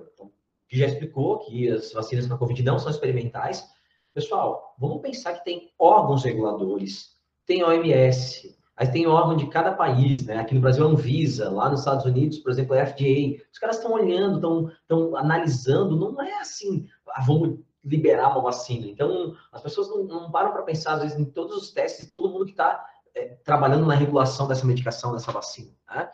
que 0.68 0.78
já 0.78 0.88
explicou 0.88 1.40
que 1.40 1.70
as 1.70 1.94
vacinas 1.94 2.28
para 2.28 2.38
Covid 2.38 2.62
não 2.64 2.78
são 2.78 2.92
experimentais. 2.92 3.66
Pessoal, 4.14 4.76
vamos 4.78 5.02
pensar 5.02 5.34
que 5.36 5.46
tem 5.46 5.72
órgãos 5.80 6.24
reguladores, 6.24 7.17
tem 7.48 7.64
OMS, 7.64 8.56
aí 8.76 8.92
tem 8.92 9.08
órgão 9.08 9.38
de 9.38 9.48
cada 9.48 9.72
país, 9.72 10.22
né? 10.24 10.38
Aqui 10.38 10.54
no 10.54 10.62
Brasil 10.62 10.86
é 10.86 10.92
Anvisa, 10.92 11.50
lá 11.50 11.70
nos 11.70 11.80
Estados 11.80 12.06
Unidos, 12.06 12.38
por 12.40 12.52
exemplo, 12.52 12.76
é 12.76 12.86
FDA. 12.86 13.42
Os 13.52 13.58
caras 13.58 13.78
estão 13.78 13.94
olhando, 13.94 14.70
estão 14.82 15.16
analisando, 15.16 15.98
não 15.98 16.22
é 16.22 16.40
assim, 16.40 16.86
ah, 17.10 17.24
vamos 17.26 17.60
liberar 17.84 18.32
uma 18.32 18.42
vacina. 18.42 18.86
Então, 18.86 19.36
as 19.52 19.62
pessoas 19.62 19.88
não, 19.90 20.04
não 20.04 20.30
param 20.30 20.52
para 20.52 20.62
pensar, 20.62 20.96
às 20.96 21.02
vezes, 21.02 21.18
em 21.18 21.26
todos 21.26 21.56
os 21.56 21.72
testes, 21.72 22.14
todo 22.16 22.34
mundo 22.34 22.46
que 22.46 22.52
está 22.52 22.86
é, 23.16 23.38
trabalhando 23.44 23.86
na 23.86 23.96
regulação 23.96 24.48
dessa 24.48 24.66
medicação, 24.66 25.14
dessa 25.14 25.32
vacina. 25.32 25.72
Né? 25.90 26.10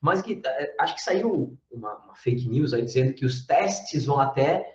Mas 0.00 0.22
que, 0.22 0.40
é, 0.44 0.74
acho 0.80 0.94
que 0.94 1.02
saiu 1.02 1.56
uma, 1.70 1.96
uma, 1.96 2.14
fake 2.14 2.48
news 2.48 2.72
aí 2.72 2.82
dizendo 2.82 3.12
que 3.12 3.26
os 3.26 3.44
testes 3.44 4.06
vão 4.06 4.18
até 4.18 4.66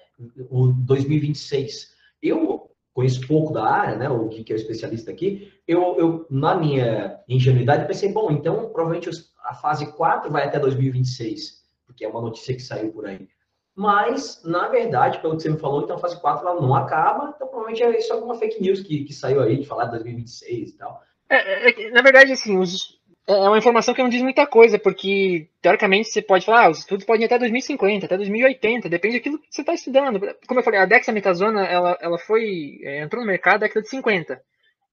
o 0.50 0.68
2026. 0.68 1.92
Eu 2.22 2.70
conheço 2.94 3.28
pouco 3.28 3.52
da 3.52 3.66
área, 3.66 3.96
né? 3.96 4.10
O 4.10 4.30
que 4.30 4.52
é 4.52 4.56
o 4.56 4.58
especialista 4.58 5.12
aqui. 5.12 5.52
Eu, 5.68 5.98
eu, 5.98 6.28
na 6.30 6.56
minha 6.56 7.20
ingenuidade, 7.28 7.88
pensei, 7.88 8.12
bom, 8.12 8.32
então 8.32 8.70
provavelmente 8.70 9.10
a 9.44 9.54
fase 9.56 9.92
4 9.94 10.32
vai 10.32 10.46
até 10.46 10.60
2026, 10.60 11.64
porque 11.86 12.06
é 12.06 12.08
uma 12.08 12.22
notícia 12.22 12.56
que 12.56 12.62
saiu 12.62 12.92
por 12.92 13.06
aí. 13.06 13.28
Mas, 13.76 14.42
na 14.44 14.68
verdade, 14.68 15.20
pelo 15.20 15.36
que 15.36 15.42
você 15.42 15.50
me 15.50 15.58
falou, 15.58 15.82
então 15.82 15.96
a 15.96 16.00
fase 16.00 16.20
4 16.22 16.48
ela 16.48 16.62
não 16.62 16.76
acaba, 16.76 17.34
então 17.36 17.48
provavelmente 17.48 17.82
é 17.82 18.02
só 18.02 18.24
uma 18.24 18.36
fake 18.36 18.62
news 18.62 18.82
que, 18.82 19.04
que 19.04 19.14
saiu 19.14 19.42
aí 19.42 19.58
de 19.58 19.66
falar 19.66 19.86
de 19.86 19.92
2026 19.92 20.70
e 20.70 20.78
tal. 20.78 21.02
É, 21.28 21.88
é, 21.88 21.92
na 21.92 22.04
verdade, 22.04 22.32
assim, 22.32 22.60
os, 22.60 23.02
é, 23.28 23.34
é 23.34 23.48
uma 23.48 23.58
informação 23.58 23.94
que 23.94 24.02
não 24.02 24.10
diz 24.10 24.22
muita 24.22 24.46
coisa, 24.46 24.78
porque, 24.78 25.48
teoricamente, 25.62 26.10
você 26.10 26.22
pode 26.22 26.46
falar, 26.46 26.66
ah, 26.66 26.70
os 26.70 26.80
estudos 26.80 27.06
podem 27.06 27.24
ir 27.24 27.26
até 27.26 27.40
2050, 27.40 28.06
até 28.06 28.18
2080, 28.18 28.90
depende 28.90 29.18
daquilo 29.18 29.40
que 29.40 29.48
você 29.50 29.62
está 29.62 29.74
estudando. 29.74 30.20
Como 30.48 30.60
eu 30.60 30.64
falei, 30.64 30.80
a 30.80 30.86
dexametasona, 30.86 31.66
ela, 31.66 31.98
ela 32.02 32.18
foi, 32.18 32.80
é, 32.84 33.02
entrou 33.02 33.22
no 33.22 33.28
mercado 33.28 33.54
na 33.54 33.68
década 33.68 33.82
de 33.82 33.90
50. 33.90 34.42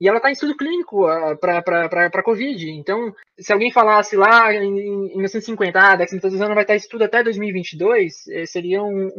E 0.01 0.09
ela 0.09 0.17
está 0.17 0.31
em 0.31 0.33
estudo 0.33 0.57
clínico 0.57 1.07
uh, 1.07 1.37
para 1.37 2.23
Covid. 2.23 2.71
Então, 2.71 3.15
se 3.39 3.53
alguém 3.53 3.71
falasse 3.71 4.17
lá 4.17 4.53
em, 4.55 4.79
em 4.79 5.09
1950, 5.11 5.79
ah, 5.79 5.93
a 5.93 5.97
dexametasona 5.97 6.55
vai 6.55 6.65
estar 6.65 6.75
em 6.75 6.79
estudo 6.79 7.05
até 7.05 7.23
2022, 7.23 8.29
eh, 8.29 8.47
seria 8.47 8.83
um, 8.83 9.11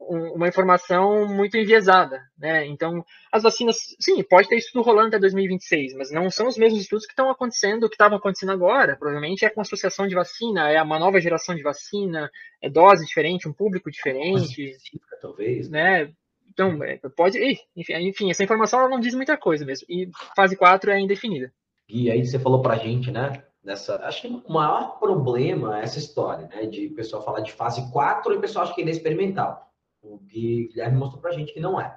uma 0.00 0.48
informação 0.48 1.26
muito 1.26 1.56
enviesada, 1.56 2.22
né? 2.38 2.64
Então, 2.66 3.04
as 3.32 3.42
vacinas, 3.42 3.76
sim, 4.00 4.22
pode 4.22 4.48
ter 4.48 4.56
estudo 4.56 4.82
rolando 4.82 5.08
até 5.08 5.18
2026, 5.18 5.94
mas 5.94 6.10
não 6.10 6.30
são 6.30 6.46
os 6.46 6.56
mesmos 6.56 6.82
estudos 6.82 7.04
que 7.04 7.12
estão 7.12 7.30
acontecendo, 7.30 7.88
que 7.88 7.94
estavam 7.94 8.16
acontecendo 8.16 8.52
agora. 8.52 8.96
Provavelmente 8.96 9.44
é 9.44 9.50
com 9.50 9.60
associação 9.60 10.06
de 10.06 10.14
vacina, 10.14 10.70
é 10.70 10.80
uma 10.80 10.98
nova 10.98 11.20
geração 11.20 11.54
de 11.54 11.62
vacina, 11.62 12.30
é 12.62 12.70
dose 12.70 13.04
diferente, 13.04 13.48
um 13.48 13.52
público 13.52 13.90
diferente, 13.90 14.76
talvez, 15.20 15.68
né? 15.68 16.10
Então, 16.48 16.82
é, 16.82 16.96
pode, 17.16 17.38
enfim, 17.76 17.94
enfim, 18.08 18.30
essa 18.30 18.42
informação 18.42 18.80
ela 18.80 18.88
não 18.88 19.00
diz 19.00 19.14
muita 19.14 19.36
coisa 19.36 19.64
mesmo. 19.64 19.86
E 19.88 20.08
fase 20.34 20.56
4 20.56 20.90
é 20.90 21.00
indefinida. 21.00 21.52
E 21.88 22.10
aí 22.10 22.24
você 22.24 22.38
falou 22.38 22.62
pra 22.62 22.76
gente, 22.76 23.10
né? 23.10 23.44
Nessa, 23.62 23.96
acho 24.06 24.22
que 24.22 24.28
o 24.28 24.52
maior 24.52 24.98
problema 24.98 25.80
é 25.80 25.82
essa 25.82 25.98
história, 25.98 26.46
né? 26.48 26.66
De 26.66 26.86
o 26.86 26.94
pessoal 26.94 27.24
falar 27.24 27.40
de 27.40 27.52
fase 27.52 27.90
4 27.92 28.32
e 28.32 28.36
o 28.36 28.40
pessoal 28.40 28.64
acha 28.64 28.74
que 28.74 28.80
ele 28.80 28.90
é 28.90 28.92
experimental. 28.92 29.67
O 30.02 30.18
Guilherme 30.18 30.98
mostrou 30.98 31.20
para 31.20 31.30
a 31.30 31.34
gente 31.34 31.52
que 31.52 31.60
não 31.60 31.80
é. 31.80 31.96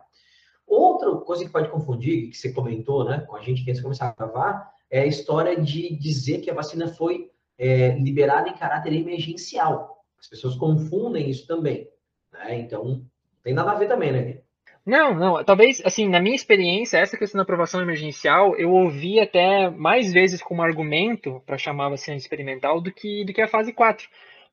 Outra 0.68 1.14
coisa 1.18 1.44
que 1.44 1.52
pode 1.52 1.70
confundir, 1.70 2.30
que 2.30 2.38
você 2.38 2.54
comentou 2.54 3.04
né, 3.04 3.26
com 3.28 3.36
a 3.36 3.42
gente 3.42 3.62
antes 3.62 3.78
de 3.78 3.84
começar 3.84 4.08
a 4.08 4.16
gravar, 4.24 4.72
é 4.90 5.02
a 5.02 5.06
história 5.06 5.60
de 5.60 5.96
dizer 5.98 6.40
que 6.40 6.50
a 6.50 6.54
vacina 6.54 6.88
foi 6.88 7.30
é, 7.58 7.98
liberada 7.98 8.50
em 8.50 8.58
caráter 8.58 8.94
emergencial. 8.94 10.04
As 10.20 10.28
pessoas 10.28 10.56
confundem 10.56 11.30
isso 11.30 11.46
também. 11.46 11.88
Né? 12.32 12.60
Então, 12.60 12.84
não 12.86 13.06
tem 13.44 13.54
nada 13.54 13.72
a 13.72 13.76
ver 13.76 13.88
também, 13.88 14.12
né, 14.12 14.40
Não, 14.86 15.14
não. 15.14 15.44
Talvez, 15.44 15.82
assim, 15.86 16.08
na 16.08 16.20
minha 16.20 16.36
experiência, 16.36 16.98
essa 16.98 17.18
questão 17.18 17.38
da 17.38 17.44
aprovação 17.44 17.82
emergencial, 17.82 18.56
eu 18.56 18.72
ouvi 18.72 19.20
até 19.20 19.70
mais 19.70 20.12
vezes 20.12 20.42
como 20.42 20.62
argumento 20.62 21.42
para 21.46 21.58
chamar 21.58 21.88
a 21.88 21.90
vacina 21.90 22.18
experimental 22.18 22.80
do 22.80 22.92
que, 22.92 23.26
do 23.26 23.34
que 23.34 23.42
a 23.42 23.48
fase 23.48 23.74
4. 23.74 24.08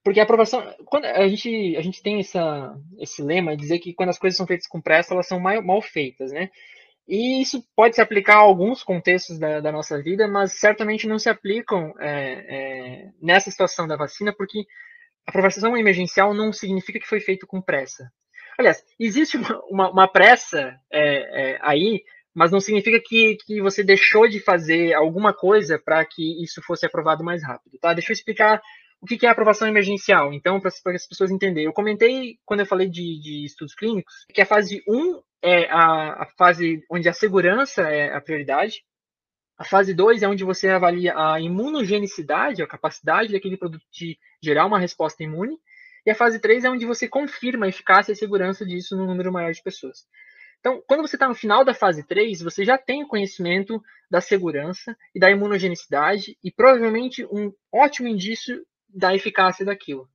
Porque 0.04 0.20
a 0.20 0.22
aprovação, 0.22 0.62
quando 0.86 1.04
a 1.04 1.28
gente, 1.28 1.76
a 1.76 1.82
gente 1.82 2.02
tem 2.02 2.20
essa, 2.20 2.74
esse 2.98 3.22
lema 3.22 3.56
de 3.56 3.62
dizer 3.62 3.78
que 3.78 3.92
quando 3.92 4.10
as 4.10 4.18
coisas 4.18 4.36
são 4.36 4.46
feitas 4.46 4.66
com 4.66 4.80
pressa, 4.80 5.12
elas 5.12 5.26
são 5.26 5.40
mal, 5.40 5.62
mal 5.62 5.82
feitas, 5.82 6.32
né? 6.32 6.50
E 7.08 7.40
isso 7.40 7.64
pode 7.74 7.94
se 7.94 8.02
aplicar 8.02 8.34
a 8.34 8.40
alguns 8.40 8.82
contextos 8.82 9.38
da, 9.38 9.60
da 9.60 9.72
nossa 9.72 10.00
vida, 10.00 10.28
mas 10.28 10.60
certamente 10.60 11.08
não 11.08 11.18
se 11.18 11.30
aplicam 11.30 11.94
é, 11.98 12.10
é, 12.10 13.10
nessa 13.20 13.50
situação 13.50 13.88
da 13.88 13.96
vacina, 13.96 14.32
porque 14.36 14.58
a 15.26 15.30
aprovação 15.30 15.74
emergencial 15.74 16.34
não 16.34 16.52
significa 16.52 17.00
que 17.00 17.08
foi 17.08 17.20
feito 17.20 17.46
com 17.46 17.62
pressa. 17.62 18.10
Aliás, 18.58 18.84
existe 19.00 19.38
uma, 19.70 19.90
uma, 19.90 20.08
pressa 20.08 20.78
é, 20.92 21.52
é 21.54 21.58
aí, 21.62 22.02
mas 22.34 22.52
não 22.52 22.60
significa 22.60 23.00
que, 23.02 23.38
que 23.46 23.62
você 23.62 23.82
deixou 23.82 24.28
de 24.28 24.38
fazer 24.38 24.92
alguma 24.92 25.32
coisa 25.32 25.78
para 25.78 26.04
que 26.04 26.42
isso 26.44 26.60
fosse 26.62 26.84
aprovado 26.84 27.24
mais 27.24 27.42
rápido. 27.42 27.78
Tá? 27.80 27.94
Deixa 27.94 28.12
eu 28.12 28.14
explicar 28.14 28.60
o 29.00 29.06
que 29.06 29.26
é 29.26 29.28
aprovação 29.28 29.68
emergencial? 29.68 30.32
Então, 30.32 30.60
para 30.60 30.68
as 30.68 31.06
pessoas 31.06 31.30
entenderem, 31.30 31.66
eu 31.66 31.72
comentei 31.72 32.38
quando 32.44 32.60
eu 32.60 32.66
falei 32.66 32.88
de, 32.88 33.20
de 33.20 33.44
estudos 33.44 33.74
clínicos 33.74 34.26
que 34.32 34.40
a 34.40 34.46
fase 34.46 34.82
1 34.88 35.22
é 35.42 35.70
a, 35.70 36.22
a, 36.22 36.26
fase 36.36 36.84
onde 36.90 37.08
a 37.08 37.12
segurança 37.12 37.82
é 37.82 38.12
a 38.14 38.20
prioridade, 38.20 38.82
a 39.56 39.64
fase 39.64 39.94
2 39.94 40.22
é 40.22 40.28
onde 40.28 40.44
você 40.44 40.68
avalia 40.68 41.14
a 41.16 41.40
imunogenicidade, 41.40 42.62
a 42.62 42.66
capacidade 42.66 43.32
daquele 43.32 43.56
produto 43.56 43.84
de 43.92 44.18
gerar 44.42 44.66
uma 44.66 44.78
resposta 44.78 45.22
imune, 45.22 45.56
e 46.04 46.10
a 46.10 46.14
fase 46.14 46.40
3 46.40 46.64
é 46.64 46.70
onde 46.70 46.86
você 46.86 47.08
confirma 47.08 47.66
a 47.66 47.68
eficácia 47.68 48.12
e 48.12 48.16
segurança 48.16 48.64
disso 48.64 48.96
no 48.96 49.06
número 49.06 49.32
maior 49.32 49.52
de 49.52 49.62
pessoas. 49.62 50.06
Então, 50.60 50.82
quando 50.88 51.06
você 51.06 51.16
está 51.16 51.28
no 51.28 51.34
final 51.34 51.64
da 51.64 51.72
fase 51.72 52.04
3, 52.04 52.40
você 52.42 52.64
já 52.64 52.76
tem 52.76 53.04
o 53.04 53.08
conhecimento 53.08 53.80
da 54.10 54.20
segurança 54.20 54.96
e 55.14 55.20
da 55.20 55.30
imunogenicidade 55.30 56.36
e 56.42 56.50
provavelmente 56.50 57.24
um 57.26 57.52
ótimo 57.72 58.08
indício 58.08 58.64
da 58.88 59.14
eficácia 59.14 59.64
daquilo. 59.64 60.08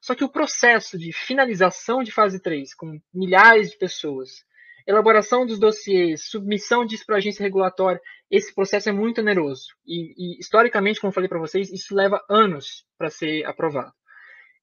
Só 0.00 0.14
que 0.14 0.24
o 0.24 0.30
processo 0.30 0.98
de 0.98 1.12
finalização 1.12 2.02
de 2.02 2.10
fase 2.10 2.40
3, 2.40 2.74
com 2.74 2.98
milhares 3.12 3.70
de 3.70 3.76
pessoas, 3.76 4.44
elaboração 4.86 5.44
dos 5.44 5.58
dossiês, 5.58 6.28
submissão 6.28 6.86
disso 6.86 7.04
para 7.04 7.16
a 7.16 7.18
agência 7.18 7.42
regulatória, 7.42 8.00
esse 8.30 8.54
processo 8.54 8.88
é 8.88 8.92
muito 8.92 9.20
oneroso. 9.20 9.66
E, 9.86 10.14
e 10.16 10.40
historicamente, 10.40 11.00
como 11.00 11.10
eu 11.10 11.14
falei 11.14 11.28
para 11.28 11.38
vocês, 11.38 11.70
isso 11.70 11.94
leva 11.94 12.24
anos 12.30 12.86
para 12.96 13.10
ser 13.10 13.44
aprovado. 13.44 13.92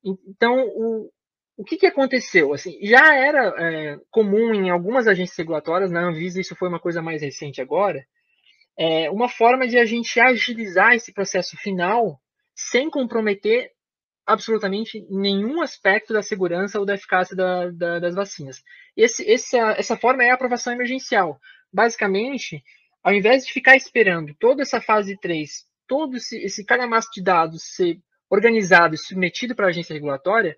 Então, 0.04 0.68
o, 0.70 1.12
o 1.58 1.64
que, 1.64 1.78
que 1.78 1.86
aconteceu? 1.86 2.54
Assim, 2.54 2.78
já 2.82 3.16
era 3.16 3.54
é, 3.58 4.00
comum 4.10 4.54
em 4.54 4.70
algumas 4.70 5.08
agências 5.08 5.38
regulatórias, 5.38 5.92
na 5.92 6.08
Anvisa 6.08 6.40
isso 6.40 6.56
foi 6.56 6.70
uma 6.70 6.80
coisa 6.80 7.02
mais 7.02 7.22
recente 7.22 7.62
agora, 7.62 8.06
é, 8.78 9.10
uma 9.10 9.28
forma 9.28 9.68
de 9.68 9.78
a 9.78 9.86
gente 9.86 10.20
agilizar 10.20 10.94
esse 10.94 11.12
processo 11.12 11.58
final 11.58 12.22
sem 12.58 12.90
comprometer 12.90 13.72
absolutamente 14.26 15.06
nenhum 15.10 15.62
aspecto 15.62 16.12
da 16.12 16.24
segurança 16.24 16.80
ou 16.80 16.86
da 16.86 16.96
eficácia 16.96 17.36
da, 17.36 17.70
da, 17.70 18.00
das 18.00 18.16
vacinas. 18.16 18.64
Esse, 18.96 19.30
essa, 19.32 19.76
essa 19.78 19.96
forma 19.96 20.24
é 20.24 20.32
a 20.32 20.34
aprovação 20.34 20.74
emergencial. 20.74 21.40
Basicamente, 21.72 22.64
ao 23.04 23.14
invés 23.14 23.46
de 23.46 23.54
ficar 23.54 23.78
esperando 23.78 24.36
toda 24.38 24.64
essa 24.64 24.82
fase 24.82 25.18
3, 25.22 25.66
todo 25.88 26.18
esse, 26.18 26.38
esse 26.40 26.66
calhamaço 26.66 27.10
de 27.14 27.24
dados 27.24 27.64
ser 27.64 28.00
organizado 28.30 28.96
e 28.96 28.98
submetido 28.98 29.56
para 29.56 29.68
a 29.68 29.70
agência 29.70 29.94
regulatória, 29.94 30.58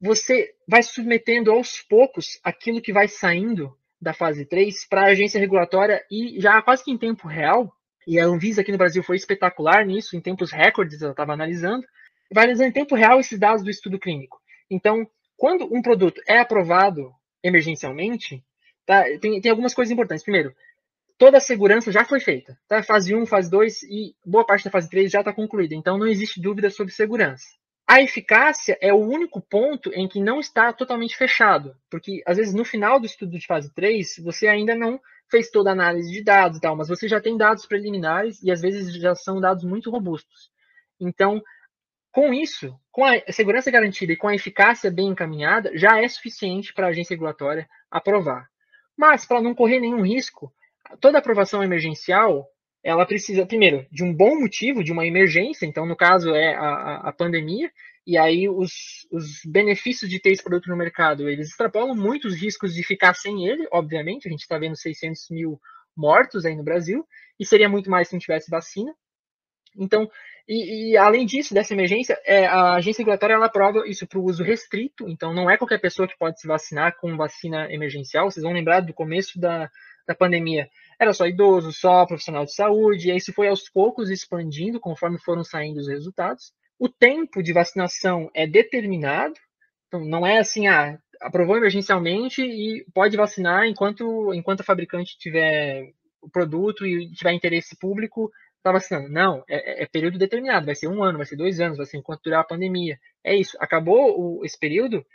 você 0.00 0.54
vai 0.66 0.82
submetendo 0.82 1.50
aos 1.50 1.82
poucos 1.82 2.40
aquilo 2.42 2.80
que 2.80 2.92
vai 2.92 3.08
saindo 3.08 3.76
da 4.00 4.14
fase 4.14 4.46
3 4.46 4.86
para 4.88 5.02
a 5.02 5.10
agência 5.10 5.38
regulatória 5.38 6.02
e 6.10 6.40
já 6.40 6.62
quase 6.62 6.82
que 6.82 6.90
em 6.90 6.98
tempo 6.98 7.28
real, 7.28 7.72
e 8.06 8.18
a 8.18 8.24
Anvisa 8.24 8.60
aqui 8.60 8.72
no 8.72 8.78
Brasil 8.78 9.02
foi 9.02 9.16
espetacular 9.16 9.84
nisso, 9.84 10.16
em 10.16 10.20
tempos 10.20 10.50
recordes, 10.50 11.00
ela 11.00 11.12
estava 11.12 11.32
analisando, 11.32 11.86
vai 12.32 12.44
analisando 12.44 12.70
em 12.70 12.72
tempo 12.72 12.94
real 12.94 13.20
esses 13.20 13.38
dados 13.38 13.62
do 13.62 13.70
estudo 13.70 13.98
clínico. 13.98 14.40
Então, 14.70 15.06
quando 15.36 15.68
um 15.74 15.82
produto 15.82 16.20
é 16.26 16.38
aprovado 16.38 17.12
emergencialmente, 17.42 18.42
tá, 18.86 19.04
tem, 19.20 19.40
tem 19.40 19.50
algumas 19.50 19.74
coisas 19.74 19.92
importantes. 19.92 20.22
Primeiro, 20.22 20.54
toda 21.18 21.38
a 21.38 21.40
segurança 21.40 21.92
já 21.92 22.04
foi 22.04 22.20
feita. 22.20 22.58
Tá? 22.68 22.82
Fase 22.82 23.14
1, 23.14 23.26
fase 23.26 23.50
2 23.50 23.82
e 23.84 24.14
boa 24.24 24.44
parte 24.44 24.64
da 24.64 24.70
fase 24.70 24.88
3 24.88 25.10
já 25.10 25.20
está 25.20 25.32
concluída. 25.32 25.74
Então, 25.74 25.98
não 25.98 26.06
existe 26.06 26.40
dúvida 26.40 26.70
sobre 26.70 26.92
segurança. 26.92 27.46
A 27.86 28.00
eficácia 28.00 28.78
é 28.80 28.92
o 28.92 28.98
único 28.98 29.40
ponto 29.40 29.92
em 29.92 30.08
que 30.08 30.20
não 30.20 30.40
está 30.40 30.72
totalmente 30.72 31.16
fechado, 31.16 31.76
porque 31.90 32.22
às 32.24 32.36
vezes 32.36 32.54
no 32.54 32.64
final 32.64 32.98
do 32.98 33.06
estudo 33.06 33.36
de 33.36 33.46
fase 33.46 33.72
3, 33.74 34.16
você 34.24 34.46
ainda 34.46 34.74
não 34.74 35.00
fez 35.32 35.50
toda 35.50 35.70
a 35.70 35.72
análise 35.72 36.12
de 36.12 36.22
dados 36.22 36.58
e 36.58 36.60
tal, 36.60 36.76
mas 36.76 36.88
você 36.88 37.08
já 37.08 37.20
tem 37.20 37.38
dados 37.38 37.64
preliminares 37.64 38.42
e 38.42 38.52
às 38.52 38.60
vezes 38.60 38.94
já 38.94 39.14
são 39.14 39.40
dados 39.40 39.64
muito 39.64 39.90
robustos. 39.90 40.50
Então, 41.00 41.42
com 42.12 42.34
isso, 42.34 42.78
com 42.90 43.02
a 43.02 43.18
segurança 43.32 43.70
garantida 43.70 44.12
e 44.12 44.16
com 44.16 44.28
a 44.28 44.34
eficácia 44.34 44.90
bem 44.90 45.08
encaminhada, 45.08 45.72
já 45.74 45.98
é 45.98 46.06
suficiente 46.06 46.74
para 46.74 46.86
a 46.86 46.90
agência 46.90 47.14
regulatória 47.14 47.66
aprovar. 47.90 48.46
Mas, 48.94 49.24
para 49.24 49.40
não 49.40 49.54
correr 49.54 49.80
nenhum 49.80 50.02
risco, 50.02 50.52
toda 51.00 51.18
aprovação 51.18 51.64
emergencial, 51.64 52.46
ela 52.84 53.06
precisa, 53.06 53.46
primeiro, 53.46 53.86
de 53.90 54.04
um 54.04 54.14
bom 54.14 54.38
motivo, 54.38 54.84
de 54.84 54.92
uma 54.92 55.06
emergência, 55.06 55.64
então, 55.64 55.86
no 55.86 55.96
caso, 55.96 56.34
é 56.34 56.54
a, 56.54 57.08
a 57.08 57.12
pandemia, 57.12 57.72
e 58.06 58.18
aí 58.18 58.48
os, 58.48 59.06
os 59.12 59.40
benefícios 59.44 60.10
de 60.10 60.20
ter 60.20 60.30
esse 60.30 60.42
produto 60.42 60.68
no 60.68 60.76
mercado, 60.76 61.28
eles 61.28 61.48
extrapolam 61.48 61.94
muito 61.94 62.26
os 62.26 62.34
riscos 62.34 62.74
de 62.74 62.82
ficar 62.82 63.14
sem 63.14 63.46
ele, 63.46 63.66
obviamente, 63.70 64.26
a 64.26 64.30
gente 64.30 64.40
está 64.40 64.58
vendo 64.58 64.76
600 64.76 65.30
mil 65.30 65.60
mortos 65.96 66.44
aí 66.44 66.56
no 66.56 66.64
Brasil, 66.64 67.06
e 67.38 67.46
seria 67.46 67.68
muito 67.68 67.90
mais 67.90 68.08
se 68.08 68.14
não 68.14 68.20
tivesse 68.20 68.50
vacina. 68.50 68.92
Então, 69.76 70.10
e, 70.48 70.92
e, 70.92 70.96
além 70.96 71.24
disso, 71.24 71.54
dessa 71.54 71.72
emergência, 71.72 72.18
é, 72.24 72.46
a 72.46 72.74
agência 72.74 73.02
regulatória 73.02 73.34
ela 73.34 73.46
aprova 73.46 73.86
isso 73.86 74.06
para 74.06 74.18
o 74.18 74.24
uso 74.24 74.42
restrito, 74.42 75.08
então 75.08 75.32
não 75.32 75.48
é 75.48 75.56
qualquer 75.56 75.78
pessoa 75.80 76.08
que 76.08 76.18
pode 76.18 76.40
se 76.40 76.46
vacinar 76.46 76.96
com 76.98 77.16
vacina 77.16 77.72
emergencial. 77.72 78.30
Vocês 78.30 78.42
vão 78.42 78.52
lembrar 78.52 78.80
do 78.80 78.92
começo 78.92 79.38
da, 79.38 79.70
da 80.06 80.14
pandemia, 80.14 80.68
era 81.00 81.12
só 81.12 81.26
idoso, 81.26 81.72
só 81.72 82.04
profissional 82.04 82.44
de 82.44 82.54
saúde, 82.54 83.08
e 83.08 83.10
aí 83.12 83.18
isso 83.18 83.32
foi 83.32 83.48
aos 83.48 83.68
poucos 83.70 84.10
expandindo 84.10 84.80
conforme 84.80 85.18
foram 85.18 85.44
saindo 85.44 85.78
os 85.78 85.88
resultados. 85.88 86.52
O 86.82 86.88
tempo 86.88 87.44
de 87.44 87.52
vacinação 87.52 88.28
é 88.34 88.44
determinado, 88.44 89.34
então 89.86 90.04
não 90.04 90.26
é 90.26 90.40
assim, 90.40 90.66
ah, 90.66 90.98
aprovou 91.20 91.56
emergencialmente 91.56 92.42
e 92.42 92.84
pode 92.92 93.16
vacinar 93.16 93.68
enquanto, 93.68 94.34
enquanto 94.34 94.62
a 94.62 94.64
fabricante 94.64 95.16
tiver 95.16 95.92
o 96.20 96.28
produto 96.28 96.84
e 96.84 97.08
tiver 97.12 97.34
interesse 97.34 97.78
público, 97.78 98.32
está 98.56 98.72
vacinando. 98.72 99.08
Não, 99.08 99.44
é, 99.48 99.82
é, 99.82 99.82
é, 99.84 99.86
período 99.86 100.18
determinado, 100.18 100.66
vai 100.66 100.74
ser 100.74 100.88
um 100.88 101.04
ano, 101.04 101.18
vai 101.18 101.26
ser 101.28 101.36
dois 101.36 101.60
anos, 101.60 101.76
vai 101.76 101.86
ser 101.86 101.98
enquanto 101.98 102.24
durar 102.24 102.40
a 102.40 102.44
pandemia. 102.44 102.98
É 103.22 103.32
isso. 103.36 103.56
Acabou 103.60 104.40
o, 104.40 104.44
esse 104.44 104.58
período, 104.58 105.06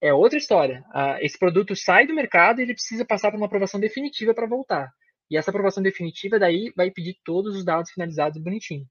é 0.00 0.14
outra 0.14 0.38
história. 0.38 0.84
Ah, 0.94 1.18
esse 1.20 1.36
produto 1.36 1.74
sai 1.74 2.06
do 2.06 2.14
mercado 2.14 2.60
e 2.60 2.62
ele 2.62 2.74
precisa 2.74 3.04
passar 3.04 3.32
por 3.32 3.36
uma 3.36 3.46
aprovação 3.46 3.80
definitiva 3.80 4.32
para 4.32 4.46
voltar. 4.46 4.92
E 5.28 5.36
essa 5.36 5.50
aprovação 5.50 5.82
definitiva 5.82 6.38
daí 6.38 6.72
vai 6.76 6.88
pedir 6.92 7.16
todos 7.24 7.56
os 7.56 7.64
dados 7.64 7.90
finalizados 7.90 8.40
bonitinho. 8.40 8.86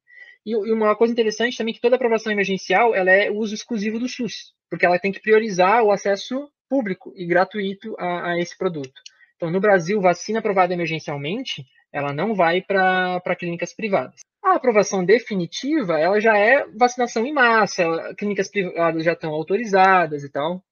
E, 0.45 0.55
uma 0.55 0.95
coisa 0.95 1.11
interessante 1.11 1.57
também 1.57 1.71
é 1.71 1.75
que 1.75 1.81
toda 1.81 1.95
aprovação 1.95 2.31
emergencial 2.31 2.93
ela 2.93 3.11
é 3.11 3.31
uso 3.31 3.55
exclusivo 3.55 3.99
do 3.99 4.07
SUS, 4.07 4.53
porque 4.69 4.85
ela 4.85 4.99
tem 4.99 5.11
que 5.11 5.21
priorizar 5.21 5.83
o 5.83 5.91
acesso 5.91 6.49
público 6.69 7.13
e 7.15 7.25
gratuito 7.25 7.95
a, 7.97 8.31
a 8.31 8.39
esse 8.39 8.57
produto. 8.57 9.01
Então, 9.35 9.51
no 9.51 9.59
Brasil, 9.59 9.99
vacina 9.99 10.39
aprovada 10.39 10.73
emergencialmente, 10.73 11.65
ela 11.91 12.13
não 12.13 12.33
vai 12.33 12.61
para 12.61 13.35
clínicas 13.37 13.73
privadas. 13.73 14.21
A 14.43 14.55
aprovação 14.55 15.03
definitiva, 15.03 15.99
ela 15.99 16.19
já 16.19 16.37
é 16.37 16.65
vacinação 16.67 17.25
em 17.25 17.33
massa, 17.33 18.13
clínicas 18.17 18.49
privadas 18.49 19.03
já 19.03 19.13
estão 19.13 19.33
autorizadas 19.33 20.23
e 20.23 20.29
tal. 20.29 20.63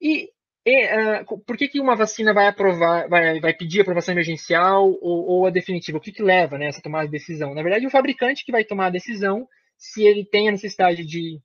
E, 0.00 0.30
e 0.68 0.84
uh, 0.84 1.40
por 1.46 1.56
que, 1.56 1.68
que 1.68 1.80
uma 1.80 1.94
vacina 1.94 2.34
vai 2.34 2.48
aprovar, 2.48 3.08
vai, 3.08 3.38
vai 3.38 3.54
pedir 3.54 3.82
aprovação 3.82 4.12
emergencial 4.12 4.84
ou, 5.00 5.24
ou 5.24 5.46
a 5.46 5.50
definitiva? 5.50 5.96
O 5.96 6.00
que, 6.00 6.10
que 6.10 6.24
leva 6.24 6.58
né, 6.58 6.66
essa 6.66 6.82
tomada 6.82 7.04
de 7.04 7.12
decisão? 7.12 7.54
Na 7.54 7.62
verdade, 7.62 7.86
o 7.86 7.90
fabricante 7.90 8.44
que 8.44 8.50
vai 8.50 8.64
tomar 8.64 8.86
a 8.86 8.90
decisão 8.90 9.46
se 9.78 10.02
ele 10.02 10.24
tem 10.24 10.48
a 10.48 10.50
necessidade 10.50 11.04
de, 11.04 11.40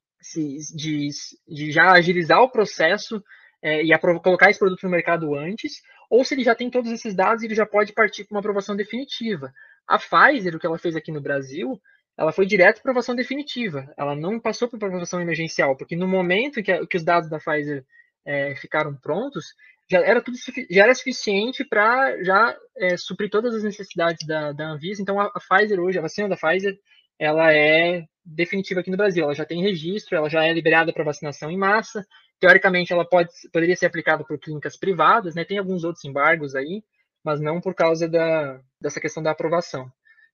de, 0.76 1.09
de 1.47 1.72
já 1.72 1.91
agilizar 1.91 2.41
o 2.41 2.49
processo 2.49 3.24
é, 3.61 3.84
e 3.84 3.95
colocar 4.24 4.49
esse 4.49 4.57
produto 4.57 4.82
no 4.82 4.89
mercado 4.89 5.36
antes, 5.36 5.84
ou 6.09 6.26
se 6.26 6.34
ele 6.34 6.43
já 6.43 6.55
tem 6.55 6.72
todos 6.72 6.91
esses 6.91 7.13
dados, 7.13 7.43
ele 7.43 7.53
já 7.53 7.65
pode 7.65 7.93
partir 7.93 8.24
para 8.24 8.34
uma 8.34 8.39
aprovação 8.39 8.76
definitiva. 8.76 9.53
A 9.88 9.99
Pfizer, 9.99 10.55
o 10.55 10.59
que 10.59 10.65
ela 10.65 10.80
fez 10.80 10.95
aqui 10.95 11.11
no 11.11 11.22
Brasil, 11.22 11.80
ela 12.17 12.32
foi 12.32 12.47
direto 12.47 12.82
para 12.82 12.91
aprovação 12.91 13.15
definitiva. 13.15 13.93
Ela 13.95 14.15
não 14.15 14.39
passou 14.39 14.67
para 14.67 14.78
aprovação 14.78 15.22
emergencial, 15.22 15.78
porque 15.78 15.95
no 15.95 16.07
momento 16.07 16.63
que, 16.63 16.88
que 16.88 16.97
os 16.97 17.03
dados 17.03 17.30
da 17.30 17.38
Pfizer 17.38 17.86
é, 18.26 18.55
ficaram 18.55 18.95
prontos, 18.95 19.53
já 19.89 19.99
era 19.99 20.22
tudo 20.22 20.38
já 20.69 20.84
era 20.84 20.95
suficiente 20.95 21.65
para 21.65 22.24
já 22.24 22.55
é, 22.78 22.95
suprir 22.97 23.30
todas 23.30 23.53
as 23.53 23.63
necessidades 23.63 24.26
da, 24.26 24.51
da 24.51 24.69
Anvisa. 24.69 25.01
Então 25.01 25.19
a, 25.19 25.26
a, 25.26 25.39
Pfizer 25.39 25.80
hoje, 25.80 25.99
a 25.99 26.01
vacina 26.01 26.30
da 26.30 26.38
Pfizer, 26.38 26.78
ela 27.19 27.53
é 27.53 28.05
definitiva 28.24 28.80
aqui 28.80 28.89
no 28.89 28.97
Brasil. 28.97 29.24
Ela 29.24 29.36
já 29.36 29.45
tem 29.45 29.61
registro, 29.61 30.15
ela 30.15 30.30
já 30.30 30.45
é 30.45 30.53
liberada 30.53 30.93
para 30.93 31.03
vacinação 31.03 31.51
em 31.51 31.57
massa 31.57 32.05
teoricamente 32.41 32.91
ela 32.91 33.05
pode, 33.05 33.30
poderia 33.53 33.76
ser 33.76 33.86
aplicada 33.86 34.26
por 34.26 34.38
clínicas 34.39 34.76
privadas, 34.76 35.36
né? 35.36 35.45
Tem 35.45 35.59
alguns 35.59 35.84
outros 35.84 36.03
embargos 36.03 36.55
aí, 36.55 36.84
mas 37.24 37.39
não 37.39 37.61
por 37.61 37.76
causa 37.76 38.09
da, 38.09 38.59
dessa 38.82 38.99
questão 38.99 39.22
da 39.22 39.30
aprovação. 39.30 39.89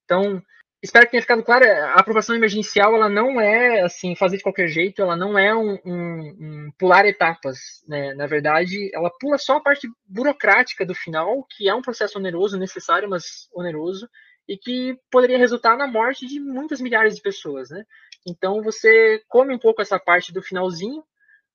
Então, 0.06 0.42
espero 0.82 1.06
que 1.06 1.12
tenha 1.12 1.22
ficado 1.22 1.44
claro, 1.44 1.66
a 1.66 1.94
aprovação 1.96 2.36
emergencial 2.36 2.96
ela 2.96 3.10
não 3.10 3.42
é 3.42 3.82
assim 3.82 4.16
fazer 4.16 4.38
de 4.38 4.44
qualquer 4.44 4.68
jeito, 4.68 5.02
ela 5.02 5.16
não 5.16 5.38
é 5.38 5.56
um, 5.56 5.78
um, 5.86 6.38
um, 6.40 6.72
pular 6.78 7.06
etapas, 7.06 7.58
né? 7.88 8.14
Na 8.14 8.28
verdade, 8.28 8.90
ela 8.94 9.12
pula 9.20 9.38
só 9.38 9.58
a 9.58 9.62
parte 9.62 9.88
burocrática 10.06 10.86
do 10.86 10.94
final, 10.94 11.46
que 11.50 11.68
é 11.68 11.74
um 11.74 11.82
processo 11.82 12.20
oneroso, 12.20 12.58
necessário, 12.58 13.10
mas 13.10 13.50
oneroso, 13.54 14.08
e 14.48 14.58
que 14.58 14.98
poderia 15.12 15.38
resultar 15.38 15.76
na 15.76 15.88
morte 15.88 16.26
de 16.26 16.40
muitas 16.40 16.80
milhares 16.80 17.16
de 17.16 17.22
pessoas, 17.22 17.70
né? 17.70 17.84
Então 18.26 18.62
você 18.62 19.22
come 19.28 19.54
um 19.54 19.60
pouco 19.60 19.82
essa 19.82 20.00
parte 20.00 20.34
do 20.34 20.42
finalzinho, 20.42 21.04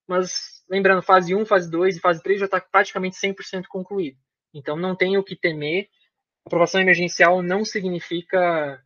mas 0.06 0.62
lembrando, 0.68 1.02
fase 1.02 1.34
1, 1.34 1.46
fase 1.46 1.70
2 1.70 1.96
e 1.96 2.00
fase 2.00 2.22
3 2.22 2.40
já 2.40 2.46
está 2.46 2.60
praticamente 2.60 3.16
100% 3.16 3.64
concluído. 3.68 4.18
Então 4.52 4.76
não 4.76 4.96
tem 4.96 5.16
o 5.16 5.24
que 5.24 5.36
temer. 5.36 5.88
Aprovação 6.44 6.80
emergencial 6.80 7.42
não 7.42 7.64
significa 7.64 8.82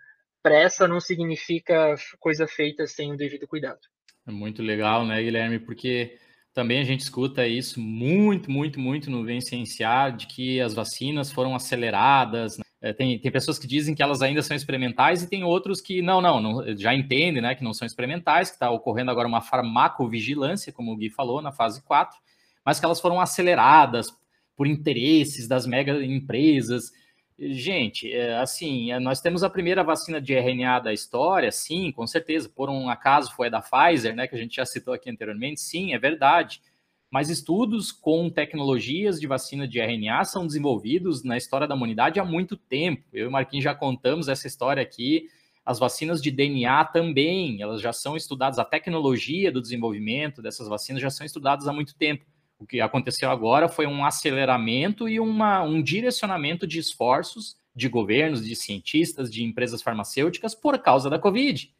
pressa, 0.46 0.86
não 0.86 1.00
significa 1.00 1.96
coisa 2.20 2.46
feita 2.46 2.86
sem 2.86 3.12
o 3.12 3.16
devido 3.16 3.48
cuidado. 3.48 3.80
É 4.24 4.30
muito 4.30 4.62
legal, 4.62 5.04
né, 5.04 5.20
Guilherme? 5.20 5.58
Porque 5.58 6.16
também 6.54 6.78
a 6.78 6.84
gente 6.84 7.00
escuta 7.00 7.44
isso 7.48 7.80
muito, 7.80 8.48
muito, 8.48 8.78
muito 8.78 9.10
no 9.10 9.24
Vem 9.24 9.40
Cienciar, 9.40 10.16
de 10.16 10.28
que 10.28 10.60
as 10.60 10.72
vacinas 10.72 11.32
foram 11.32 11.52
aceleradas. 11.56 12.58
Né? 12.58 12.64
É, 12.80 12.92
tem, 12.92 13.18
tem 13.18 13.32
pessoas 13.32 13.58
que 13.58 13.66
dizem 13.66 13.92
que 13.92 14.04
elas 14.04 14.22
ainda 14.22 14.40
são 14.40 14.56
experimentais 14.56 15.20
e 15.20 15.28
tem 15.28 15.42
outros 15.42 15.80
que 15.80 16.00
não, 16.00 16.20
não, 16.20 16.40
não 16.40 16.76
já 16.76 16.94
entendem 16.94 17.42
né, 17.42 17.56
que 17.56 17.64
não 17.64 17.74
são 17.74 17.84
experimentais, 17.84 18.48
que 18.48 18.54
está 18.54 18.70
ocorrendo 18.70 19.10
agora 19.10 19.26
uma 19.26 19.40
farmacovigilância, 19.40 20.72
como 20.72 20.92
o 20.92 20.96
Gui 20.96 21.10
falou, 21.10 21.42
na 21.42 21.50
fase 21.50 21.82
4, 21.82 22.16
mas 22.64 22.78
que 22.78 22.86
elas 22.86 23.00
foram 23.00 23.20
aceleradas 23.20 24.06
por 24.54 24.68
interesses 24.68 25.48
das 25.48 25.66
mega 25.66 25.92
empresas. 26.04 26.92
Gente, 27.38 28.10
é, 28.10 28.34
assim, 28.38 28.90
é, 28.90 28.98
nós 28.98 29.20
temos 29.20 29.44
a 29.44 29.50
primeira 29.50 29.84
vacina 29.84 30.18
de 30.18 30.32
RNA 30.32 30.80
da 30.80 30.92
história, 30.92 31.52
sim, 31.52 31.92
com 31.92 32.06
certeza. 32.06 32.48
Por 32.48 32.70
um 32.70 32.88
acaso 32.88 33.34
foi 33.34 33.48
a 33.48 33.50
da 33.50 33.60
Pfizer, 33.60 34.16
né, 34.16 34.26
que 34.26 34.34
a 34.34 34.38
gente 34.38 34.56
já 34.56 34.64
citou 34.64 34.94
aqui 34.94 35.10
anteriormente, 35.10 35.60
sim, 35.60 35.92
é 35.92 35.98
verdade. 35.98 36.62
Mas 37.10 37.28
estudos 37.28 37.92
com 37.92 38.30
tecnologias 38.30 39.20
de 39.20 39.26
vacina 39.26 39.68
de 39.68 39.78
RNA 39.78 40.24
são 40.24 40.46
desenvolvidos 40.46 41.22
na 41.22 41.36
história 41.36 41.68
da 41.68 41.74
humanidade 41.74 42.18
há 42.18 42.24
muito 42.24 42.56
tempo. 42.56 43.04
Eu 43.12 43.26
e 43.26 43.28
o 43.28 43.30
Marquinhos 43.30 43.64
já 43.64 43.74
contamos 43.74 44.28
essa 44.28 44.46
história 44.46 44.82
aqui. 44.82 45.28
As 45.64 45.78
vacinas 45.78 46.22
de 46.22 46.30
DNA 46.30 46.86
também, 46.86 47.60
elas 47.60 47.82
já 47.82 47.92
são 47.92 48.16
estudadas, 48.16 48.58
a 48.58 48.64
tecnologia 48.64 49.52
do 49.52 49.60
desenvolvimento 49.60 50.40
dessas 50.40 50.68
vacinas 50.68 51.02
já 51.02 51.10
são 51.10 51.26
estudadas 51.26 51.68
há 51.68 51.72
muito 51.72 51.94
tempo. 51.94 52.24
O 52.58 52.66
que 52.66 52.80
aconteceu 52.80 53.30
agora 53.30 53.68
foi 53.68 53.86
um 53.86 54.04
aceleramento 54.04 55.08
e 55.08 55.20
uma, 55.20 55.62
um 55.62 55.82
direcionamento 55.82 56.66
de 56.66 56.78
esforços 56.78 57.56
de 57.74 57.88
governos, 57.88 58.44
de 58.44 58.56
cientistas, 58.56 59.30
de 59.30 59.44
empresas 59.44 59.82
farmacêuticas 59.82 60.54
por 60.54 60.78
causa 60.78 61.10
da 61.10 61.18
Covid. 61.18 61.70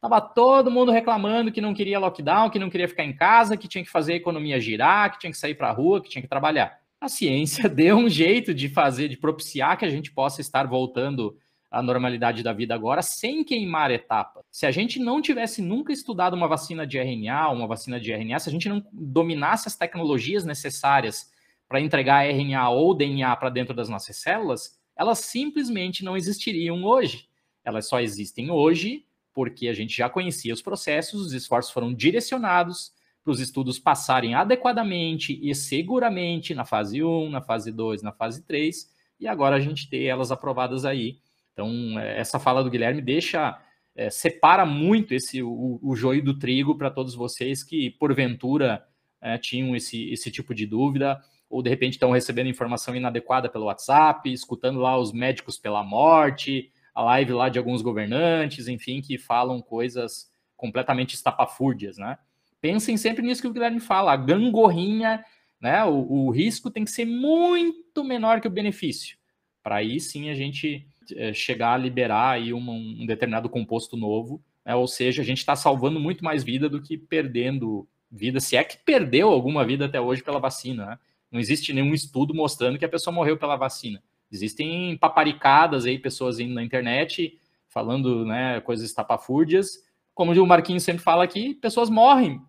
Tava 0.00 0.20
todo 0.20 0.70
mundo 0.70 0.90
reclamando 0.90 1.52
que 1.52 1.60
não 1.60 1.72
queria 1.72 1.98
lockdown, 1.98 2.50
que 2.50 2.58
não 2.58 2.68
queria 2.68 2.88
ficar 2.88 3.04
em 3.04 3.14
casa, 3.14 3.56
que 3.56 3.68
tinha 3.68 3.84
que 3.84 3.90
fazer 3.90 4.14
a 4.14 4.16
economia 4.16 4.60
girar, 4.60 5.12
que 5.12 5.20
tinha 5.20 5.30
que 5.30 5.38
sair 5.38 5.54
para 5.54 5.68
a 5.68 5.72
rua, 5.72 6.02
que 6.02 6.10
tinha 6.10 6.20
que 6.20 6.28
trabalhar. 6.28 6.78
A 7.00 7.08
ciência 7.08 7.68
deu 7.70 7.96
um 7.96 8.08
jeito 8.08 8.52
de 8.52 8.68
fazer, 8.68 9.08
de 9.08 9.16
propiciar 9.16 9.78
que 9.78 9.84
a 9.84 9.90
gente 9.90 10.10
possa 10.10 10.40
estar 10.40 10.66
voltando 10.66 11.38
a 11.74 11.82
normalidade 11.82 12.40
da 12.42 12.52
vida 12.52 12.72
agora 12.72 13.02
sem 13.02 13.42
queimar 13.42 13.90
etapa. 13.90 14.44
Se 14.48 14.64
a 14.64 14.70
gente 14.70 15.00
não 15.00 15.20
tivesse 15.20 15.60
nunca 15.60 15.92
estudado 15.92 16.34
uma 16.34 16.46
vacina 16.46 16.86
de 16.86 16.98
RNA, 16.98 17.50
uma 17.50 17.66
vacina 17.66 17.98
de 17.98 18.12
RNA, 18.12 18.38
se 18.38 18.48
a 18.48 18.52
gente 18.52 18.68
não 18.68 18.86
dominasse 18.92 19.66
as 19.66 19.74
tecnologias 19.74 20.44
necessárias 20.44 21.32
para 21.68 21.80
entregar 21.80 22.30
RNA 22.30 22.70
ou 22.70 22.94
DNA 22.94 23.34
para 23.36 23.50
dentro 23.50 23.74
das 23.74 23.88
nossas 23.88 24.16
células, 24.16 24.78
elas 24.94 25.18
simplesmente 25.18 26.04
não 26.04 26.16
existiriam 26.16 26.84
hoje. 26.84 27.28
Elas 27.64 27.88
só 27.88 28.00
existem 28.00 28.52
hoje 28.52 29.04
porque 29.34 29.66
a 29.66 29.74
gente 29.74 29.96
já 29.96 30.08
conhecia 30.08 30.54
os 30.54 30.62
processos, 30.62 31.20
os 31.20 31.32
esforços 31.32 31.72
foram 31.72 31.92
direcionados 31.92 32.92
para 33.24 33.32
os 33.32 33.40
estudos 33.40 33.80
passarem 33.80 34.36
adequadamente 34.36 35.40
e 35.42 35.52
seguramente 35.56 36.54
na 36.54 36.64
fase 36.64 37.02
1, 37.02 37.30
na 37.30 37.40
fase 37.42 37.72
2, 37.72 38.00
na 38.00 38.12
fase 38.12 38.44
3, 38.44 38.88
e 39.18 39.26
agora 39.26 39.56
a 39.56 39.60
gente 39.60 39.90
ter 39.90 40.04
elas 40.04 40.30
aprovadas 40.30 40.84
aí 40.84 41.18
então, 41.54 41.98
é, 41.98 42.18
essa 42.18 42.38
fala 42.38 42.62
do 42.62 42.68
Guilherme 42.68 43.00
deixa, 43.00 43.58
é, 43.96 44.10
separa 44.10 44.66
muito 44.66 45.14
esse 45.14 45.42
o, 45.42 45.78
o 45.82 45.96
joio 45.96 46.22
do 46.22 46.38
trigo 46.38 46.76
para 46.76 46.90
todos 46.90 47.14
vocês 47.14 47.62
que, 47.62 47.90
porventura, 47.92 48.84
é, 49.22 49.38
tinham 49.38 49.74
esse, 49.74 50.10
esse 50.10 50.30
tipo 50.30 50.54
de 50.54 50.66
dúvida, 50.66 51.18
ou 51.48 51.62
de 51.62 51.70
repente 51.70 51.92
estão 51.92 52.10
recebendo 52.10 52.48
informação 52.48 52.94
inadequada 52.94 53.48
pelo 53.48 53.66
WhatsApp, 53.66 54.30
escutando 54.30 54.80
lá 54.80 54.98
os 54.98 55.12
médicos 55.12 55.56
pela 55.56 55.84
morte, 55.84 56.70
a 56.92 57.02
live 57.02 57.32
lá 57.32 57.48
de 57.48 57.58
alguns 57.58 57.80
governantes, 57.80 58.68
enfim, 58.68 59.00
que 59.00 59.16
falam 59.16 59.62
coisas 59.62 60.28
completamente 60.56 61.14
estapafúrdias, 61.14 61.96
né? 61.96 62.18
Pensem 62.60 62.96
sempre 62.96 63.22
nisso 63.22 63.42
que 63.42 63.48
o 63.48 63.52
Guilherme 63.52 63.80
fala, 63.80 64.12
a 64.12 64.16
gangorrinha, 64.16 65.24
né? 65.60 65.84
O, 65.84 66.26
o 66.26 66.30
risco 66.30 66.70
tem 66.70 66.84
que 66.84 66.90
ser 66.90 67.04
muito 67.04 68.02
menor 68.02 68.40
que 68.40 68.48
o 68.48 68.50
benefício. 68.50 69.16
Para 69.62 69.76
aí 69.76 70.00
sim 70.00 70.30
a 70.30 70.34
gente 70.34 70.86
chegar 71.34 71.74
a 71.74 71.78
liberar 71.78 72.32
aí 72.32 72.52
um, 72.52 72.70
um 72.70 73.06
determinado 73.06 73.48
composto 73.48 73.96
novo, 73.96 74.42
né? 74.64 74.74
ou 74.74 74.86
seja, 74.86 75.22
a 75.22 75.24
gente 75.24 75.38
está 75.38 75.56
salvando 75.56 76.00
muito 76.00 76.24
mais 76.24 76.42
vida 76.42 76.68
do 76.68 76.80
que 76.80 76.96
perdendo 76.96 77.88
vida, 78.10 78.40
se 78.40 78.56
é 78.56 78.62
que 78.62 78.78
perdeu 78.78 79.30
alguma 79.30 79.64
vida 79.64 79.86
até 79.86 80.00
hoje 80.00 80.22
pela 80.22 80.38
vacina. 80.38 80.86
Né? 80.86 80.98
Não 81.30 81.40
existe 81.40 81.72
nenhum 81.72 81.92
estudo 81.92 82.32
mostrando 82.34 82.78
que 82.78 82.84
a 82.84 82.88
pessoa 82.88 83.12
morreu 83.12 83.36
pela 83.36 83.56
vacina. 83.56 84.02
Existem 84.30 84.96
paparicadas 84.96 85.84
aí, 85.84 85.98
pessoas 85.98 86.38
indo 86.38 86.54
na 86.54 86.62
internet 86.62 87.38
falando 87.68 88.24
né, 88.24 88.60
coisas 88.60 88.86
estapafúrdias. 88.86 89.82
Como 90.14 90.32
o 90.32 90.46
Marquinhos 90.46 90.84
sempre 90.84 91.02
fala 91.02 91.24
aqui, 91.24 91.54
pessoas 91.54 91.90
morrem 91.90 92.40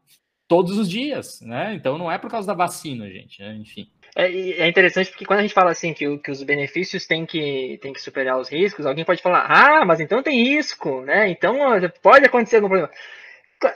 todos 0.47 0.77
os 0.77 0.87
dias, 0.87 1.41
né? 1.41 1.73
Então 1.73 1.97
não 1.97 2.11
é 2.11 2.19
por 2.19 2.29
causa 2.29 2.47
da 2.47 2.53
vacina, 2.53 3.09
gente. 3.09 3.41
Né? 3.41 3.55
Enfim. 3.55 3.89
É, 4.17 4.31
é, 4.31 4.67
interessante 4.69 5.09
porque 5.09 5.25
quando 5.25 5.39
a 5.39 5.41
gente 5.41 5.53
fala 5.53 5.71
assim 5.71 5.93
que, 5.93 6.17
que 6.19 6.31
os 6.31 6.41
benefícios 6.41 7.05
têm 7.05 7.25
que, 7.25 7.77
têm 7.81 7.91
que 7.91 8.01
superar 8.01 8.39
os 8.39 8.49
riscos, 8.49 8.85
alguém 8.85 9.03
pode 9.03 9.21
falar, 9.21 9.45
ah, 9.49 9.85
mas 9.85 9.99
então 9.99 10.23
tem 10.23 10.41
risco, 10.41 11.01
né? 11.01 11.29
Então 11.29 11.57
pode 12.01 12.25
acontecer 12.25 12.57
algum 12.57 12.69
problema. 12.69 12.91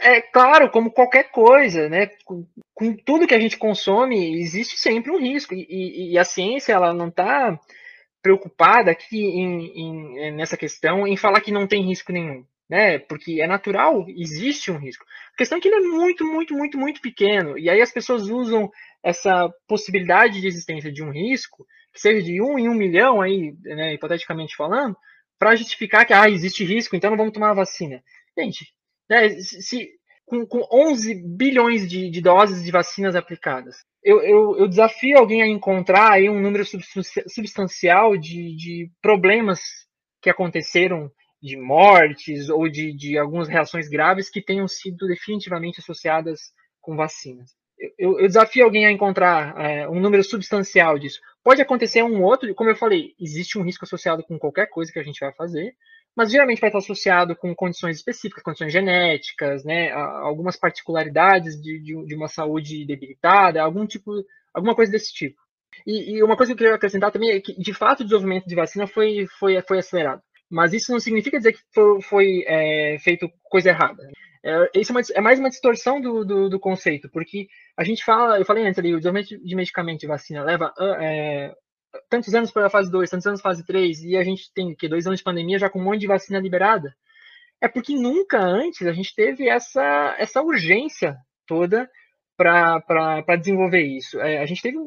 É 0.02 0.22
claro, 0.22 0.70
como 0.70 0.92
qualquer 0.92 1.32
coisa, 1.32 1.90
né? 1.90 2.08
Com, 2.24 2.46
com 2.74 2.96
tudo 2.96 3.28
que 3.28 3.34
a 3.34 3.40
gente 3.40 3.58
consome, 3.58 4.40
existe 4.42 4.78
sempre 4.80 5.12
um 5.12 5.20
risco. 5.20 5.54
E, 5.54 5.66
e, 5.70 6.14
e 6.14 6.18
a 6.18 6.24
ciência 6.24 6.74
ela 6.74 6.94
não 6.94 7.10
está 7.10 7.60
preocupada 8.22 8.92
aqui 8.92 9.20
em, 9.20 9.66
em, 9.76 10.32
nessa 10.36 10.58
questão 10.58 11.08
em 11.08 11.18
falar 11.18 11.42
que 11.42 11.52
não 11.52 11.68
tem 11.68 11.84
risco 11.84 12.12
nenhum, 12.12 12.46
né? 12.70 13.00
Porque 13.00 13.42
é 13.42 13.48
natural, 13.48 14.06
existe 14.10 14.72
um 14.72 14.78
risco. 14.78 15.06
A 15.34 15.38
questão 15.38 15.58
é 15.58 15.62
que 15.62 15.68
ele 15.68 15.86
é 15.86 15.88
muito, 15.88 16.26
muito, 16.26 16.54
muito, 16.54 16.78
muito 16.78 17.02
pequeno. 17.02 17.58
E 17.58 17.70
aí 17.70 17.82
as 17.82 17.92
pessoas 17.92 18.30
usam 18.30 18.72
essa 19.04 19.50
possibilidade 19.68 20.41
de 20.41 20.47
existência 20.47 20.91
de 20.91 21.04
um 21.04 21.12
risco, 21.12 21.66
que 21.93 22.00
seja 22.00 22.22
de 22.22 22.41
um 22.41 22.58
em 22.58 22.68
um 22.70 22.74
milhão, 22.74 23.22
aí, 23.22 23.56
né, 23.64 23.93
hipoteticamente 23.93 24.56
falando, 24.56 24.95
para 25.38 25.56
justificar 25.56 26.06
que 26.06 26.14
ah, 26.14 26.30
existe 26.30 26.64
risco, 26.64 26.95
então 26.95 27.10
não 27.10 27.18
vamos 27.18 27.34
tomar 27.34 27.52
a 27.52 27.56
vacina. 27.56 28.04
Gente, 28.38 28.74
né, 29.10 29.30
se, 29.39 29.89
com, 30.26 30.45
com 30.45 30.68
11 30.72 31.16
bilhões 31.16 31.89
de, 31.89 32.10
de, 32.10 32.22
doses 32.22 32.64
de 32.64 32.72
vacinas 32.72 33.16
aplicadas, 33.16 33.78
eu, 34.04 34.22
eu, 34.22 34.58
eu, 34.58 34.68
desafio 34.68 35.18
alguém 35.18 35.41
a 35.41 35.47
encontrar 35.47 36.14
aí 36.14 36.30
um 36.30 36.39
número 36.39 36.64
substancial 36.66 38.18
de, 38.18 38.56
de 38.56 38.91
problemas 39.02 39.60
que 40.22 40.30
aconteceram, 40.30 41.12
de 41.41 41.58
mortes 41.58 42.50
ou 42.50 42.70
de, 42.70 42.93
de 42.95 43.18
algumas 43.18 43.47
reações 43.47 43.88
graves 43.88 44.30
que 44.30 44.41
tenham 44.41 44.68
sido 44.68 45.08
definitivamente 45.08 45.80
associadas 45.80 46.52
com 46.82 46.97
vacinas 46.97 47.59
eu, 47.97 48.19
eu, 48.19 48.27
desafio 48.27 48.65
alguém 48.65 48.86
a 48.86 48.91
encontrar 48.91 49.55
é, 49.59 49.88
um 49.88 49.99
número 49.99 50.23
substancial 50.23 50.99
disso. 50.99 51.19
Pode 51.43 51.61
acontecer 51.61 52.03
um 52.03 52.21
outro, 52.23 52.53
como 52.53 52.69
eu 52.69 52.75
falei, 52.75 53.13
existe 53.19 53.57
um 53.57 53.63
risco 53.63 53.86
associado 53.86 54.23
com 54.23 54.38
qualquer 54.38 54.67
coisa 54.67 54.91
que 54.91 54.99
a 54.99 55.03
gente 55.03 55.19
vai 55.19 55.34
fazer, 55.34 55.73
mas 56.15 56.32
geralmente 56.32 56.59
vai 56.59 56.69
estar 56.69 56.80
associado 56.80 57.36
com 57.36 57.55
condições 57.55 57.97
específicas, 57.97 58.43
condições 58.43 58.73
genéticas, 58.73 59.63
né, 59.63 59.91
algumas 59.91 60.57
particularidades 60.57 61.61
de, 61.61 61.80
de, 61.80 62.05
de 62.05 62.15
uma 62.15 62.27
saúde 62.27 62.86
debilitada, 62.86 63.61
algum 63.61 63.86
tipo, 63.86 64.11
alguma 64.53 64.75
coisa 64.75 64.91
desse 64.91 65.13
tipo. 65.13 65.39
E, 65.86 66.17
e, 66.17 66.23
uma 66.23 66.36
coisa 66.36 66.49
que 66.49 66.53
eu 66.53 66.57
queria 66.57 66.75
acrescentar 66.75 67.11
também 67.11 67.32
é 67.32 67.39
que, 67.39 67.57
de 67.57 67.73
fato, 67.73 68.01
o 68.01 68.03
desenvolvimento 68.03 68.47
de 68.47 68.55
vacina 68.55 68.86
foi, 68.86 69.27
foi, 69.39 69.61
foi 69.61 69.80
acelerado. 69.80 70.21
Mas 70.49 70.73
isso 70.73 70.91
não 70.91 70.99
significa 70.99 71.38
dizer 71.38 71.53
que 71.53 71.59
foi, 71.73 72.01
foi 72.01 72.43
é, 72.47 72.97
feito 72.99 73.30
coisa 73.43 73.69
errada. 73.69 74.03
É, 74.44 74.80
isso 74.80 74.92
é, 74.92 74.96
uma, 74.96 75.02
é, 75.16 75.22
mais 75.22 75.40
uma 75.40 75.50
distorção 75.50 76.00
do, 76.00 76.24
do, 76.24 76.50
do, 76.50 76.60
conceito, 76.60 77.10
porque 77.10 77.48
a 77.76 77.84
gente 77.84 78.04
fala, 78.06 78.40
eu 78.40 78.46
falei 78.46 78.66
antes 78.66 78.80
ali, 78.80 78.94
o 78.94 78.98
desenvolvimento 78.98 79.44
de 79.44 79.56
medicamento 79.56 80.00
de 80.00 80.08
vacina 80.08 80.44
leva 80.44 80.74
é, 80.80 81.54
tantos 82.10 82.34
anos 82.34 82.52
para 82.52 82.68
a 82.68 82.70
fase 82.70 82.90
2, 82.90 83.10
tantos 83.10 83.28
anos 83.28 83.42
para 83.42 83.52
a 83.52 83.54
fase 83.54 83.66
3, 83.66 84.04
e 84.04 84.16
a 84.16 84.24
gente 84.24 84.52
tem 84.54 84.74
que 84.74 84.88
dois 84.88 85.06
anos 85.06 85.20
de 85.20 85.24
pandemia 85.24 85.60
já 85.60 85.70
com 85.70 85.80
um 85.80 85.84
monte 85.84 86.00
de 86.00 86.08
vacina 86.08 86.40
liberada. 86.40 86.96
É 87.62 87.68
porque 87.68 87.94
nunca 87.94 88.40
antes 88.40 88.88
a 88.88 88.94
gente 88.94 89.14
teve 89.14 89.50
essa, 89.50 90.16
essa 90.18 90.42
urgência 90.42 91.18
toda 91.46 91.90
para 92.38 93.36
desenvolver 93.38 93.82
isso. 93.82 94.20
É, 94.22 94.38
a 94.38 94.46
gente 94.46 94.62
teve 94.62 94.78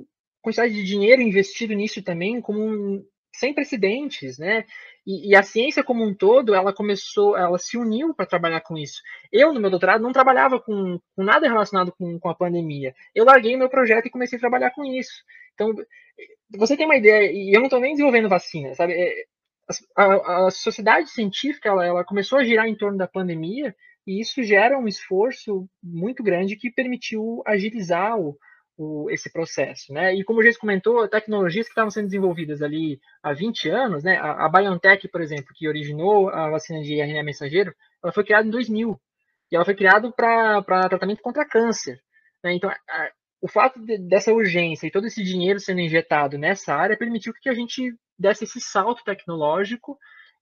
quantidade 0.41 0.73
de 0.73 0.85
dinheiro 0.85 1.21
investido 1.21 1.75
nisso 1.75 2.03
também 2.03 2.41
como 2.41 3.05
sem 3.43 3.53
precedentes, 3.53 4.39
né? 4.39 4.65
E, 5.05 5.31
e, 5.31 5.37
a 5.37 5.43
ciência 5.43 5.83
como 5.83 6.05
um 6.05 6.15
todo, 6.15 6.55
ela 6.55 6.73
começou, 6.73 7.37
ela 7.37 7.59
se 7.59 7.77
uniu 7.77 8.15
para 8.15 8.25
trabalhar 8.25 8.61
com 8.61 8.79
isso. 8.79 9.03
Eu, 9.33 9.53
no 9.53 9.61
meu 9.61 9.69
doutorado, 9.69 10.01
não 10.01 10.13
trabalhava 10.13 10.61
com, 10.61 11.01
com 11.17 11.25
nada 11.25 11.49
relacionado 11.49 11.93
com, 11.99 12.21
com, 12.21 12.29
a 12.29 12.35
pandemia. 12.37 12.95
Eu 13.13 13.25
larguei 13.25 13.57
meu 13.57 13.69
projeto 13.69 14.07
e 14.07 14.11
comecei 14.11 14.37
a 14.37 14.41
trabalhar 14.41 14.71
com 14.71 14.85
isso. 14.85 15.25
Então, 15.55 15.75
você 16.57 16.77
tem 16.77 16.87
uma 16.87 16.95
ideia, 16.95 17.33
e 17.33 17.53
eu 17.53 17.59
não 17.59 17.67
estou 17.67 17.81
nem 17.81 17.93
desenvolvendo 17.93 18.29
vacina, 18.29 18.75
sabe? 18.75 18.93
É, 18.93 19.25
a, 19.97 20.47
a, 20.47 20.51
sociedade 20.53 21.11
científica, 21.11 21.69
ela, 21.69 21.85
ela 21.85 22.05
começou 22.05 22.39
a 22.39 22.45
girar 22.45 22.69
em 22.69 22.77
torno 22.77 22.97
da 22.97 23.09
pandemia, 23.09 23.75
e 24.07 24.21
isso 24.21 24.41
gera 24.45 24.79
um 24.79 24.87
esforço 24.87 25.69
muito 25.83 26.23
grande 26.23 26.55
que 26.55 26.71
permitiu 26.71 27.43
agilizar 27.45 28.17
o, 28.17 28.39
o, 28.77 29.11
esse 29.11 29.31
processo. 29.33 29.93
Né? 29.93 30.15
E 30.15 30.25
como 30.25 30.41
o 30.41 30.43
Geis 30.43 30.57
comentou, 30.57 31.09
tecnologias 31.09 31.67
que 31.67 31.73
estavam 31.73 31.91
sendo 31.91 32.07
desenvolvidas 32.07 32.63
ali 32.63 33.01
há 33.23 33.33
20 33.33 33.69
anos, 33.71 34.05
né? 34.05 34.17
a, 34.17 34.47
a 34.47 34.49
BioNTech, 34.49 35.09
por 35.09 35.21
exemplo, 35.21 35.53
que 35.55 35.69
originou 35.69 36.29
a 36.29 36.51
vacina 36.51 36.81
de 36.83 37.01
RNA 37.01 37.23
mensageiro, 37.23 37.75
ela 38.03 38.13
foi 38.13 38.25
criada 38.25 38.47
em 38.47 38.51
2000. 38.51 39.01
e 39.51 39.57
ela 39.57 39.65
foi 39.65 39.75
criada 39.75 40.11
para 40.11 40.89
tratamento 40.89 41.23
contra 41.23 41.49
câncer. 41.49 42.01
Né? 42.43 42.55
Então, 42.55 42.71
a, 42.71 43.11
o 43.41 43.49
fato 43.49 43.81
de, 43.81 43.99
dessa 43.99 44.33
urgência 44.33 44.87
e 44.87 44.91
todo 44.91 45.07
esse 45.07 45.23
dinheiro 45.23 45.59
sendo 45.59 45.81
injetado 45.81 46.39
nessa 46.39 46.75
área 46.75 46.97
permitiu 46.97 47.33
que 47.35 47.49
a 47.49 47.55
gente 47.55 47.93
desse 48.17 48.45
esse 48.45 48.61
salto 48.61 49.03
tecnológico 49.03 49.99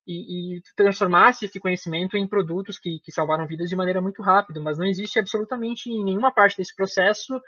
e, 0.07 0.57
e 0.57 0.63
transformasse 0.77 1.47
esse 1.47 1.59
conhecimento 1.59 2.17
em 2.17 2.27
produtos 2.27 2.79
que, 2.79 3.01
que, 3.01 3.11
salvaram 3.11 3.47
vidas 3.47 3.71
de 3.71 3.77
maneira 3.77 4.03
muito 4.03 4.23
rápida, 4.23 4.61
mas 4.61 4.77
não 4.77 4.87
existe 4.87 5.19
absolutamente 5.19 5.89
em 5.89 6.05
nenhuma 6.05 6.33
parte 6.33 6.57
desse 6.59 6.75
processo 6.75 7.41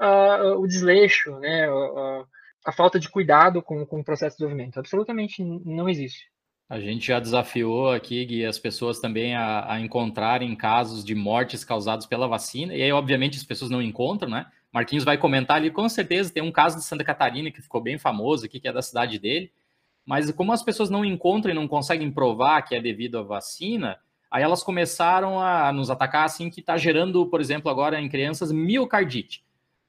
uh, 0.00 0.58
o 0.58 0.66
desleixo, 0.66 1.38
né, 1.38 1.70
uh, 1.70 2.26
a 2.64 2.72
falta 2.72 2.98
de 2.98 3.08
cuidado 3.08 3.62
com, 3.62 3.84
com 3.86 4.00
o 4.00 4.04
processo 4.04 4.36
de 4.36 4.38
desenvolvimento. 4.38 4.78
Absolutamente 4.78 5.42
não 5.44 5.88
existe. 5.88 6.30
A 6.68 6.78
gente 6.78 7.06
já 7.08 7.18
desafiou 7.18 7.90
aqui 7.90 8.24
Gui, 8.24 8.46
as 8.46 8.58
pessoas 8.58 9.00
também 9.00 9.34
a, 9.34 9.72
a, 9.72 9.80
encontrarem 9.80 10.54
casos 10.54 11.04
de 11.04 11.16
mortes 11.16 11.64
causados 11.64 12.06
pela 12.06 12.28
vacina, 12.28 12.72
e 12.74 12.80
aí, 12.80 12.92
obviamente, 12.92 13.36
as 13.36 13.44
pessoas 13.44 13.72
não 13.72 13.82
encontram, 13.82 14.30
né? 14.30 14.46
Marquinhos 14.72 15.04
vai 15.04 15.18
comentar 15.18 15.56
ali, 15.56 15.68
com 15.72 15.88
certeza 15.88 16.32
tem 16.32 16.44
um 16.44 16.52
caso 16.52 16.76
de 16.76 16.84
Santa 16.84 17.02
Catarina 17.02 17.50
que 17.50 17.60
ficou 17.60 17.80
bem 17.80 17.98
famoso 17.98 18.46
aqui, 18.46 18.60
que 18.60 18.68
é 18.68 18.72
da 18.72 18.82
cidade 18.82 19.18
dele, 19.18 19.50
mas 20.06 20.30
como 20.30 20.52
as 20.52 20.62
pessoas 20.62 20.88
não 20.88 21.04
encontram 21.04 21.50
e 21.50 21.54
não 21.56 21.66
conseguem 21.66 22.08
provar 22.08 22.62
que 22.62 22.76
é 22.76 22.80
devido 22.80 23.18
à 23.18 23.22
vacina, 23.22 23.98
aí 24.30 24.44
elas 24.44 24.62
começaram 24.62 25.40
a 25.40 25.72
nos 25.72 25.90
atacar 25.90 26.24
assim, 26.24 26.48
que 26.50 26.60
está 26.60 26.76
gerando, 26.76 27.26
por 27.26 27.40
exemplo, 27.40 27.68
agora 27.68 28.00
em 28.00 28.08
crianças, 28.08 28.52
miocardite. 28.52 29.42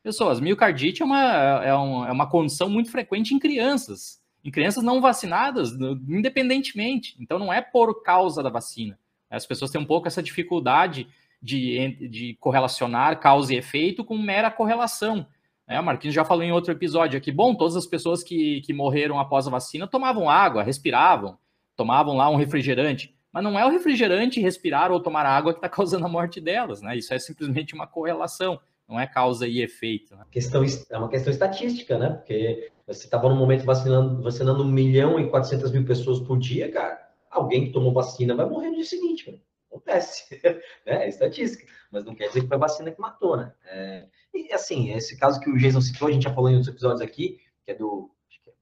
Pessoas, 0.04 0.40
miocardite 0.40 1.02
é 1.02 1.06
uma, 1.06 1.64
é, 1.64 1.76
um, 1.76 2.06
é 2.06 2.12
uma 2.12 2.28
condição 2.28 2.70
muito 2.70 2.90
frequente 2.90 3.34
em 3.34 3.40
crianças 3.40 4.22
em 4.44 4.52
crianças 4.52 4.84
não 4.84 5.00
vacinadas, 5.00 5.72
independentemente. 6.08 7.16
Então, 7.20 7.38
não 7.38 7.54
é 7.54 7.62
por 7.62 8.02
causa 8.02 8.42
da 8.42 8.50
vacina. 8.50 8.98
As 9.30 9.46
pessoas 9.46 9.72
têm 9.72 9.80
um 9.80 9.86
pouco 9.86 10.08
essa 10.08 10.22
dificuldade 10.22 11.08
de, 11.42 12.10
de 12.10 12.38
correlacionar 12.40 13.20
causa 13.20 13.54
e 13.54 13.58
efeito 13.58 14.04
com 14.04 14.18
mera 14.18 14.52
correlação. 14.52 15.26
É, 15.68 15.80
o 15.80 15.84
Marquinhos 15.84 16.16
já 16.16 16.26
falou 16.26 16.44
em 16.44 16.52
outro 16.52 16.72
episódio 16.72 17.18
aqui. 17.18 17.32
Bom, 17.32 17.56
todas 17.56 17.76
as 17.76 17.86
pessoas 17.86 18.24
que, 18.24 18.62
que 18.62 18.74
morreram 18.74 19.20
após 19.20 19.48
a 19.48 19.52
vacina 19.52 19.88
tomavam 19.88 20.30
água, 20.30 20.64
respiravam, 20.64 21.38
tomavam 21.76 22.18
lá 22.18 22.30
um 22.30 22.36
refrigerante. 22.36 23.16
Mas 23.32 23.44
não 23.44 23.58
é 23.58 23.66
o 23.66 23.70
refrigerante, 23.70 24.42
respirar 24.42 24.92
ou 24.92 25.00
tomar 25.00 25.26
água 25.26 25.54
que 25.54 25.60
está 25.60 25.70
causando 25.70 26.06
a 26.06 26.10
morte 26.10 26.42
delas, 26.42 26.82
né? 26.82 26.98
Isso 26.98 27.14
é 27.14 27.20
simplesmente 27.20 27.74
uma 27.74 27.88
correlação 27.88 28.60
não 28.92 29.00
é 29.00 29.08
causa 29.08 29.48
e 29.48 29.62
efeito. 29.62 30.16
Né? 30.16 30.26
Questão, 30.30 30.64
é 30.90 30.98
uma 30.98 31.10
questão 31.10 31.32
estatística, 31.32 31.98
né? 31.98 32.10
Porque 32.10 32.70
você 32.86 33.06
estava 33.06 33.30
no 33.30 33.36
momento 33.36 33.64
vacinando, 33.64 34.22
vacinando 34.22 34.64
1 34.64 34.68
milhão 34.68 35.20
e 35.20 35.30
400 35.30 35.72
mil 35.72 35.86
pessoas 35.86 36.20
por 36.20 36.38
dia, 36.38 36.70
cara. 36.70 37.00
Alguém 37.30 37.66
que 37.66 37.72
tomou 37.72 37.94
vacina 37.94 38.36
vai 38.36 38.46
morrer 38.46 38.70
no 38.70 38.76
dia 38.76 38.86
seguinte. 38.86 39.42
Acontece. 39.70 40.26
é, 40.86 41.06
é 41.06 41.10
estatística. 41.10 41.66
Mas 41.90 42.04
não 42.04 42.14
quer 42.14 42.28
dizer 42.28 42.42
que 42.42 42.48
foi 42.48 42.58
a 42.58 42.60
vacina 42.60 42.92
que 42.92 43.00
matou, 43.00 43.38
né? 43.38 43.54
É, 43.66 44.08
e 44.34 44.52
assim, 44.52 44.92
esse 44.92 45.18
caso 45.18 45.40
que 45.40 45.50
o 45.50 45.58
Jason 45.58 45.80
citou, 45.80 46.10
a 46.10 46.12
gente 46.12 46.24
já 46.24 46.34
falou 46.34 46.50
em 46.50 46.56
outros 46.56 46.74
episódios 46.74 47.02
aqui, 47.02 47.40
que 47.64 47.72
é 47.72 47.76
do 47.76 48.12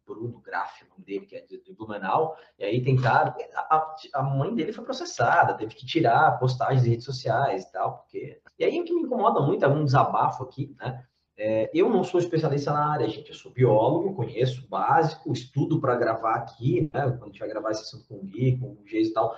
Bruno 0.06 0.40
Graff, 0.42 0.84
o 0.84 0.90
nome 0.90 1.06
dele, 1.06 1.26
que 1.26 1.36
é 1.36 1.42
de 1.42 1.74
Blumenau, 1.74 2.36
e 2.58 2.64
aí 2.64 2.84
tentaram. 2.84 3.34
A, 3.56 3.96
a, 4.16 4.24
mãe 4.24 4.54
dele 4.56 4.74
foi 4.74 4.84
processada, 4.84 5.54
teve 5.54 5.76
que 5.76 5.86
tirar 5.86 6.40
postagens 6.40 6.84
de 6.84 6.90
redes 6.90 7.06
sociais 7.06 7.64
e 7.64 7.72
tal, 7.72 8.00
porque. 8.00 8.42
E 8.60 8.66
aí 8.66 8.80
o 8.80 8.84
que 8.84 8.94
me 8.94 9.04
incomoda 9.04 9.40
muito 9.40 9.64
é 9.64 9.68
um 9.68 9.86
desabafo 9.86 10.44
aqui, 10.44 10.76
né? 10.78 11.04
É, 11.38 11.72
eu 11.74 11.90
não 11.90 12.04
sou 12.04 12.20
especialista 12.20 12.74
na 12.74 12.92
área, 12.92 13.08
gente. 13.08 13.30
Eu 13.30 13.36
sou 13.36 13.50
biólogo, 13.50 14.14
conheço 14.14 14.68
básico, 14.68 15.32
estudo 15.32 15.80
para 15.80 15.96
gravar 15.96 16.36
aqui, 16.36 16.90
né? 16.94 17.04
Quando 17.04 17.24
a 17.24 17.26
gente 17.28 17.40
vai 17.40 17.48
gravar 17.48 17.72
esse 17.72 17.84
assunto 17.84 18.06
com 18.10 18.16
o 18.16 18.24
Gui, 18.24 18.58
com 18.58 18.68
o 18.68 18.84
Geis 18.86 19.08
e 19.08 19.14
tal, 19.14 19.38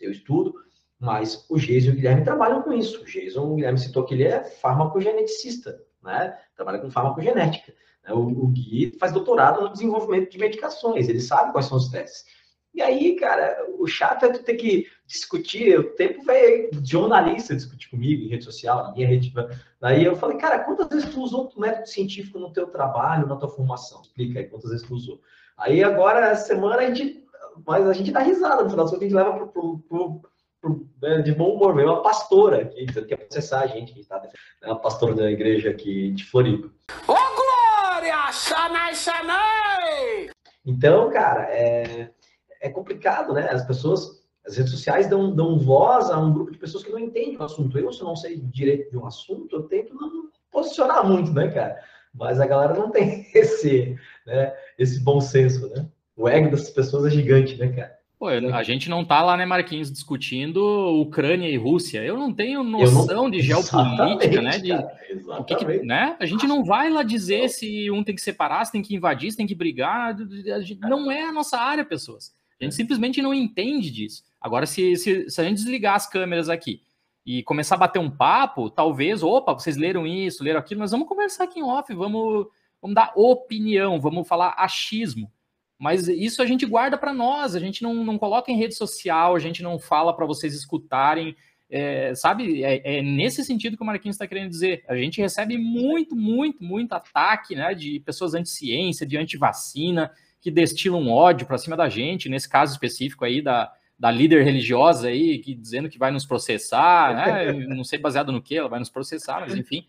eu 0.00 0.10
estudo. 0.10 0.54
Mas 0.98 1.44
o 1.50 1.58
Geis 1.58 1.84
e 1.84 1.90
o 1.90 1.94
Guilherme 1.94 2.24
trabalham 2.24 2.62
com 2.62 2.72
isso. 2.72 3.02
O 3.02 3.06
Geis, 3.06 3.36
o 3.36 3.54
Guilherme 3.54 3.78
citou 3.78 4.06
que 4.06 4.14
ele 4.14 4.24
é 4.24 4.42
farmacogeneticista, 4.42 5.78
né? 6.02 6.38
Trabalha 6.56 6.78
com 6.78 6.90
farmacogenética. 6.90 7.74
Né? 8.02 8.14
O, 8.14 8.20
o 8.20 8.46
Gui 8.46 8.96
faz 8.98 9.12
doutorado 9.12 9.60
no 9.60 9.70
desenvolvimento 9.70 10.30
de 10.30 10.38
medicações, 10.38 11.10
ele 11.10 11.20
sabe 11.20 11.52
quais 11.52 11.66
são 11.66 11.76
os 11.76 11.88
testes. 11.88 12.24
E 12.72 12.80
aí, 12.80 13.16
cara, 13.16 13.66
o 13.78 13.86
chato 13.86 14.24
é 14.24 14.30
tu 14.30 14.42
ter 14.42 14.54
que 14.54 14.86
discutir, 15.06 15.78
o 15.78 15.90
tempo 15.94 16.24
vai 16.24 16.70
jornalista 16.82 17.54
discutir 17.54 17.90
comigo 17.90 18.22
em 18.22 18.28
rede 18.28 18.44
social, 18.44 18.84
na 18.84 18.92
minha 18.92 19.06
rede. 19.06 19.32
Daí 19.80 20.04
eu 20.04 20.16
falei, 20.16 20.38
cara, 20.38 20.60
quantas 20.60 20.88
vezes 20.88 21.12
tu 21.12 21.22
usou 21.22 21.52
o 21.54 21.60
método 21.60 21.88
científico 21.88 22.38
no 22.38 22.52
teu 22.52 22.66
trabalho, 22.68 23.26
na 23.26 23.36
tua 23.36 23.48
formação? 23.48 24.00
Explica 24.02 24.38
aí 24.38 24.46
quantas 24.46 24.70
vezes 24.70 24.86
tu 24.86 24.94
usou. 24.94 25.20
Aí 25.56 25.84
agora, 25.84 26.28
essa 26.28 26.46
semana, 26.46 26.76
a 26.76 26.86
gente. 26.86 27.22
Mas 27.64 27.86
a 27.86 27.92
gente 27.92 28.10
dá 28.10 28.18
risada, 28.18 28.64
no 28.64 28.70
final 28.70 28.84
das 28.84 28.90
contas, 28.90 29.02
a 29.02 29.04
gente 29.04 29.14
leva 29.14 29.46
pro, 29.46 29.78
pro, 29.78 30.22
pro, 30.60 30.88
né, 31.00 31.22
de 31.22 31.32
bom 31.32 31.54
humor, 31.54 31.74
veio 31.74 31.88
uma 31.88 32.02
pastora 32.02 32.62
aqui, 32.62 32.86
que 32.86 33.04
quer 33.04 33.16
processar 33.16 33.60
a 33.60 33.66
gente, 33.68 33.94
gente 33.94 34.08
tá, 34.08 34.20
é 34.62 34.66
uma 34.66 34.80
pastora 34.80 35.14
da 35.14 35.30
igreja 35.30 35.70
aqui 35.70 36.10
de 36.10 36.24
Floripa. 36.24 36.68
Ô, 37.06 37.14
Glória! 37.14 38.32
Xanai, 38.32 38.94
Xanai! 38.96 40.30
Então, 40.66 41.10
cara, 41.10 41.44
é, 41.50 42.10
é 42.60 42.70
complicado, 42.70 43.34
né? 43.34 43.48
As 43.50 43.64
pessoas, 43.64 44.23
as 44.46 44.56
redes 44.56 44.72
sociais 44.72 45.08
dão, 45.08 45.34
dão 45.34 45.58
voz 45.58 46.10
a 46.10 46.18
um 46.18 46.32
grupo 46.32 46.50
de 46.50 46.58
pessoas 46.58 46.84
que 46.84 46.92
não 46.92 46.98
entendem 46.98 47.36
o 47.36 47.42
assunto. 47.42 47.78
Eu, 47.78 47.92
se 47.92 48.00
eu 48.00 48.06
não 48.06 48.16
sei 48.16 48.36
direito 48.36 48.90
de 48.90 48.98
um 48.98 49.06
assunto, 49.06 49.56
eu 49.56 49.62
tento 49.62 49.94
não 49.94 50.28
posicionar 50.50 51.06
muito, 51.06 51.32
né, 51.32 51.48
cara? 51.48 51.80
Mas 52.14 52.40
a 52.40 52.46
galera 52.46 52.74
não 52.74 52.90
tem 52.90 53.26
esse, 53.34 53.96
né, 54.26 54.52
esse 54.78 55.00
bom 55.00 55.20
senso, 55.20 55.68
né? 55.70 55.86
O 56.16 56.28
ego 56.28 56.50
dessas 56.50 56.70
pessoas 56.70 57.06
é 57.06 57.10
gigante, 57.10 57.56
né, 57.56 57.68
cara? 57.68 57.94
Pô, 58.16 58.28
a 58.28 58.62
gente 58.62 58.88
não 58.88 59.04
tá 59.04 59.20
lá, 59.20 59.36
né, 59.36 59.44
Marquinhos, 59.44 59.90
discutindo 59.90 60.58
Ucrânia 61.00 61.48
e 61.48 61.56
Rússia. 61.56 62.02
Eu 62.02 62.16
não 62.16 62.32
tenho 62.32 62.62
noção 62.62 63.24
não... 63.24 63.30
de 63.30 63.40
geopolítica, 63.42 64.40
né? 64.40 64.58
De, 64.58 64.72
o 64.72 65.44
que, 65.44 65.56
que, 65.56 65.82
né? 65.82 66.16
A 66.20 66.24
gente 66.24 66.46
não 66.46 66.64
vai 66.64 66.88
lá 66.88 67.02
dizer 67.02 67.48
se 67.48 67.90
um 67.90 68.04
tem 68.04 68.14
que 68.14 68.22
separar, 68.22 68.64
se 68.64 68.72
tem 68.72 68.82
que 68.82 68.94
invadir, 68.94 69.32
se 69.32 69.36
tem 69.36 69.46
que 69.46 69.54
brigar. 69.54 70.16
Não 70.82 71.10
é 71.10 71.24
a 71.24 71.32
nossa 71.32 71.58
área, 71.58 71.84
pessoas. 71.84 72.32
A 72.60 72.64
gente 72.64 72.74
simplesmente 72.74 73.20
não 73.20 73.34
entende 73.34 73.90
disso. 73.90 74.22
Agora, 74.40 74.66
se, 74.66 74.96
se, 74.96 75.30
se 75.30 75.40
a 75.40 75.44
gente 75.44 75.56
desligar 75.56 75.94
as 75.94 76.08
câmeras 76.08 76.48
aqui 76.48 76.82
e 77.24 77.42
começar 77.42 77.76
a 77.76 77.78
bater 77.78 77.98
um 77.98 78.10
papo, 78.10 78.68
talvez, 78.68 79.22
opa, 79.22 79.54
vocês 79.54 79.76
leram 79.76 80.06
isso, 80.06 80.44
leram 80.44 80.60
aquilo, 80.60 80.80
nós 80.80 80.90
vamos 80.90 81.08
conversar 81.08 81.44
aqui 81.44 81.60
em 81.60 81.62
off, 81.62 81.92
vamos, 81.94 82.46
vamos 82.80 82.94
dar 82.94 83.12
opinião, 83.16 84.00
vamos 84.00 84.28
falar 84.28 84.54
achismo. 84.58 85.30
Mas 85.78 86.08
isso 86.08 86.40
a 86.40 86.46
gente 86.46 86.64
guarda 86.64 86.96
para 86.96 87.12
nós, 87.12 87.54
a 87.54 87.60
gente 87.60 87.82
não, 87.82 87.94
não 88.04 88.18
coloca 88.18 88.50
em 88.50 88.56
rede 88.56 88.74
social, 88.74 89.34
a 89.34 89.38
gente 89.38 89.62
não 89.62 89.78
fala 89.78 90.14
para 90.14 90.26
vocês 90.26 90.54
escutarem. 90.54 91.36
É, 91.68 92.14
sabe, 92.14 92.62
é, 92.62 92.98
é, 92.98 93.02
nesse 93.02 93.44
sentido 93.44 93.76
que 93.76 93.82
o 93.82 93.86
Marquinhos 93.86 94.14
está 94.14 94.26
querendo 94.26 94.50
dizer. 94.50 94.84
A 94.86 94.94
gente 94.96 95.20
recebe 95.20 95.58
muito, 95.58 96.14
muito, 96.14 96.62
muito 96.62 96.92
ataque 96.92 97.56
né, 97.56 97.74
de 97.74 98.00
pessoas 98.00 98.34
anti-ciência, 98.34 99.06
de 99.06 99.16
anti-vacina, 99.16 100.12
que 100.44 100.50
destilam 100.50 101.08
ódio 101.08 101.46
para 101.46 101.56
cima 101.56 101.74
da 101.74 101.88
gente, 101.88 102.28
nesse 102.28 102.46
caso 102.46 102.74
específico 102.74 103.24
aí 103.24 103.40
da, 103.40 103.72
da 103.98 104.10
líder 104.10 104.44
religiosa 104.44 105.08
aí, 105.08 105.38
que, 105.38 105.54
dizendo 105.54 105.88
que 105.88 105.98
vai 105.98 106.10
nos 106.10 106.26
processar, 106.26 107.16
né? 107.16 107.52
não 107.66 107.82
sei 107.82 107.98
baseado 107.98 108.30
no 108.30 108.42
que, 108.42 108.54
ela 108.54 108.68
vai 108.68 108.78
nos 108.78 108.90
processar, 108.90 109.40
mas 109.40 109.54
enfim. 109.54 109.86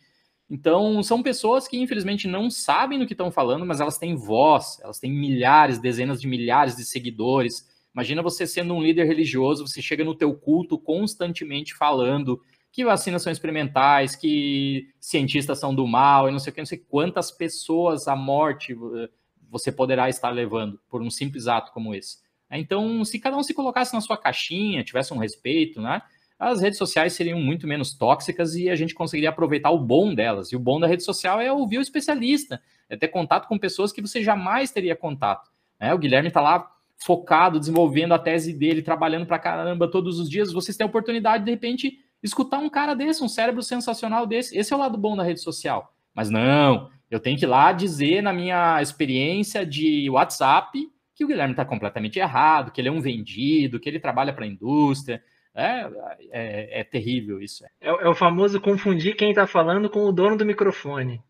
Então, 0.50 1.04
são 1.04 1.22
pessoas 1.22 1.68
que, 1.68 1.78
infelizmente, 1.78 2.26
não 2.26 2.50
sabem 2.50 2.98
do 2.98 3.06
que 3.06 3.12
estão 3.12 3.30
falando, 3.30 3.66
mas 3.66 3.82
elas 3.82 3.98
têm 3.98 4.16
voz, 4.16 4.80
elas 4.82 4.98
têm 4.98 5.12
milhares, 5.12 5.78
dezenas 5.78 6.22
de 6.22 6.28
milhares 6.28 6.78
de 6.78 6.86
seguidores. 6.86 7.68
Imagina 7.94 8.22
você 8.22 8.48
sendo 8.48 8.74
um 8.74 8.82
líder 8.82 9.08
religioso, 9.08 9.68
você 9.68 9.82
chega 9.82 10.06
no 10.06 10.16
teu 10.16 10.34
culto 10.34 10.80
constantemente 10.80 11.76
falando 11.76 12.42
que 12.72 12.86
vacinas 12.86 13.24
são 13.24 13.32
experimentais, 13.32 14.16
que 14.16 14.88
cientistas 15.02 15.60
são 15.60 15.76
do 15.76 15.86
mal, 15.86 16.30
e 16.30 16.32
não 16.32 16.40
sei 16.40 16.52
o 16.52 16.54
que, 16.54 16.62
não 16.62 16.66
sei 16.66 16.78
quantas 16.78 17.30
pessoas 17.30 18.08
à 18.08 18.16
morte 18.16 18.72
eh, 18.72 19.10
você 19.50 19.72
poderá 19.72 20.10
estar 20.10 20.30
levando 20.30 20.80
por 20.90 21.02
um 21.02 21.10
simples 21.10 21.48
ato 21.48 21.72
como 21.72 21.94
esse. 21.94 22.18
Então, 22.52 23.04
se 23.04 23.20
cada 23.20 23.36
um 23.38 23.44
se 23.44 23.54
colocasse 23.54 23.94
na 23.94 24.02
sua 24.02 24.18
caixinha, 24.18 24.84
tivesse 24.84 25.14
um 25.14 25.18
respeito, 25.18 25.82
né? 25.82 26.02
as 26.38 26.62
redes 26.62 26.78
sociais 26.78 27.14
seriam 27.14 27.40
muito 27.40 27.66
menos 27.66 27.94
tóxicas 27.94 28.56
e 28.56 28.70
a 28.70 28.76
gente 28.76 28.94
conseguiria 28.94 29.30
aproveitar 29.30 29.72
o 29.72 29.80
bom 29.80 30.14
delas. 30.14 30.52
E 30.52 30.56
o 30.56 30.60
bom 30.60 30.80
da 30.80 30.88
rede 30.88 31.04
social 31.04 31.40
é 31.40 31.52
ouvir 31.52 31.78
o 31.78 31.82
especialista, 31.82 32.62
é 32.90 32.98
ter 32.98 33.08
contato 33.08 33.48
com 33.48 33.58
pessoas 33.58 33.92
que 33.92 34.02
você 34.02 34.22
jamais 34.22 34.72
teria 34.72 34.96
contato. 34.96 35.50
Né? 35.80 35.94
O 35.94 35.98
Guilherme 35.98 36.28
está 36.28 36.42
lá 36.42 36.70
focado, 36.98 37.60
desenvolvendo 37.60 38.14
a 38.14 38.20
tese 38.20 38.54
dele, 38.54 38.82
trabalhando 38.82 39.26
para 39.26 39.40
caramba 39.40 39.90
todos 39.90 40.20
os 40.20 40.30
dias. 40.30 40.52
Vocês 40.52 40.78
têm 40.78 40.86
a 40.86 40.90
oportunidade, 40.90 41.46
de 41.46 41.52
repente, 41.52 42.00
escutar 42.22 42.60
um 42.60 42.70
cara 42.70 42.94
desse, 42.94 43.24
um 43.24 43.30
cérebro 43.30 43.64
sensacional 43.64 44.26
desse. 44.26 44.58
Esse 44.58 44.74
é 44.74 44.76
o 44.76 44.80
lado 44.80 44.98
bom 44.98 45.16
da 45.16 45.24
rede 45.24 45.42
social. 45.42 45.94
Mas 46.14 46.30
não, 46.30 46.90
eu 47.10 47.20
tenho 47.20 47.38
que 47.38 47.46
ir 47.46 47.48
lá 47.48 47.72
dizer 47.72 48.22
na 48.22 48.34
minha 48.34 48.82
experiência 48.82 49.66
de 49.66 50.10
WhatsApp 50.10 50.78
que 51.16 51.24
o 51.24 51.28
Guilherme 51.28 51.54
está 51.54 51.64
completamente 51.64 52.20
errado, 52.20 52.72
que 52.72 52.82
ele 52.82 52.90
é 52.90 52.92
um 52.92 53.00
vendido, 53.00 53.80
que 53.80 53.88
ele 53.88 54.00
trabalha 54.00 54.34
para 54.34 54.44
a 54.44 54.48
indústria. 54.48 55.24
É, 55.56 55.88
é, 56.32 56.82
é 56.82 56.84
terrível 56.84 57.42
isso. 57.42 57.64
É, 57.80 57.88
é, 57.88 58.10
o 58.10 58.14
famoso 58.14 58.60
confundir 58.60 59.16
quem 59.16 59.30
está 59.30 59.48
falando 59.48 59.90
com 59.90 60.02
o 60.02 60.12
dono 60.12 60.36
do 60.36 60.46
microfone. 60.46 61.22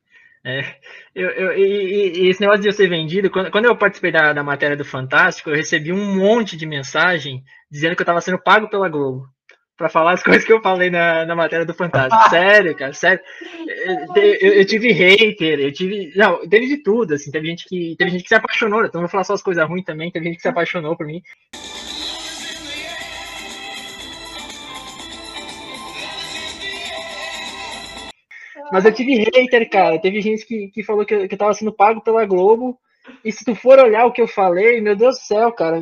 É, 0.43 0.61
eu, 1.13 1.29
eu, 1.29 1.57
e, 1.57 2.23
e, 2.23 2.29
esse 2.29 2.41
negócio 2.41 2.61
de 2.61 2.67
eu 2.67 2.73
ser 2.73 2.87
vendido, 2.87 3.29
quando, 3.29 3.51
quando 3.51 3.65
eu 3.65 3.77
participei 3.77 4.11
da, 4.11 4.33
da, 4.33 4.43
matéria 4.43 4.75
do 4.75 4.85
Fantástico, 4.85 5.49
eu 5.49 5.55
recebi 5.55 5.91
um 5.91 6.15
monte 6.15 6.57
de 6.57 6.65
mensagem 6.65 7.43
dizendo 7.69 7.95
que 7.95 8.01
eu 8.01 8.05
estava 8.05 8.21
sendo 8.21 8.41
pago 8.41 8.69
pela 8.69 8.89
Globo. 8.89 9.27
Para 9.77 9.89
falar 9.89 10.13
as 10.13 10.23
coisas 10.23 10.43
que 10.43 10.53
eu 10.53 10.61
falei 10.61 10.89
na, 10.89 11.25
na 11.25 11.35
matéria 11.35 11.65
do 11.65 11.73
Fantástico. 11.73 12.23
sério, 12.29 12.75
cara, 12.75 12.93
sério. 12.93 13.21
Eu, 13.67 14.23
eu, 14.23 14.53
eu, 14.53 14.65
tive 14.65 14.91
hater, 14.91 15.59
eu 15.59 15.71
tive. 15.71 16.11
Não, 16.15 16.47
teve 16.47 16.67
de 16.67 16.77
tudo, 16.77 17.13
assim. 17.13 17.31
Teve 17.31 17.47
gente 17.47 17.65
que, 17.67 17.95
teve 17.97 18.11
gente 18.11 18.23
que 18.23 18.29
se 18.29 18.35
apaixonou, 18.35 18.85
então 18.85 19.01
vou 19.01 19.09
falar 19.09 19.23
só 19.23 19.33
as 19.33 19.43
coisas 19.43 19.67
ruins 19.67 19.83
também. 19.83 20.11
Teve 20.11 20.25
gente 20.25 20.37
que 20.37 20.41
se 20.41 20.47
apaixonou 20.47 20.95
por 20.95 21.05
mim. 21.05 21.21
Mas 28.71 28.83
eu 28.83 28.93
tive 28.93 29.15
hater, 29.15 29.69
cara. 29.69 29.99
Teve 29.99 30.21
gente 30.21 30.45
que, 30.45 30.69
que 30.69 30.83
falou 30.83 31.05
que 31.05 31.13
eu, 31.13 31.27
que 31.27 31.35
eu 31.35 31.37
tava 31.37 31.53
sendo 31.53 31.71
pago 31.71 32.01
pela 32.01 32.25
Globo. 32.25 32.77
E 33.23 33.31
se 33.31 33.45
tu 33.45 33.53
for 33.53 33.77
olhar 33.79 34.05
o 34.05 34.11
que 34.11 34.21
eu 34.21 34.27
falei, 34.27 34.81
meu 34.81 34.95
Deus 34.95 35.15
do 35.15 35.21
céu, 35.21 35.51
cara. 35.51 35.79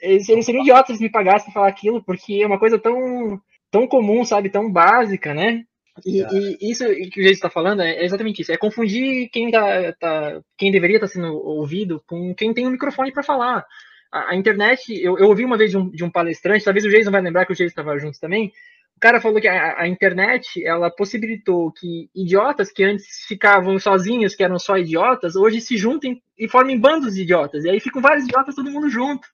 É, 0.00 0.12
eles, 0.12 0.28
eles 0.28 0.44
seriam 0.44 0.62
idiotas 0.62 0.96
se 0.96 1.02
me 1.02 1.10
pagassem 1.10 1.52
falar 1.52 1.68
aquilo, 1.68 2.02
porque 2.02 2.40
é 2.42 2.46
uma 2.46 2.58
coisa 2.58 2.78
tão, 2.78 3.40
tão 3.70 3.86
comum, 3.86 4.24
sabe? 4.24 4.48
Tão 4.48 4.70
básica, 4.70 5.34
né? 5.34 5.64
E, 6.04 6.20
e 6.60 6.70
isso 6.70 6.84
que 7.10 7.20
o 7.20 7.22
Jason 7.22 7.32
está 7.32 7.50
falando 7.50 7.80
é 7.80 8.04
exatamente 8.04 8.42
isso. 8.42 8.52
É 8.52 8.56
confundir 8.56 9.30
quem, 9.30 9.50
tá, 9.50 9.92
tá 9.94 10.40
quem 10.56 10.70
deveria 10.70 10.96
estar 10.96 11.06
tá 11.06 11.12
sendo 11.12 11.34
ouvido 11.34 12.02
com 12.06 12.34
quem 12.34 12.52
tem 12.52 12.66
um 12.66 12.70
microfone 12.70 13.12
para 13.12 13.22
falar. 13.22 13.64
A, 14.12 14.32
a, 14.32 14.36
internet, 14.36 14.92
eu, 14.92 15.18
eu 15.18 15.28
ouvi 15.28 15.44
uma 15.44 15.56
vez 15.56 15.70
de 15.70 15.78
um, 15.78 15.90
de 15.90 16.04
um 16.04 16.10
palestrante, 16.10 16.64
talvez 16.64 16.84
o 16.84 16.90
Jason 16.90 17.10
vai 17.10 17.22
lembrar 17.22 17.46
que 17.46 17.52
o 17.52 17.56
Jason 17.56 17.68
estava 17.68 17.98
junto 17.98 18.20
também. 18.20 18.52
O 18.96 19.00
cara 19.00 19.20
falou 19.20 19.40
que 19.40 19.48
a, 19.48 19.80
a, 19.80 19.88
internet 19.88 20.64
ela 20.64 20.90
possibilitou 20.90 21.70
que 21.70 22.08
idiotas 22.14 22.72
que 22.72 22.82
antes 22.82 23.26
ficavam 23.26 23.78
sozinhos, 23.78 24.34
que 24.34 24.42
eram 24.42 24.58
só 24.58 24.78
idiotas, 24.78 25.36
hoje 25.36 25.60
se 25.60 25.76
juntem 25.76 26.22
e 26.38 26.48
formem 26.48 26.78
bandos 26.78 27.14
de 27.14 27.22
idiotas. 27.22 27.64
E 27.64 27.70
aí 27.70 27.78
ficam 27.78 28.00
vários 28.00 28.24
idiotas 28.24 28.54
todo 28.54 28.70
mundo 28.70 28.88
junto. 28.88 29.28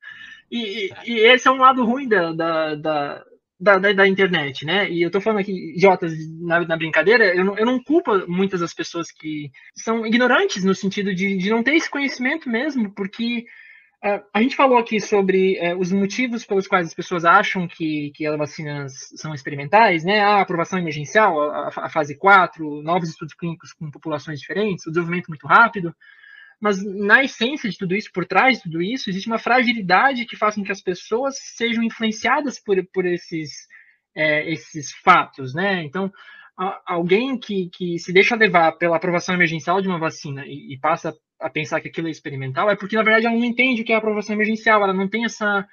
E, 0.53 0.92
e, 1.07 1.18
esse 1.20 1.48
é 1.48 1.50
um 1.50 1.57
lado 1.57 1.82
ruim 1.82 2.07
da, 2.07 2.30
da, 2.30 2.74
da, 2.74 3.24
da, 3.59 3.78
da 3.78 4.07
internet, 4.07 4.66
né? 4.66 4.90
E 4.90 5.00
eu 5.00 5.11
tô 5.11 5.18
falando 5.18 5.40
aqui, 5.40 5.72
idiotas, 5.74 6.12
na, 6.42 6.61
na 6.61 6.76
brincadeira, 6.76 7.34
eu 7.34 7.42
não, 7.42 7.59
eu 7.59 7.64
não 7.64 7.82
culpo 7.82 8.30
muitas 8.30 8.61
das 8.61 8.74
pessoas 8.74 9.11
que 9.11 9.50
são 9.74 10.07
ignorantes 10.07 10.62
no 10.62 10.74
sentido 10.74 11.14
de, 11.14 11.38
de 11.38 11.48
não 11.48 11.62
ter 11.62 11.74
esse 11.74 11.88
conhecimento 11.88 12.50
mesmo, 12.50 12.94
porque 12.94 13.46
uh, 14.05 14.22
a 14.34 14.42
gente 14.42 14.55
falou 14.55 14.76
aqui 14.76 15.00
sobre 15.00 15.59
uh, 15.59 15.78
os 15.78 15.90
motivos 15.90 16.44
pelos 16.44 16.66
quais 16.66 16.88
as 16.88 16.94
pessoas 16.94 17.24
acham 17.24 17.66
que, 17.66 18.12
que 18.14 18.26
as 18.26 18.36
vacinas 18.36 18.92
são 19.16 19.32
experimentais, 19.32 20.05
né? 20.05 20.20
A 20.20 20.42
aprovação 20.42 20.78
emergencial, 20.78 21.40
a, 21.50 21.68
a 21.68 21.88
fase 21.88 22.14
4, 22.14 22.82
novos 22.82 23.09
estudos 23.09 23.32
clínicos 23.32 23.72
com 23.72 23.90
populações 23.90 24.38
diferentes, 24.38 24.86
o 24.86 24.90
desenvolvimento 24.90 25.28
muito 25.28 25.46
rápido 25.46 25.94
mas 26.62 26.80
na 26.80 27.24
essência 27.24 27.68
de 27.68 27.76
tudo 27.76 27.92
isso, 27.96 28.08
por 28.14 28.24
trás 28.24 28.58
de 28.58 28.62
tudo 28.62 28.80
isso, 28.80 29.10
existe 29.10 29.26
uma 29.26 29.38
fragilidade 29.38 30.24
que 30.24 30.36
faz 30.36 30.54
com 30.54 30.62
que 30.62 30.70
as 30.70 30.80
pessoas 30.80 31.34
sejam 31.56 31.82
influenciadas 31.82 32.62
por, 32.62 32.76
por 32.94 33.04
esses, 33.04 33.66
é, 34.14 34.48
esses 34.48 34.92
fatos, 35.02 35.52
né? 35.52 35.82
Então, 35.82 36.08
a, 36.56 36.80
alguém 36.86 37.36
que, 37.36 37.68
que 37.70 37.98
se 37.98 38.12
deixa 38.12 38.36
levar 38.36 38.70
pela 38.78 38.96
aprovação 38.96 39.34
emergencial 39.34 39.82
de 39.82 39.88
uma 39.88 39.98
vacina 39.98 40.46
e, 40.46 40.74
e, 40.74 40.78
passa 40.78 41.12
a 41.40 41.50
pensar 41.50 41.80
que 41.80 41.88
aquilo 41.88 42.06
é 42.06 42.12
experimental, 42.12 42.70
é 42.70 42.76
porque, 42.76 42.94
na 42.94 43.02
verdade, 43.02 43.26
ela 43.26 43.34
não 43.34 43.44
entende 43.44 43.82
o 43.82 43.84
que 43.84 43.92
é 43.92 43.96
aprovação 43.96 44.36
emergencial, 44.36 44.84
ela 44.84 44.94
não 44.94 45.08
tem 45.08 45.24
essa, 45.24 45.66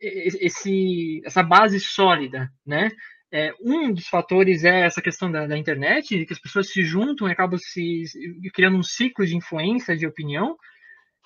esse, 0.00 1.20
essa 1.24 1.42
base 1.42 1.80
sólida, 1.80 2.48
né? 2.64 2.92
É, 3.30 3.52
um 3.60 3.92
dos 3.92 4.08
fatores 4.08 4.64
é 4.64 4.86
essa 4.86 5.02
questão 5.02 5.30
da, 5.30 5.46
da, 5.46 5.58
internet, 5.58 6.24
que 6.24 6.32
as 6.32 6.40
pessoas 6.40 6.70
se 6.70 6.82
juntam 6.82 7.28
e 7.28 7.32
acabam 7.32 7.58
se 7.58 8.04
criando 8.54 8.78
um 8.78 8.82
ciclo 8.82 9.26
de 9.26 9.36
influência, 9.36 9.96
de 9.96 10.06
opinião. 10.06 10.56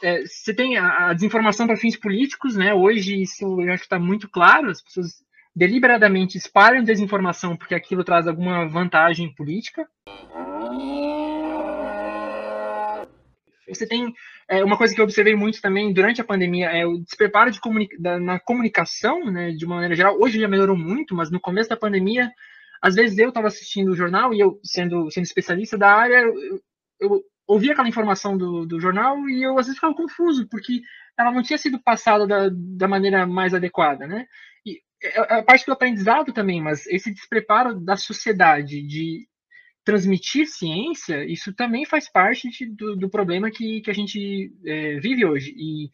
É, 0.03 0.23
você 0.23 0.53
tem 0.53 0.77
a, 0.77 1.11
a 1.11 1.13
desinformação 1.13 1.67
para 1.67 1.77
fins 1.77 1.97
políticos, 1.97 2.57
né? 2.57 2.75
Hoje 2.75 3.23
isso 3.23 3.45
eu 3.61 3.73
acho 3.73 3.83
que 3.83 3.87
está 3.87 4.01
muito 4.01 4.29
claro, 4.29 4.69
as 4.69 4.83
pessoas 4.83 5.23
deliberadamente 5.55 6.37
espalham 6.37 6.83
desinformação 6.83 7.57
porque 7.57 7.75
aquilo 7.75 8.03
traz 8.03 8.27
alguma 8.27 8.67
vantagem 8.67 9.33
política. 9.35 9.87
Você 13.69 13.87
tem 13.87 14.13
é, 14.49 14.65
uma 14.65 14.77
coisa 14.77 14.95
que 14.95 15.01
eu 15.01 15.05
observei 15.05 15.35
muito 15.35 15.61
também 15.61 15.93
durante 15.93 16.21
a 16.21 16.25
pandemia 16.25 16.67
é 16.71 16.85
o 16.85 16.99
despreparo 16.99 17.51
de 17.51 17.61
comunica 17.61 17.97
da, 18.01 18.19
na 18.19 18.41
comunicação, 18.41 19.25
né, 19.31 19.53
de 19.53 19.65
uma 19.65 19.77
maneira 19.77 19.95
geral. 19.95 20.19
Hoje 20.21 20.41
já 20.41 20.49
melhorou 20.49 20.77
muito, 20.77 21.15
mas 21.15 21.31
no 21.31 21.41
começo 21.41 21.71
da 21.71 21.77
pandemia, 21.77 22.31
às 22.81 22.95
vezes 22.95 23.17
eu 23.19 23.29
estava 23.29 23.47
assistindo 23.47 23.91
o 23.91 23.97
jornal 23.97 24.35
e 24.35 24.41
eu, 24.41 24.59
sendo, 24.65 25.11
sendo 25.11 25.25
especialista 25.25 25.79
da 25.79 25.95
área, 25.95 26.23
eu, 26.23 26.61
eu 27.01 27.23
ouvia 27.47 27.73
aquela 27.73 27.89
informação 27.89 28.37
do, 28.37 28.67
do 28.67 28.81
jornal 28.81 29.17
e 29.29 29.43
eu 29.43 29.53
às 29.59 29.67
vezes 29.67 29.77
ficava 29.77 29.95
confuso, 29.95 30.49
porque 30.49 30.81
ela 31.19 31.31
não 31.31 31.43
tinha 31.43 31.59
sido 31.59 31.81
passada 31.83 32.27
da, 32.27 32.49
da 32.51 32.89
maneira 32.89 33.27
mais 33.27 33.55
adequada, 33.55 34.07
né? 34.07 34.27
E 34.67 34.81
a, 35.17 35.39
a 35.39 35.43
parte 35.43 35.67
do 35.67 35.73
aprendizado 35.73 36.33
também, 36.33 36.61
mas 36.61 36.87
esse 36.87 37.13
despreparo 37.13 37.79
da 37.79 37.97
sociedade 37.97 38.83
de 38.83 39.27
transmitir 39.85 40.47
ciência, 40.47 41.25
isso 41.25 41.53
também 41.53 41.85
faz 41.85 42.11
parte 42.11 42.49
de, 42.49 42.67
do, 42.67 42.97
do, 42.97 43.11
problema 43.11 43.51
que, 43.51 43.81
que 43.81 43.91
a 43.91 43.95
gente 43.95 44.53
é, 44.65 45.01
vive 45.01 45.25
hoje. 45.25 45.53
E 45.57 45.91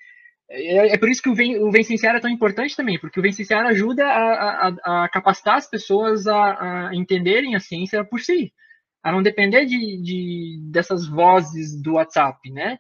é, 0.51 0.95
é, 0.95 0.99
por 0.99 1.09
isso 1.09 1.23
que 1.23 1.29
o, 1.29 1.35
Vem, 1.35 1.63
o 1.63 1.71
Vencenciar 1.71 2.17
é 2.17 2.21
tão 2.21 2.31
importante 2.31 2.77
também, 2.77 2.99
porque 2.99 3.19
o 3.19 3.23
Vencenciar 3.23 3.65
ajuda 3.67 4.07
a, 4.07 4.69
a, 4.69 5.05
a 5.05 5.09
capacitar 5.09 5.57
as 5.57 5.69
pessoas 5.69 6.27
a, 6.27 6.89
a, 6.89 6.95
entenderem 6.95 7.55
a 7.55 7.61
ciência 7.61 8.05
por 8.05 8.21
si, 8.21 8.53
a 9.03 9.13
não 9.13 9.23
depender 9.23 9.65
de, 9.65 10.03
de 10.03 10.59
dessas 10.71 11.07
vozes 11.07 11.81
do 11.81 11.95
WhatsApp, 11.95 12.51
né? 12.51 12.79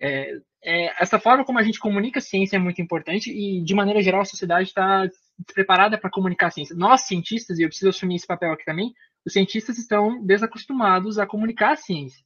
É, 0.00 0.32
é, 0.64 1.02
essa 1.02 1.18
forma 1.18 1.44
como 1.44 1.58
a 1.58 1.62
gente 1.62 1.78
comunica 1.78 2.18
a 2.18 2.22
ciência 2.22 2.56
é 2.56 2.58
muito 2.58 2.82
importante 2.82 3.30
e, 3.30 3.62
de 3.62 3.74
maneira 3.74 4.02
geral, 4.02 4.22
a 4.22 4.24
sociedade 4.24 4.68
está 4.68 5.08
preparada 5.54 5.98
para 5.98 6.10
comunicar 6.10 6.48
a 6.48 6.50
ciência. 6.50 6.76
Nós, 6.76 7.02
cientistas, 7.02 7.58
e 7.58 7.62
eu 7.62 7.68
preciso 7.68 7.90
assumir 7.90 8.16
esse 8.16 8.26
papel 8.26 8.52
aqui 8.52 8.64
também, 8.64 8.92
os 9.28 9.34
cientistas 9.34 9.76
estão 9.76 10.24
desacostumados 10.24 11.18
a 11.18 11.26
comunicar 11.26 11.72
a 11.72 11.76
ciência. 11.76 12.24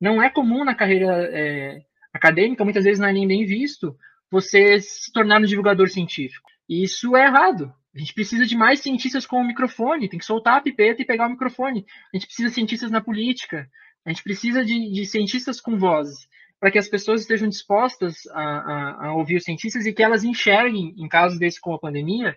Não 0.00 0.22
é 0.22 0.30
comum 0.30 0.64
na 0.64 0.74
carreira 0.74 1.28
é, 1.32 1.80
acadêmica, 2.12 2.64
muitas 2.64 2.84
vezes 2.84 3.00
não 3.00 3.08
é 3.08 3.12
nem 3.12 3.26
bem 3.26 3.44
visto, 3.44 3.96
você 4.30 4.80
se 4.80 5.12
tornar 5.12 5.40
um 5.40 5.44
divulgador 5.44 5.88
científico. 5.88 6.48
E 6.68 6.84
isso 6.84 7.16
é 7.16 7.26
errado. 7.26 7.74
A 7.92 7.98
gente 7.98 8.14
precisa 8.14 8.46
de 8.46 8.56
mais 8.56 8.80
cientistas 8.80 9.26
com 9.26 9.40
o 9.40 9.46
microfone, 9.46 10.08
tem 10.08 10.18
que 10.18 10.24
soltar 10.24 10.58
a 10.58 10.60
pipeta 10.60 11.02
e 11.02 11.04
pegar 11.04 11.26
o 11.26 11.30
microfone. 11.30 11.84
A 12.12 12.16
gente 12.16 12.26
precisa 12.26 12.48
de 12.48 12.54
cientistas 12.54 12.90
na 12.90 13.00
política, 13.00 13.68
a 14.04 14.10
gente 14.10 14.22
precisa 14.22 14.64
de, 14.64 14.92
de 14.92 15.06
cientistas 15.06 15.60
com 15.60 15.76
vozes, 15.76 16.28
para 16.60 16.70
que 16.70 16.78
as 16.78 16.88
pessoas 16.88 17.22
estejam 17.22 17.48
dispostas 17.48 18.26
a, 18.30 18.42
a, 18.42 19.06
a, 19.06 19.14
ouvir 19.14 19.36
os 19.36 19.44
cientistas 19.44 19.86
e 19.86 19.92
que 19.92 20.02
elas 20.04 20.22
enxerguem, 20.22 20.94
em 20.96 21.08
casos 21.08 21.36
desse 21.36 21.60
como 21.60 21.74
a 21.74 21.80
pandemia, 21.80 22.36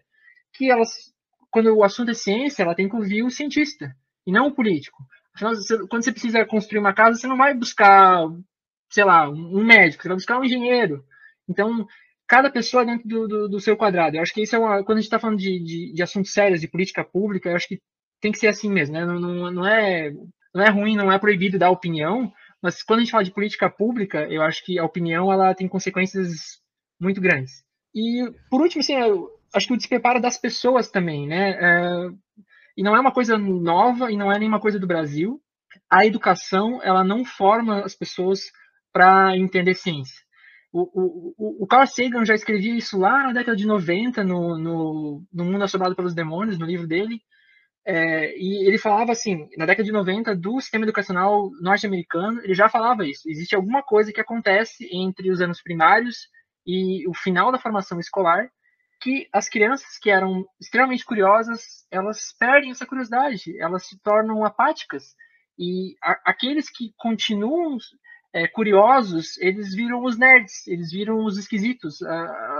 que 0.54 0.72
elas, 0.72 0.90
quando 1.52 1.72
o 1.76 1.84
assunto 1.84 2.10
é 2.10 2.16
ciência, 2.16 2.64
ela 2.64 2.76
tem 2.76 2.90
que 2.90 2.96
ouvir 2.96 3.22
o 3.22 3.30
cientista 3.30 3.96
e 4.28 4.32
não 4.32 4.48
o 4.48 4.52
político. 4.52 4.98
Afinal, 5.34 5.54
quando 5.90 6.04
você 6.04 6.12
precisa 6.12 6.46
construir 6.46 6.80
uma 6.80 6.94
casa, 6.94 7.18
você 7.18 7.28
não 7.28 7.38
vai 7.38 7.54
buscar, 7.54 8.28
sei 8.92 9.06
lá, 9.06 9.30
um 9.30 9.64
médico, 9.64 10.04
você 10.04 10.10
vai 10.10 10.18
buscar 10.18 10.40
um 10.40 10.44
engenheiro. 10.44 11.04
Então, 11.48 11.88
cada 12.28 12.52
pessoa 12.52 12.86
dentro 12.86 13.08
do, 13.08 13.28
do, 13.28 13.50
do 13.50 13.60
seu 13.60 13.78
quadrado. 13.78 14.18
Eu 14.18 14.22
acho 14.22 14.34
que 14.34 14.42
isso 14.42 14.56
é 14.56 14.60
uma. 14.60 14.84
Quando 14.84 14.98
a 14.98 15.02
gente 15.02 15.08
está 15.08 15.20
falando 15.20 15.40
de, 15.40 15.60
de, 15.64 15.94
de, 15.94 16.04
assuntos 16.04 16.34
sérios, 16.34 16.60
de 16.60 16.68
política 16.68 17.04
pública, 17.04 17.50
eu 17.50 17.56
acho 17.56 17.68
que 17.70 17.80
tem 18.20 18.32
que 18.32 18.40
ser 18.40 18.48
assim 18.48 18.70
mesmo, 18.70 18.94
né? 18.94 19.06
Não, 19.06 19.20
não, 19.20 19.52
não, 19.52 19.66
é, 19.66 20.12
não 20.54 20.64
é 20.64 20.70
ruim, 20.70 20.96
não 20.96 21.12
é 21.12 21.18
proibido 21.18 21.58
dar 21.58 21.70
opinião, 21.70 22.32
mas 22.62 22.84
quando 22.84 23.00
a 23.00 23.04
gente 23.04 23.12
fala 23.12 23.24
de 23.24 23.32
política 23.32 23.70
pública, 23.70 24.28
eu 24.30 24.42
acho 24.42 24.66
que 24.66 24.78
a 24.78 24.86
opinião 24.86 25.32
ela 25.32 25.54
tem 25.54 25.68
consequências 25.68 26.60
muito 27.00 27.22
grandes. 27.22 27.64
E, 27.96 28.30
por 28.50 28.62
último, 28.62 28.82
assim, 28.82 28.96
eu 28.96 29.30
acho 29.54 29.68
que 29.68 29.74
o 29.74 29.78
despreparo 29.78 30.20
das 30.20 30.38
pessoas 30.38 30.90
também, 30.90 31.28
né? 31.28 31.52
É, 31.52 32.10
e 32.78 32.84
não 32.84 32.96
é 32.96 33.00
uma 33.00 33.12
coisa 33.12 33.38
nova 33.38 34.12
e 34.12 34.16
não 34.16 34.32
é 34.32 34.38
nenhuma 34.38 34.60
coisa 34.60 34.80
do 34.80 34.86
Brasil. 34.86 35.42
A 35.92 36.06
educação, 36.06 36.80
ela 36.84 37.04
não 37.04 37.26
forma 37.26 37.84
as 37.84 37.96
pessoas 37.96 38.52
para 38.94 39.36
entender 39.36 39.74
ciência. 39.74 40.24
O, 40.72 40.82
o, 40.84 41.64
o, 41.64 41.68
Carl 41.68 41.88
Sagan 41.88 42.24
já 42.24 42.36
escrevia 42.36 42.76
isso 42.76 43.00
lá 43.00 43.24
na 43.24 43.34
década 43.34 43.58
de 43.58 43.66
90, 43.66 44.24
no, 44.24 44.58
no, 44.58 45.24
no 45.34 45.46
Mundo 45.46 45.64
Assombrado 45.64 45.96
pelos 45.96 46.14
Demônios, 46.14 46.60
no 46.60 46.68
livro 46.68 46.86
dele. 46.86 47.20
É, 47.86 48.38
e 48.38 48.68
ele 48.68 48.78
falava 48.78 49.14
assim, 49.14 49.48
na 49.58 49.66
década 49.66 49.86
de 49.86 49.92
90, 49.92 50.36
do 50.36 50.60
sistema 50.60 50.84
educacional 50.84 51.50
norte-americano, 51.62 52.42
ele 52.44 52.54
já 52.54 52.70
falava 52.70 53.08
isso. 53.08 53.30
Existe 53.30 53.56
alguma 53.56 53.82
coisa 53.82 54.12
que 54.12 54.22
acontece 54.22 54.88
entre 54.92 55.32
os 55.32 55.42
anos 55.42 55.64
primários 55.64 56.28
e 56.66 57.08
o 57.08 57.14
final 57.14 57.52
da 57.52 57.58
formação 57.58 57.98
escolar 58.00 58.50
que 59.00 59.28
as 59.32 59.48
crianças 59.48 59.98
que 60.00 60.10
eram 60.10 60.46
extremamente 60.60 61.06
curiosas, 61.06 61.86
elas 61.92 62.34
perdem 62.40 62.72
essa 62.72 62.86
curiosidade, 62.86 63.60
elas 63.60 63.88
se 63.88 64.00
tornam 64.00 64.44
apáticas. 64.44 65.16
E 65.58 65.96
a, 66.04 66.20
aqueles 66.26 66.70
que 66.70 66.94
continuam 66.98 67.78
é, 68.34 68.48
curiosos, 68.48 69.38
eles 69.40 69.74
viram 69.74 70.04
os 70.04 70.18
nerds, 70.18 70.68
eles 70.68 70.92
viram 70.92 71.24
os 71.24 71.38
esquisitos. 71.38 72.02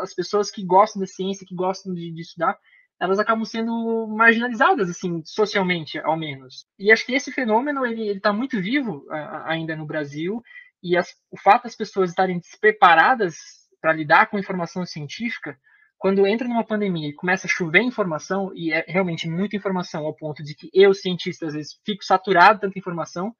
as 0.02 0.14
pessoas 0.14 0.50
que 0.50 0.66
gostam 0.66 1.00
da 1.00 1.08
ciência, 1.08 1.46
que 1.48 1.56
gostam 1.56 1.94
de, 1.94 2.12
de 2.12 2.22
estudar, 2.22 2.58
elas 3.00 3.20
acabam 3.20 3.46
sendo 3.46 4.08
marginalizadas, 4.08 4.90
assim, 4.90 5.22
socialmente, 5.24 6.00
ao 6.00 6.18
menos. 6.18 6.66
E 6.80 6.92
acho 6.92 7.06
que 7.06 7.14
esse 7.14 7.32
fenômeno, 7.32 7.86
ele 7.86 8.12
está 8.12 8.34
muito 8.34 8.60
vivo 8.60 9.06
ainda 9.46 9.76
no 9.76 9.86
Brasil, 9.86 10.42
e 10.82 10.98
as, 10.98 11.14
o 11.32 11.38
fato 11.38 11.64
das 11.64 11.76
pessoas 11.76 12.10
estarem 12.10 12.40
despreparadas 12.40 13.38
para 13.80 13.94
lidar 13.94 14.28
com 14.28 14.40
informação 14.40 14.86
científica 14.86 15.58
quando 15.98 16.28
entra 16.28 16.48
numa 16.48 16.66
pandemia 16.66 17.10
e 17.10 17.14
começa 17.14 17.48
a 17.48 17.50
chover 17.50 17.82
informação, 17.82 18.52
e 18.54 18.72
é 18.72 18.86
realmente 18.88 19.28
muita 19.28 19.56
informação 19.56 20.06
ao 20.06 20.14
ponto 20.14 20.44
de 20.44 20.56
que 20.56 20.70
eu, 20.74 20.94
cientista, 20.94 21.48
às 21.48 21.54
vezes 21.54 21.80
fico 21.86 22.04
saturado 22.04 22.56
de 22.56 22.62
tanta 22.62 22.80
informação, 22.80 23.36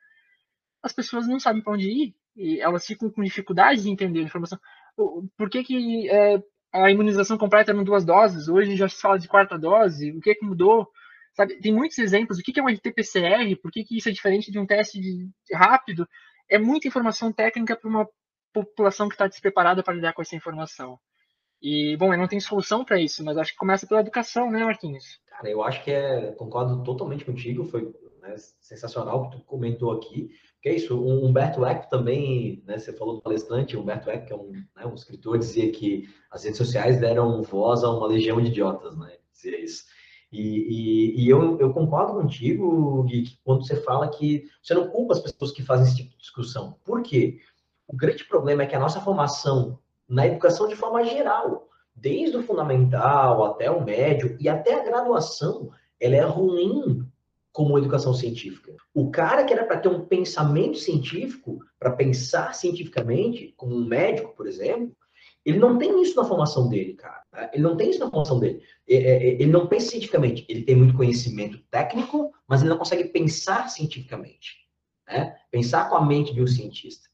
as 0.82 0.94
pessoas 0.94 1.28
não 1.28 1.40
sabem 1.40 1.62
para 1.62 1.74
onde 1.74 1.90
ir 1.90 2.16
e 2.36 2.60
elas 2.62 2.86
ficam 2.86 3.10
com 3.10 3.24
dificuldade 3.24 3.84
de 3.84 3.90
entender 3.90 4.20
a 4.20 4.24
informação. 4.24 4.60
Por 5.38 5.50
que, 5.50 5.64
que 5.64 6.10
é, 6.10 6.42
a 6.74 6.90
imunização 6.92 7.38
completa 7.38 7.72
eram 7.72 7.84
duas 7.84 8.06
doses, 8.06 8.48
hoje 8.48 8.76
já 8.76 8.88
se 8.88 9.02
fala 9.02 9.20
de 9.20 9.28
quarta 9.28 9.58
dose, 9.58 10.12
o 10.12 10.20
que, 10.20 10.36
que 10.36 10.46
mudou? 10.46 10.88
Sabe, 11.36 11.60
tem 11.60 11.74
muitos 11.74 11.98
exemplos. 12.00 12.40
O 12.40 12.42
que, 12.42 12.52
que 12.52 12.60
é 12.60 12.64
um 12.64 12.68
RT-PCR? 12.68 13.56
Por 13.62 13.72
que, 13.72 13.84
que 13.84 13.98
isso 13.98 14.10
é 14.10 14.12
diferente 14.12 14.52
de 14.52 14.58
um 14.58 14.66
teste 14.66 15.00
de, 15.00 15.30
rápido? 15.54 16.08
É 16.50 16.58
muita 16.58 16.88
informação 16.88 17.32
técnica 17.32 17.76
para 17.76 17.90
uma 17.90 18.08
população 18.52 19.08
que 19.08 19.14
está 19.14 19.28
despreparada 19.28 19.84
para 19.84 19.94
lidar 19.94 20.14
com 20.14 20.22
essa 20.22 20.36
informação. 20.36 21.00
E, 21.62 21.98
bom, 21.98 22.14
eu 22.14 22.20
não 22.20 22.28
tenho 22.28 22.42
solução 22.42 22.86
para 22.86 23.00
isso, 23.00 23.24
mas 23.24 23.38
acho 23.38 23.52
que 23.52 23.58
começa 23.58 23.88
pela 23.88 24.02
educação, 24.02 24.52
né, 24.52 24.64
Marquinhos? 24.64 25.20
Cara, 25.28 25.50
eu 25.50 25.64
acho 25.64 25.84
que 25.84 25.92
é, 25.92 26.32
concordo 26.34 26.84
totalmente 26.84 27.26
contigo, 27.26 27.64
foi 27.64 27.94
né, 28.22 28.36
sensacional 28.60 29.22
o 29.22 29.30
que 29.30 29.38
tu 29.38 29.44
comentou 29.44 29.92
aqui. 29.92 30.30
Que 30.62 30.70
é 30.70 30.76
isso, 30.76 31.00
o 31.00 31.26
Humberto 31.26 31.66
Eco 31.66 31.90
também, 31.90 32.64
né, 32.66 32.78
você 32.78 32.94
falou 32.94 33.16
do 33.16 33.22
palestrante, 33.22 33.76
o 33.76 33.82
Humberto 33.82 34.10
Eco, 34.10 34.26
que 34.28 34.34
é 34.34 34.36
um, 34.36 34.52
né, 34.52 34.86
um 34.86 34.94
escritor, 34.94 35.38
dizia 35.38 35.72
que 35.72 36.08
as 36.32 36.44
redes 36.44 36.58
sociais 36.58 37.00
deram 37.00 37.42
voz 37.44 37.84
a 37.84 37.92
uma 37.92 38.08
legião 38.08 38.42
de 38.42 38.48
idiotas, 38.48 38.98
né, 38.98 39.18
dizia 39.32 39.60
isso. 39.60 39.86
E, 40.32 40.42
e, 40.42 41.22
e 41.22 41.30
eu, 41.30 41.58
eu, 41.58 41.74
concordo 41.74 42.14
contigo, 42.14 43.04
Gui, 43.04 43.40
quando 43.46 43.66
você 43.66 43.78
fala 43.78 44.10
que 44.10 44.44
você 44.62 44.74
não 44.74 44.90
culpa 44.90 45.14
as 45.14 45.22
pessoas 45.22 45.52
que 45.52 45.64
fazem 45.64 45.88
esse 45.88 45.96
tipo 45.96 46.12
de 46.12 46.18
discussão. 46.18 46.78
Por 46.84 47.02
quê? 47.02 47.40
O 47.88 47.96
grande 47.96 48.26
problema 48.26 48.64
é 48.64 48.66
que 48.66 48.76
a 48.76 48.80
nossa 48.80 49.00
formação 49.00 49.80
na 50.08 50.28
educação 50.28 50.68
de 50.68 50.76
forma 50.76 51.04
geral, 51.04 51.68
desde 51.96 52.38
o 52.38 52.44
fundamental 52.44 53.46
até 53.46 53.70
o 53.70 53.84
médio 53.84 54.38
e 54.40 54.48
até 54.48 54.76
a 54.76 54.84
graduação, 54.84 55.72
ela 56.00 56.16
é 56.16 56.24
ruim 56.24 57.06
como 57.52 57.78
educação 57.78 58.14
científica. 58.14 58.76
O 58.94 59.10
cara 59.10 59.44
que 59.44 59.52
era 59.52 59.66
para 59.66 59.80
ter 59.80 59.90
um 59.90 60.06
pensamento 60.06 60.78
científico, 60.78 61.60
para 61.80 61.92
pensar 61.92 62.54
cientificamente, 62.54 63.54
como 63.58 63.76
um 63.76 63.84
médico, 63.84 64.36
por 64.36 64.48
exemplo, 64.48 64.96
ele 65.44 65.58
não 65.58 65.78
tem 65.78 66.02
isso 66.02 66.16
na 66.16 66.26
formação 66.26 66.70
dele, 66.70 66.94
cara. 66.94 67.24
Né? 67.34 67.50
Ele 67.54 67.64
não 67.64 67.76
tem 67.76 67.90
isso 67.90 68.00
na 68.00 68.12
formação 68.12 68.40
dele. 68.40 68.62
É, 68.88 68.96
é, 68.96 69.00
é, 69.00 69.28
ele 69.30 69.48
não 69.48 69.66
pensa 69.66 69.92
cientificamente. 69.92 70.46
Ele 70.48 70.62
tem 70.62 70.76
muito 70.76 70.96
conhecimento 70.96 71.58
técnico, 71.72 72.32
mas 72.48 72.62
ele 72.62 72.70
não 72.70 72.78
consegue 72.78 73.06
pensar 73.06 73.70
cientificamente. 73.70 74.68
Né? 75.08 75.36
Pensar 75.50 75.90
com 75.90 75.96
a 75.96 76.06
mente 76.06 76.34
de 76.34 76.42
um 76.44 76.48
cientista. 76.48 77.10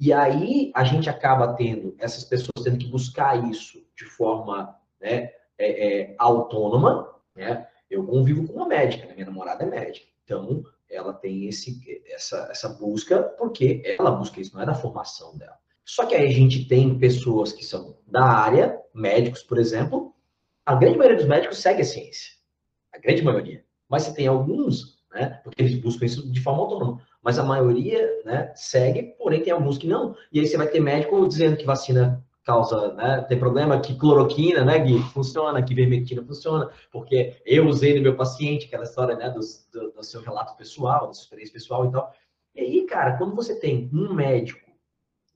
E 0.00 0.14
aí 0.14 0.72
a 0.74 0.82
gente 0.82 1.10
acaba 1.10 1.52
tendo 1.52 1.94
essas 1.98 2.24
pessoas 2.24 2.64
tendo 2.64 2.78
que 2.78 2.86
buscar 2.86 3.50
isso 3.50 3.84
de 3.94 4.06
forma 4.06 4.74
né, 4.98 5.30
é, 5.58 5.88
é, 5.88 6.14
autônoma. 6.18 7.14
Né? 7.36 7.68
Eu 7.90 8.06
convivo 8.06 8.46
com 8.46 8.54
uma 8.54 8.66
médica, 8.66 9.06
né? 9.06 9.12
minha 9.12 9.26
namorada 9.26 9.62
é 9.62 9.66
médica. 9.66 10.06
Então, 10.24 10.64
ela 10.88 11.12
tem 11.12 11.46
esse, 11.46 12.02
essa, 12.06 12.48
essa 12.50 12.68
busca 12.70 13.22
porque 13.36 13.82
ela 13.98 14.10
busca 14.10 14.40
isso, 14.40 14.54
não 14.54 14.62
é 14.62 14.66
da 14.66 14.74
formação 14.74 15.36
dela. 15.36 15.58
Só 15.84 16.06
que 16.06 16.14
aí 16.14 16.26
a 16.26 16.32
gente 16.32 16.66
tem 16.66 16.98
pessoas 16.98 17.52
que 17.52 17.64
são 17.64 17.98
da 18.06 18.24
área, 18.24 18.80
médicos, 18.94 19.42
por 19.42 19.58
exemplo. 19.58 20.14
A 20.64 20.74
grande 20.76 20.96
maioria 20.96 21.18
dos 21.18 21.28
médicos 21.28 21.58
segue 21.58 21.82
a 21.82 21.84
ciência. 21.84 22.32
A 22.94 22.98
grande 22.98 23.22
maioria. 23.22 23.64
Mas 23.88 24.04
você 24.04 24.14
tem 24.14 24.26
alguns, 24.26 24.99
né? 25.12 25.40
Porque 25.44 25.62
eles 25.62 25.78
buscam 25.80 26.06
isso 26.06 26.30
de 26.30 26.40
forma 26.40 26.62
autônoma 26.62 27.00
mas 27.22 27.38
a 27.38 27.44
maioria 27.44 28.08
né, 28.24 28.52
segue, 28.54 29.14
porém 29.18 29.42
tem 29.42 29.52
alguns 29.52 29.78
que 29.78 29.86
não. 29.86 30.16
E 30.32 30.40
aí 30.40 30.46
você 30.46 30.56
vai 30.56 30.68
ter 30.68 30.80
médico 30.80 31.26
dizendo 31.28 31.56
que 31.56 31.64
vacina 31.64 32.24
causa, 32.42 32.94
né, 32.94 33.20
tem 33.28 33.38
problema, 33.38 33.80
que 33.80 33.94
cloroquina, 33.94 34.64
né, 34.64 34.78
Gui, 34.78 34.98
funciona, 35.12 35.62
que 35.62 35.74
vermectina 35.74 36.24
funciona, 36.24 36.70
porque 36.90 37.36
eu 37.44 37.66
usei 37.66 37.94
no 37.94 38.02
meu 38.02 38.16
paciente, 38.16 38.66
aquela 38.66 38.84
história, 38.84 39.14
né, 39.14 39.28
do, 39.28 39.40
do, 39.72 39.92
do 39.92 40.02
seu 40.02 40.22
relato 40.22 40.56
pessoal, 40.56 41.06
da 41.06 41.12
sua 41.12 41.24
experiência 41.24 41.52
pessoal 41.52 41.86
e 41.86 41.92
tal. 41.92 42.12
E 42.54 42.60
aí, 42.60 42.86
cara, 42.86 43.18
quando 43.18 43.36
você 43.36 43.54
tem 43.60 43.90
um 43.92 44.14
médico, 44.14 44.68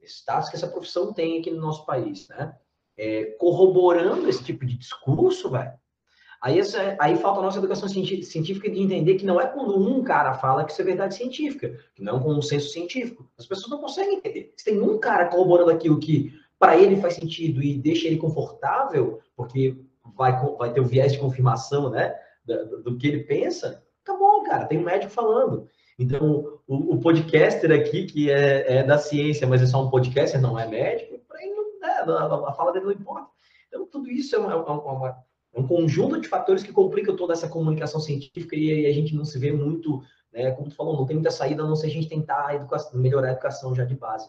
status 0.03 0.49
que 0.49 0.57
essa 0.57 0.67
profissão 0.67 1.13
tem 1.13 1.39
aqui 1.39 1.51
no 1.51 1.61
nosso 1.61 1.85
país, 1.85 2.27
né, 2.29 2.57
é, 2.97 3.25
corroborando 3.39 4.29
esse 4.29 4.43
tipo 4.43 4.65
de 4.65 4.77
discurso, 4.77 5.51
velho, 5.51 5.73
Aí, 6.45 6.59
essa, 6.59 6.95
aí 7.01 7.17
falta 7.17 7.41
a 7.41 7.43
nossa 7.43 7.57
educação 7.57 7.89
científica 7.89 8.69
de 8.69 8.79
entender 8.79 9.15
que 9.15 9.25
não 9.25 9.41
é 9.41 9.47
quando 9.47 9.79
um 9.79 10.05
cara 10.05 10.35
fala 10.35 10.63
que 10.63 10.73
isso 10.73 10.83
é 10.83 10.85
verdade 10.85 11.15
científica, 11.15 11.75
que 11.95 12.03
não 12.03 12.13
é 12.13 12.17
um 12.17 12.23
consenso 12.23 12.69
científico. 12.69 13.27
As 13.39 13.47
pessoas 13.47 13.71
não 13.71 13.79
conseguem 13.79 14.19
entender. 14.19 14.53
Se 14.55 14.67
tem 14.67 14.79
um 14.79 14.99
cara 14.99 15.29
corroborando 15.29 15.71
aquilo 15.71 15.99
que 15.99 16.35
para 16.59 16.77
ele 16.77 16.99
faz 17.01 17.15
sentido 17.15 17.63
e 17.63 17.79
deixa 17.79 18.07
ele 18.07 18.19
confortável, 18.19 19.21
porque 19.35 19.75
vai, 20.15 20.39
vai 20.59 20.71
ter 20.71 20.81
o 20.81 20.85
viés 20.85 21.13
de 21.13 21.19
confirmação 21.19 21.89
né, 21.89 22.15
do, 22.45 22.83
do 22.83 22.99
que 22.99 23.07
ele 23.07 23.25
pensa, 23.25 23.83
tá 24.05 24.15
bom, 24.15 24.43
cara, 24.43 24.67
tem 24.67 24.79
um 24.79 24.85
médico 24.85 25.13
falando. 25.13 25.67
Então, 25.99 26.61
o, 26.67 26.95
o 26.95 27.01
podcaster 27.01 27.73
aqui, 27.73 28.05
que 28.05 28.31
é, 28.31 28.81
é, 28.81 28.83
da 28.83 28.99
ciência, 28.99 29.47
mas 29.47 29.63
é 29.63 29.67
só 29.67 29.83
um 29.83 29.89
podcaster, 29.89 30.39
não 30.39 30.59
é 30.59 30.69
médico, 30.69 31.19
para 31.27 31.43
ele 31.43 31.55
não, 31.55 31.65
né, 31.81 32.47
a, 32.47 32.53
fala 32.53 32.71
dele 32.71 32.85
não 32.85 32.93
importa. 32.93 33.29
Então, 33.67 33.87
tudo 33.87 34.11
isso 34.11 34.37
é 34.37 34.39
uma, 34.39 34.57
uma, 34.57 34.93
uma 34.93 35.25
é 35.55 35.61
um 35.61 35.67
conjunto 35.67 36.21
de 36.21 36.29
fatores 36.29 36.63
que 36.63 36.73
complicam 36.73 37.15
toda 37.15 37.33
essa 37.33 37.49
comunicação 37.49 38.01
científica 38.01 38.57
e 38.57 38.87
a 38.87 38.93
gente 38.93 39.15
não 39.15 39.25
se 39.25 39.39
vê 39.39 39.53
muito, 39.53 40.03
né, 40.33 40.51
como 40.51 40.69
tu 40.69 40.75
falou, 40.75 40.97
não 40.97 41.07
tem 41.07 41.15
muita 41.15 41.31
saída 41.31 41.63
a 41.63 41.67
não 41.67 41.77
ser 41.77 41.87
a 41.87 41.91
gente 41.91 42.09
tentar 42.09 42.49
a 42.49 42.55
educação, 42.57 43.01
melhorar 43.01 43.29
a 43.29 43.33
educação 43.33 43.75
já 43.75 43.85
de 43.85 43.95
base. 43.95 44.29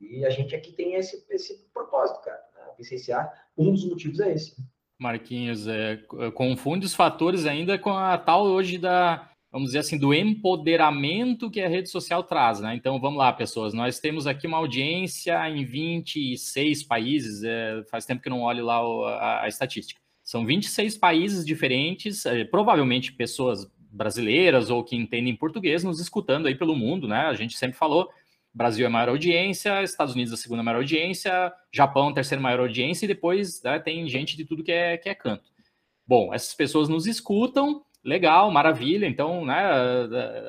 E 0.00 0.24
a 0.24 0.30
gente 0.30 0.54
aqui 0.54 0.72
tem 0.72 0.94
esse, 0.94 1.24
esse 1.30 1.68
propósito, 1.72 2.20
cara, 2.22 2.40
né, 2.54 2.62
licenciar. 2.78 3.30
Um 3.56 3.72
dos 3.72 3.84
motivos 3.84 4.20
é 4.20 4.32
esse. 4.32 4.56
Marquinhos, 4.98 5.66
é, 5.68 5.98
confunde 6.34 6.86
os 6.86 6.94
fatores 6.94 7.44
ainda 7.46 7.78
com 7.78 7.90
a 7.90 8.16
tal 8.16 8.44
hoje 8.46 8.78
da, 8.78 9.28
vamos 9.52 9.68
dizer 9.68 9.80
assim, 9.80 9.98
do 9.98 10.14
empoderamento 10.14 11.50
que 11.50 11.60
a 11.60 11.68
rede 11.68 11.90
social 11.90 12.24
traz, 12.24 12.60
né? 12.60 12.74
Então, 12.74 12.98
vamos 13.00 13.18
lá, 13.18 13.32
pessoas, 13.32 13.74
nós 13.74 13.98
temos 13.98 14.26
aqui 14.26 14.46
uma 14.46 14.58
audiência 14.58 15.48
em 15.50 15.64
26 15.64 16.84
países, 16.84 17.42
é, 17.44 17.82
faz 17.90 18.06
tempo 18.06 18.22
que 18.22 18.30
não 18.30 18.42
olho 18.42 18.64
lá 18.64 18.78
a, 18.78 19.42
a 19.42 19.48
estatística. 19.48 20.03
São 20.24 20.46
26 20.46 20.96
países 20.96 21.44
diferentes, 21.44 22.24
eh, 22.24 22.44
provavelmente 22.44 23.12
pessoas 23.12 23.70
brasileiras 23.92 24.70
ou 24.70 24.82
que 24.82 24.96
entendem 24.96 25.36
português 25.36 25.84
nos 25.84 26.00
escutando 26.00 26.46
aí 26.46 26.54
pelo 26.54 26.74
mundo, 26.74 27.06
né? 27.06 27.26
A 27.26 27.34
gente 27.34 27.58
sempre 27.58 27.76
falou, 27.76 28.08
Brasil 28.52 28.84
é 28.84 28.88
a 28.88 28.90
maior 28.90 29.10
audiência, 29.10 29.82
Estados 29.82 30.14
Unidos 30.14 30.32
a 30.32 30.36
segunda 30.36 30.62
maior 30.62 30.78
audiência, 30.78 31.52
Japão 31.70 32.08
a 32.08 32.14
terceira 32.14 32.40
maior 32.40 32.60
audiência 32.60 33.04
e 33.04 33.08
depois 33.08 33.62
né, 33.62 33.78
tem 33.78 34.08
gente 34.08 34.36
de 34.36 34.44
tudo 34.44 34.64
que 34.64 34.72
é, 34.72 34.96
que 34.96 35.08
é 35.08 35.14
canto. 35.14 35.44
Bom, 36.06 36.32
essas 36.32 36.54
pessoas 36.54 36.88
nos 36.88 37.06
escutam, 37.06 37.84
legal, 38.02 38.50
maravilha. 38.50 39.06
Então, 39.06 39.44
né, 39.44 39.60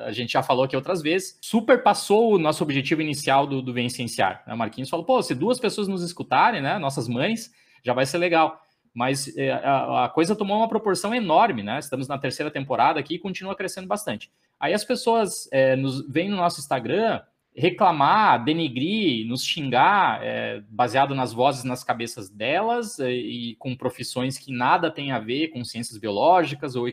a, 0.06 0.12
gente 0.12 0.32
já 0.32 0.42
falou 0.42 0.64
aqui 0.64 0.76
outras 0.76 1.02
vezes, 1.02 1.38
super 1.42 1.82
passou 1.82 2.34
o 2.34 2.38
nosso 2.38 2.62
objetivo 2.62 3.02
inicial 3.02 3.46
do, 3.46 3.60
do 3.60 3.72
Vencenciar. 3.72 4.42
Né? 4.46 4.54
Marquinhos 4.54 4.88
falou, 4.88 5.04
pô, 5.04 5.20
se 5.22 5.34
duas 5.34 5.58
pessoas 5.58 5.88
nos 5.88 6.02
escutarem, 6.02 6.62
né, 6.62 6.78
nossas 6.78 7.08
mães, 7.08 7.52
já 7.82 7.92
vai 7.92 8.06
ser 8.06 8.18
legal 8.18 8.60
mas 8.96 9.36
é, 9.36 9.52
a, 9.52 10.10
coisa 10.12 10.34
tomou 10.34 10.56
uma 10.56 10.70
proporção 10.70 11.14
enorme, 11.14 11.62
né? 11.62 11.78
Estamos 11.78 12.08
na 12.08 12.16
terceira 12.16 12.50
temporada 12.50 12.98
aqui 12.98 13.16
e 13.16 13.18
continua 13.18 13.54
crescendo 13.54 13.86
bastante. 13.86 14.32
Aí 14.58 14.72
as 14.72 14.84
pessoas 14.84 15.46
é, 15.52 15.76
nos, 15.76 16.08
vêm 16.08 16.30
no 16.30 16.36
nosso 16.36 16.60
Instagram 16.60 17.20
reclamar, 17.54 18.42
denigrir, 18.42 19.26
nos 19.26 19.44
xingar, 19.44 20.20
é, 20.22 20.62
baseado 20.70 21.14
nas 21.14 21.30
vozes 21.30 21.62
nas 21.62 21.84
cabeças 21.84 22.30
delas 22.30 22.98
e, 22.98 23.50
e, 23.50 23.56
com 23.56 23.76
profissões 23.76 24.38
que 24.38 24.50
nada 24.50 24.90
tem 24.90 25.12
a 25.12 25.18
ver 25.18 25.48
com 25.48 25.62
ciências 25.62 25.98
biológicas 25.98 26.74
ou 26.74 26.86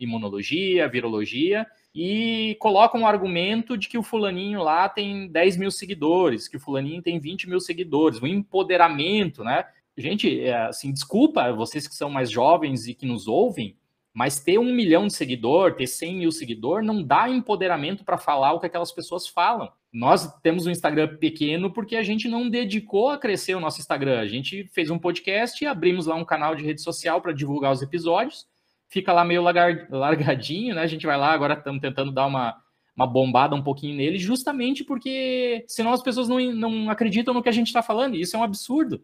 imunologia, 0.00 0.88
virologia, 0.88 1.66
e 1.94 2.56
colocam 2.60 3.02
o 3.02 3.06
argumento 3.06 3.76
de 3.76 3.90
que 3.90 3.98
o 3.98 4.02
fulaninho 4.02 4.62
lá 4.62 4.88
tem 4.88 5.28
10 5.28 5.58
mil 5.58 5.70
seguidores, 5.70 6.48
que 6.48 6.56
o 6.56 6.60
fulaninho 6.60 7.02
tem 7.02 7.20
20 7.20 7.46
mil 7.46 7.60
seguidores, 7.60 8.22
o 8.22 8.26
empoderamento, 8.26 9.44
né? 9.44 9.66
Gente, 9.96 10.40
é, 10.40 10.54
assim, 10.66 10.92
desculpa 10.92 11.52
vocês 11.52 11.86
que 11.86 11.94
são 11.94 12.08
mais 12.08 12.30
jovens 12.30 12.86
e 12.86 12.94
que 12.94 13.06
nos 13.06 13.28
ouvem, 13.28 13.76
mas 14.12 14.40
ter 14.40 14.58
um 14.58 14.72
milhão 14.72 15.06
de 15.06 15.14
seguidor, 15.14 15.74
ter 15.74 15.86
100 15.86 16.16
mil 16.16 16.32
seguidor, 16.32 16.82
não 16.82 17.02
dá 17.02 17.28
empoderamento 17.28 18.04
para 18.04 18.18
falar 18.18 18.52
o 18.52 18.60
que 18.60 18.66
aquelas 18.66 18.92
pessoas 18.92 19.26
falam. 19.26 19.70
Nós 19.92 20.30
temos 20.40 20.66
um 20.66 20.70
Instagram 20.70 21.16
pequeno 21.16 21.70
porque 21.70 21.96
a 21.96 22.02
gente 22.02 22.28
não 22.28 22.48
dedicou 22.48 23.10
a 23.10 23.18
crescer 23.18 23.54
o 23.54 23.60
nosso 23.60 23.80
Instagram. 23.80 24.20
A 24.20 24.26
gente 24.26 24.66
fez 24.72 24.90
um 24.90 24.98
podcast 24.98 25.62
e 25.62 25.66
abrimos 25.66 26.06
lá 26.06 26.14
um 26.14 26.24
canal 26.24 26.54
de 26.54 26.64
rede 26.64 26.80
social 26.80 27.20
para 27.20 27.32
divulgar 27.32 27.72
os 27.72 27.82
episódios. 27.82 28.46
Fica 28.88 29.12
lá 29.12 29.24
meio 29.24 29.42
largadinho, 29.42 30.74
né? 30.74 30.82
A 30.82 30.86
gente 30.86 31.06
vai 31.06 31.18
lá, 31.18 31.32
agora 31.32 31.54
estamos 31.54 31.80
tentando 31.80 32.10
dar 32.10 32.26
uma, 32.26 32.56
uma 32.96 33.06
bombada 33.06 33.54
um 33.54 33.62
pouquinho 33.62 33.96
nele, 33.96 34.18
justamente 34.18 34.84
porque 34.84 35.64
senão 35.66 35.92
as 35.92 36.02
pessoas 36.02 36.28
não, 36.28 36.38
não 36.52 36.90
acreditam 36.90 37.32
no 37.32 37.42
que 37.42 37.48
a 37.48 37.52
gente 37.52 37.68
está 37.68 37.82
falando. 37.82 38.14
E 38.14 38.20
isso 38.20 38.36
é 38.36 38.38
um 38.38 38.42
absurdo. 38.44 39.02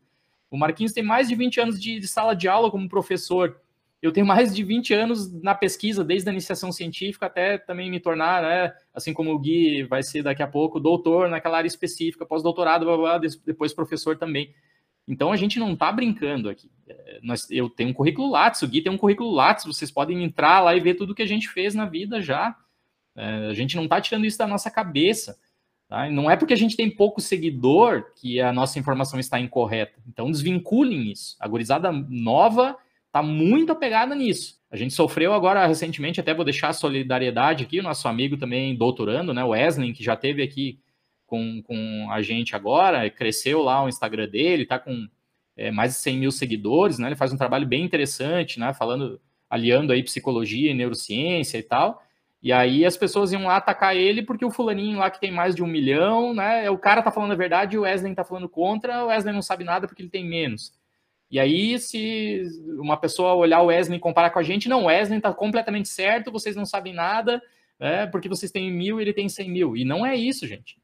O 0.51 0.57
Marquinhos 0.57 0.93
tem 0.93 1.03
mais 1.03 1.29
de 1.29 1.35
20 1.35 1.61
anos 1.61 1.81
de, 1.81 2.07
sala 2.07 2.35
de 2.35 2.49
aula 2.49 2.71
como 2.71 2.89
professor. 2.89 3.61
Eu 4.01 4.13
tenho 4.13 4.27
mais 4.27 4.55
de 4.55 4.63
20 4.63 4.95
anos 4.95 5.33
na 5.43 5.55
pesquisa, 5.55 6.05
desde 6.05 6.29
a 6.29 6.33
iniciação 6.33 6.71
científica 6.71 7.27
até 7.27 7.59
também 7.59 7.91
me 7.91 8.01
tornar, 8.01 8.43
né, 8.43 8.73
assim 8.95 9.13
como 9.13 9.33
o 9.33 9.39
Gui 9.39 9.83
vai 9.85 10.03
ser 10.03 10.23
daqui 10.23 10.43
a 10.43 10.47
pouco, 10.47 10.79
doutor 10.79 11.29
naquela 11.29 11.59
área 11.59 11.67
específica, 11.67 12.25
pós-doutorado, 12.25 12.87
depois 13.45 13.75
professor 13.75 14.17
também. 14.17 14.55
Então 15.07 15.33
a 15.33 15.37
gente 15.37 15.59
não 15.59 15.73
está 15.73 15.91
brincando 15.91 16.49
aqui. 16.49 16.71
É, 16.87 17.19
nós, 17.23 17.51
eu 17.51 17.69
tenho 17.69 17.91
um 17.91 17.95
currículo 17.95 18.31
Lattes, 18.31 18.63
o 18.63 18.69
Gui 18.69 18.83
tem 18.83 18.93
um 18.93 18.99
currículo 18.99 19.33
Lattes, 19.33 19.65
vocês 19.65 19.91
podem 19.91 20.23
entrar 20.23 20.61
lá 20.61 20.77
e 20.77 20.81
ver 20.81 20.95
tudo 20.95 21.15
que 21.15 21.23
a 21.23 21.27
gente 21.27 21.49
fez 21.49 21.75
na 21.75 21.87
vida 21.87 22.21
já. 22.21 22.55
É, 23.17 23.49
a 23.49 23.55
gente 23.55 23.75
não 23.75 23.85
está 23.85 24.01
tirando 24.01 24.27
isso 24.27 24.39
da 24.39 24.47
nossa 24.47 24.71
cabeça. 24.71 25.39
Tá? 25.89 26.09
Não 26.11 26.31
é 26.31 26.37
porque 26.37 26.53
a 26.53 26.57
gente 26.57 26.77
tem 26.77 26.91
pouco 26.91 27.21
seguidor 27.21 28.13
que 28.15 28.41
a 28.41 28.53
nossa 28.53 28.79
informação 28.79 29.19
está 29.19 29.41
incorreta. 29.41 29.99
Então 30.07 30.31
desvinculem 30.31 31.11
isso. 31.11 31.37
A 31.41 31.49
gurizada 31.49 31.91
nova 31.91 32.77
está 33.07 33.23
muito 33.23 33.73
apegada 33.73 34.15
nisso. 34.15 34.59
A 34.71 34.77
gente 34.77 34.93
sofreu 34.93 35.33
agora 35.33 35.67
recentemente, 35.67 36.21
até 36.21 36.35
vou 36.35 36.45
deixar 36.45 36.69
a 36.69 36.75
solidariedade 36.75 37.65
aqui, 37.65 37.81
o 37.81 37.83
nosso 37.83 38.07
amigo 38.07 38.37
também 38.37 38.77
doutorando, 38.77 39.33
né, 39.33 39.43
Wesley, 39.43 39.95
que 39.95 40.05
já 40.05 40.15
teve 40.15 40.43
aqui 40.43 40.79
com, 41.27 41.63
com 41.63 42.09
a 42.11 42.21
gente 42.21 42.55
agora, 42.55 43.09
cresceu 43.09 43.63
lá 43.63 43.83
o 43.83 43.89
Instagram 43.89 44.29
dele, 44.29 44.65
está 44.65 44.79
com 44.79 45.09
é, 45.57 45.71
mais 45.71 45.93
de 45.93 45.99
100 46.01 46.19
mil 46.19 46.31
seguidores, 46.31 46.99
né, 46.99 47.09
ele 47.09 47.17
faz 47.17 47.33
um 47.33 47.39
trabalho 47.39 47.67
bem 47.67 47.83
interessante, 47.83 48.61
né, 48.61 48.75
falando, 48.75 49.19
aliando 49.49 49.91
aí 49.91 50.03
psicologia 50.03 50.71
e 50.71 50.75
neurociência 50.75 51.57
e 51.57 51.63
tal, 51.63 52.03
e 52.43 52.53
aí 52.53 52.85
as 52.85 52.97
pessoas 52.97 53.33
iam 53.33 53.45
lá 53.45 53.57
atacar 53.57 53.97
ele 53.97 54.23
porque 54.23 54.45
o 54.45 54.51
fulaninho 54.51 54.99
lá 54.99 55.11
que 55.11 55.21
tem 55.21 55.31
mais 55.31 55.55
de 55.55 55.63
um 55.63 55.67
milhão, 55.67 56.33
né, 56.33 56.71
o 56.71 56.79
cara 56.79 57.03
tá 57.03 57.11
falando 57.11 57.33
a 57.33 57.37
verdade 57.37 57.75
e 57.75 57.79
o 57.79 57.83
Wesley 57.83 58.15
tá 58.15 58.25
falando 58.25 58.49
contra, 58.49 59.05
o 59.05 59.09
Wesley 59.09 59.35
não 59.35 59.43
sabe 59.43 59.65
nada 59.65 59.87
porque 59.87 60.03
ele 60.03 60.11
tem 60.11 60.25
menos. 60.25 60.73
E 61.31 61.39
aí, 61.39 61.79
se 61.79 62.43
uma 62.79 62.97
pessoa 62.97 63.35
olhar 63.35 63.61
o 63.61 63.67
Wesley 63.67 63.99
e 63.99 64.01
comparar 64.01 64.31
com 64.31 64.39
a 64.39 64.43
gente, 64.43 64.69
não, 64.69 64.85
o 64.85 64.87
Wesley 64.87 65.19
está 65.19 65.33
completamente 65.33 65.89
certo, 65.89 66.33
vocês 66.33 66.57
não 66.57 66.65
sabem 66.65 66.95
nada, 66.95 67.43
é, 67.79 68.07
porque 68.07 68.29
vocês 68.29 68.51
têm 68.51 68.73
mil 68.73 68.99
e 68.99 69.03
ele 69.03 69.13
tem 69.13 69.29
cem 69.29 69.51
mil. 69.51 69.77
E 69.77 69.85
não 69.85 70.07
é 70.07 70.17
isso, 70.17 70.47
gente. 70.47 70.79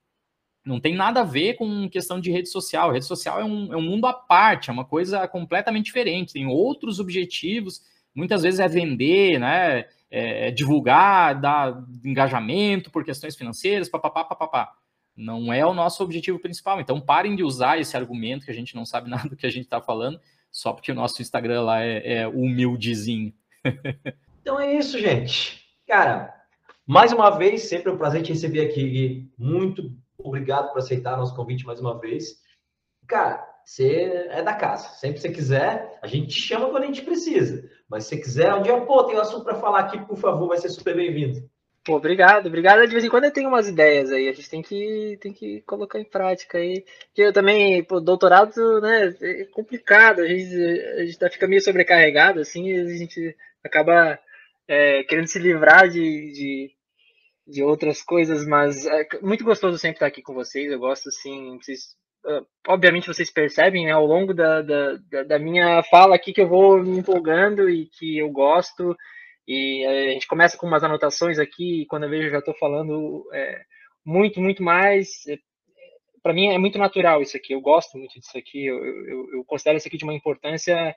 Não 0.64 0.80
tem 0.80 0.94
nada 0.94 1.20
a 1.20 1.24
ver 1.24 1.55
com 1.55 1.88
questão 1.88 2.20
de 2.20 2.30
rede 2.30 2.48
social. 2.48 2.92
Rede 2.92 3.07
social 3.07 3.40
é 3.40 3.44
um, 3.44 3.72
é 3.72 3.76
um 3.76 3.82
mundo 3.82 4.07
à 4.07 4.12
parte, 4.12 4.68
é 4.68 4.72
uma 4.72 4.84
coisa 4.84 5.26
completamente 5.28 5.86
diferente, 5.86 6.32
tem 6.34 6.46
outros 6.46 7.00
objetivos. 7.00 7.82
Muitas 8.14 8.42
vezes 8.42 8.61
é 8.61 8.68
vender, 8.68 9.38
né? 9.38 9.86
É, 10.14 10.48
é 10.48 10.50
divulgar, 10.50 11.40
dar 11.40 11.84
engajamento 12.04 12.90
por 12.90 13.04
questões 13.04 13.34
financeiras, 13.34 13.88
papapá, 13.88 14.24
papapá. 14.24 14.72
Não 15.16 15.52
é 15.52 15.64
o 15.64 15.74
nosso 15.74 16.02
objetivo 16.02 16.38
principal. 16.38 16.80
Então 16.80 17.00
parem 17.00 17.34
de 17.34 17.42
usar 17.42 17.78
esse 17.78 17.96
argumento 17.96 18.44
que 18.44 18.50
a 18.50 18.54
gente 18.54 18.74
não 18.74 18.84
sabe 18.84 19.08
nada 19.10 19.28
do 19.28 19.36
que 19.36 19.46
a 19.46 19.50
gente 19.50 19.64
está 19.64 19.80
falando 19.80 20.20
só 20.54 20.72
porque 20.72 20.92
o 20.92 20.94
nosso 20.94 21.20
Instagram 21.20 21.62
lá 21.62 21.82
é, 21.82 22.20
é 22.20 22.28
humildezinho. 22.28 23.34
então 24.40 24.60
é 24.60 24.72
isso, 24.76 25.00
gente. 25.00 25.64
Cara, 25.84 26.32
mais 26.86 27.12
uma 27.12 27.28
vez, 27.30 27.62
sempre 27.62 27.90
um 27.90 27.98
prazer 27.98 28.22
te 28.22 28.32
receber 28.32 28.60
aqui. 28.60 29.28
Muito 29.36 29.92
obrigado 30.16 30.70
por 30.70 30.78
aceitar 30.78 31.16
nosso 31.16 31.34
convite 31.34 31.66
mais 31.66 31.80
uma 31.80 31.98
vez. 31.98 32.40
Cara, 33.08 33.44
você 33.64 34.26
é 34.30 34.42
da 34.42 34.54
casa. 34.54 34.88
Sempre 34.96 35.16
que 35.16 35.20
você 35.22 35.30
quiser, 35.30 35.98
a 36.02 36.06
gente 36.06 36.28
te 36.28 36.40
chama 36.40 36.68
quando 36.70 36.84
a 36.84 36.86
gente 36.86 37.02
precisa. 37.02 37.68
Mas 37.88 38.04
se 38.04 38.10
você 38.10 38.16
quiser, 38.18 38.54
um 38.54 38.62
dia, 38.62 38.80
pô, 38.80 39.04
tem 39.04 39.16
um 39.16 39.20
assunto 39.20 39.44
para 39.44 39.54
falar 39.54 39.80
aqui, 39.80 39.98
por 40.06 40.16
favor, 40.16 40.48
vai 40.48 40.58
ser 40.58 40.68
super 40.68 40.94
bem-vindo. 40.94 41.48
Pô, 41.84 41.96
obrigado, 41.96 42.46
obrigado. 42.46 42.86
De 42.86 42.92
vez 42.92 43.04
em 43.04 43.10
quando 43.10 43.24
eu 43.24 43.32
tenho 43.32 43.48
umas 43.48 43.68
ideias 43.68 44.10
aí, 44.10 44.26
a 44.26 44.32
gente 44.32 44.48
tem 44.48 44.62
que, 44.62 45.18
tem 45.20 45.34
que 45.34 45.60
colocar 45.62 46.00
em 46.00 46.04
prática 46.04 46.56
aí. 46.56 46.82
Que 47.12 47.22
eu 47.22 47.32
também, 47.32 47.84
pô, 47.84 48.00
doutorado, 48.00 48.80
né, 48.80 49.14
é 49.20 49.44
complicado, 49.44 50.20
a 50.20 50.26
gente, 50.26 50.54
a 50.96 51.04
gente 51.04 51.18
tá, 51.18 51.28
fica 51.28 51.46
meio 51.46 51.60
sobrecarregado, 51.60 52.40
assim, 52.40 52.72
a 52.72 52.86
gente 52.96 53.36
acaba 53.62 54.18
é, 54.66 55.02
querendo 55.04 55.26
se 55.26 55.38
livrar 55.38 55.88
de, 55.88 56.32
de, 56.32 56.70
de, 57.46 57.62
outras 57.62 58.02
coisas, 58.02 58.46
mas 58.46 58.86
é 58.86 59.06
muito 59.20 59.44
gostoso 59.44 59.76
sempre 59.76 59.96
estar 59.96 60.06
aqui 60.06 60.22
com 60.22 60.32
vocês, 60.32 60.72
eu 60.72 60.78
gosto, 60.78 61.10
assim, 61.10 61.58
vocês, 61.58 61.94
obviamente 62.66 63.07
vocês 63.07 63.31
percebem, 63.31 63.87
né, 63.87 63.93
ao 63.93 64.07
longo 64.07 64.33
da, 64.33 64.62
da, 64.62 65.22
da 65.27 65.39
minha 65.39 65.83
fala 65.85 66.14
aqui 66.14 66.33
que 66.33 66.41
eu 66.41 66.49
vou 66.49 66.83
me 66.83 66.99
empolgando 66.99 67.68
e 67.68 67.87
que 67.87 68.18
eu 68.18 68.31
gosto, 68.31 68.97
e 69.47 69.85
a 69.85 70.12
gente 70.12 70.27
começa 70.27 70.57
com 70.57 70.66
umas 70.66 70.83
anotações 70.83 71.39
aqui, 71.39 71.83
e 71.83 71.87
quando 71.87 72.05
eu 72.05 72.11
vejo, 72.11 72.29
eu 72.29 72.33
já 72.33 72.39
estou 72.39 72.55
falando 72.55 73.29
é, 73.33 73.62
muito, 74.05 74.41
muito 74.41 74.62
mais. 74.62 75.27
É, 75.29 75.37
Para 76.22 76.33
mim 76.33 76.49
é 76.49 76.59
muito 76.59 76.79
natural 76.79 77.20
isso 77.20 77.37
aqui, 77.37 77.53
eu 77.53 77.61
gosto 77.61 77.99
muito 77.99 78.18
disso 78.18 78.39
aqui, 78.39 78.64
eu, 78.64 78.83
eu, 78.85 79.35
eu 79.35 79.45
considero 79.45 79.77
isso 79.77 79.89
aqui 79.89 79.99
de 79.99 80.05
uma 80.05 80.14
importância 80.14 80.95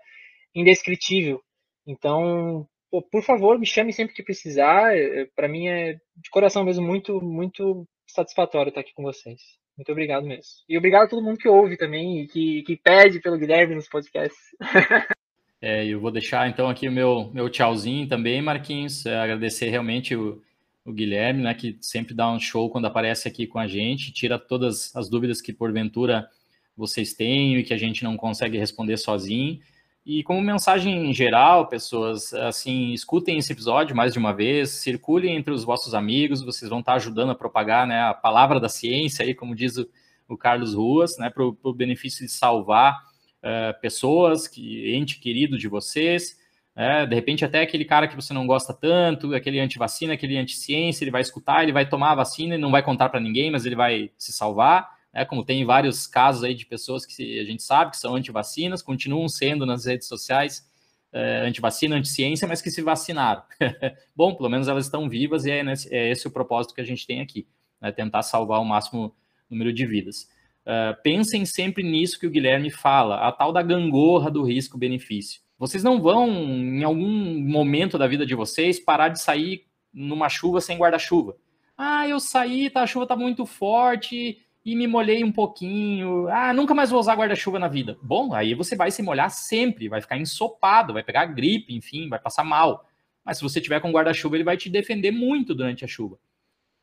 indescritível. 0.55 1.41
Então, 1.85 2.67
pô, 2.89 3.01
por 3.01 3.21
favor, 3.21 3.59
me 3.59 3.65
chame 3.65 3.91
sempre 3.93 4.15
que 4.15 4.23
precisar. 4.23 4.93
Para 5.35 5.47
mim 5.47 5.67
é 5.67 5.93
de 5.93 6.29
coração 6.29 6.63
mesmo 6.63 6.85
muito, 6.85 7.21
muito 7.21 7.87
satisfatório 8.07 8.69
estar 8.69 8.81
aqui 8.81 8.93
com 8.93 9.03
vocês. 9.03 9.41
Muito 9.77 9.91
obrigado 9.91 10.25
mesmo. 10.25 10.51
E 10.67 10.77
obrigado 10.77 11.03
a 11.03 11.07
todo 11.07 11.21
mundo 11.21 11.37
que 11.37 11.47
ouve 11.47 11.77
também 11.77 12.21
e 12.21 12.27
que, 12.27 12.63
que 12.63 12.75
pede 12.75 13.19
pelo 13.19 13.37
Guilherme 13.37 13.75
nos 13.75 13.87
podcasts. 13.87 14.37
É, 15.59 15.83
eu 15.87 15.99
vou 15.99 16.11
deixar 16.11 16.47
então 16.47 16.69
aqui 16.69 16.87
o 16.87 16.91
meu, 16.91 17.31
meu 17.33 17.49
tchauzinho 17.49 18.07
também, 18.07 18.43
Marquinhos. 18.43 19.05
É, 19.07 19.17
agradecer 19.17 19.69
realmente 19.69 20.15
o, 20.15 20.39
o, 20.85 20.93
Guilherme, 20.93 21.41
né, 21.41 21.51
que 21.55 21.75
sempre 21.81 22.13
dá 22.13 22.31
um 22.31 22.39
show 22.39 22.69
quando 22.69 22.85
aparece 22.85 23.27
aqui 23.27 23.47
com 23.47 23.57
a 23.57 23.67
gente, 23.67 24.13
tira 24.13 24.37
todas 24.37 24.95
as 24.95 25.09
dúvidas 25.09 25.41
que 25.41 25.51
porventura 25.51 26.29
vocês 26.75 27.13
têm 27.13 27.57
e 27.57 27.63
que 27.63 27.73
a 27.73 27.77
gente 27.77 28.03
não 28.03 28.15
consegue 28.15 28.55
responder 28.55 28.97
sozinho. 28.97 29.59
E 30.07 30.23
como 30.23 30.39
mensagem 30.39 31.13
geral, 31.13 31.67
pessoas, 31.67 32.33
assim, 32.33 32.93
escutem 32.93 33.37
esse 33.37 33.51
episódio 33.51 33.93
mais 33.93 34.13
de 34.13 34.19
uma 34.19 34.33
vez, 34.33 34.69
circulem 34.69 35.35
entre 35.35 35.53
os 35.53 35.65
vossos 35.65 35.93
amigos, 35.93 36.41
vocês 36.41 36.69
vão 36.69 36.79
estar 36.79 36.93
ajudando 36.93 37.31
a 37.31 37.35
propagar 37.35 37.85
né, 37.85 38.03
a 38.03 38.13
palavra 38.13 38.57
da 38.57 38.69
ciência, 38.69 39.25
aí, 39.25 39.35
como 39.35 39.53
diz 39.53 39.75
o, 39.75 39.85
o 40.29 40.37
Carlos 40.37 40.73
Ruas, 40.73 41.17
né, 41.17 41.29
para 41.29 41.43
o 41.43 41.73
benefício 41.73 42.25
de 42.25 42.31
salvar 42.31 42.93
uh, 42.93 43.77
pessoas, 43.81 44.47
que 44.47 44.95
ente 44.95 45.19
querido 45.19 45.57
de 45.57 45.67
vocês, 45.67 46.37
é, 46.73 47.05
de 47.05 47.13
repente 47.13 47.43
até 47.43 47.59
aquele 47.59 47.83
cara 47.83 48.07
que 48.07 48.15
você 48.15 48.33
não 48.33 48.47
gosta 48.47 48.73
tanto, 48.73 49.35
aquele 49.35 49.59
anti-vacina, 49.59 50.13
aquele 50.13 50.37
anti-ciência, 50.37 51.03
ele 51.03 51.11
vai 51.11 51.21
escutar, 51.21 51.63
ele 51.63 51.73
vai 51.73 51.85
tomar 51.85 52.13
a 52.13 52.15
vacina 52.15 52.55
e 52.55 52.57
não 52.57 52.71
vai 52.71 52.81
contar 52.81 53.09
para 53.09 53.19
ninguém, 53.19 53.51
mas 53.51 53.65
ele 53.65 53.75
vai 53.75 54.09
se 54.17 54.31
salvar, 54.31 54.87
né, 55.17 55.25
como 55.25 55.43
tem 55.43 55.65
vários 55.65 56.05
casos 56.05 56.43
aí 56.43 56.53
de 56.53 56.63
pessoas 56.63 57.03
que 57.03 57.39
a 57.39 57.43
gente 57.43 57.63
sabe 57.63 57.89
que 57.89 57.97
são 57.97 58.15
anti-vacinas, 58.15 58.83
continuam 58.83 59.27
sendo 59.27 59.65
nas 59.65 59.85
redes 59.85 60.07
sociais 60.07 60.69
é, 61.11 61.39
anti-vacina, 61.47 61.95
anti-ciência, 61.95 62.47
mas 62.47 62.61
que 62.61 62.69
se 62.69 62.83
vacinaram. 62.83 63.41
Bom, 64.15 64.35
pelo 64.35 64.47
menos 64.47 64.67
elas 64.67 64.85
estão 64.85 65.09
vivas 65.09 65.45
e 65.45 65.49
é, 65.49 65.63
nesse, 65.63 65.91
é 65.91 66.11
esse 66.11 66.27
o 66.27 66.31
propósito 66.31 66.75
que 66.75 66.81
a 66.81 66.83
gente 66.83 67.07
tem 67.07 67.19
aqui, 67.19 67.47
né, 67.81 67.91
tentar 67.91 68.21
salvar 68.21 68.61
o 68.61 68.65
máximo 68.65 69.11
número 69.49 69.73
de 69.73 69.87
vidas. 69.87 70.29
Uh, 70.67 71.01
pensem 71.01 71.47
sempre 71.47 71.81
nisso 71.81 72.19
que 72.19 72.27
o 72.27 72.29
Guilherme 72.29 72.69
fala, 72.69 73.27
a 73.27 73.31
tal 73.31 73.51
da 73.51 73.63
gangorra 73.63 74.29
do 74.29 74.43
risco-benefício. 74.43 75.41
Vocês 75.57 75.83
não 75.83 75.99
vão, 75.99 76.29
em 76.29 76.83
algum 76.83 77.39
momento 77.39 77.97
da 77.97 78.05
vida 78.05 78.23
de 78.23 78.35
vocês, 78.35 78.79
parar 78.79 79.09
de 79.09 79.19
sair 79.19 79.65
numa 79.91 80.29
chuva 80.29 80.61
sem 80.61 80.77
guarda-chuva. 80.77 81.35
Ah, 81.75 82.07
eu 82.07 82.19
saí, 82.19 82.69
tá, 82.69 82.83
a 82.83 82.87
chuva 82.87 83.07
tá 83.07 83.15
muito 83.15 83.47
forte 83.47 84.37
e 84.67 84.75
me 84.75 84.85
molhei 84.85 85.23
um 85.23 85.31
pouquinho. 85.31 86.27
Ah, 86.27 86.53
nunca 86.53 86.75
mais 86.75 86.89
vou 86.89 86.99
usar 86.99 87.15
guarda-chuva 87.15 87.57
na 87.57 87.69
vida. 87.69 87.97
Bom, 88.01 88.33
aí 88.33 88.53
você 88.53 88.75
vai 88.75 88.91
se 88.91 89.01
molhar 89.01 89.31
sempre, 89.31 89.87
vai 89.87 90.01
ficar 90.01 90.17
ensopado, 90.17 90.91
vai 90.91 91.01
pegar 91.01 91.25
gripe, 91.27 91.73
enfim, 91.73 92.09
vai 92.09 92.19
passar 92.19 92.43
mal. 92.43 92.85
Mas 93.23 93.37
se 93.37 93.43
você 93.43 93.61
tiver 93.61 93.79
com 93.79 93.93
guarda-chuva, 93.93 94.35
ele 94.35 94.43
vai 94.43 94.57
te 94.57 94.69
defender 94.69 95.09
muito 95.09 95.55
durante 95.55 95.85
a 95.85 95.87
chuva. 95.87 96.19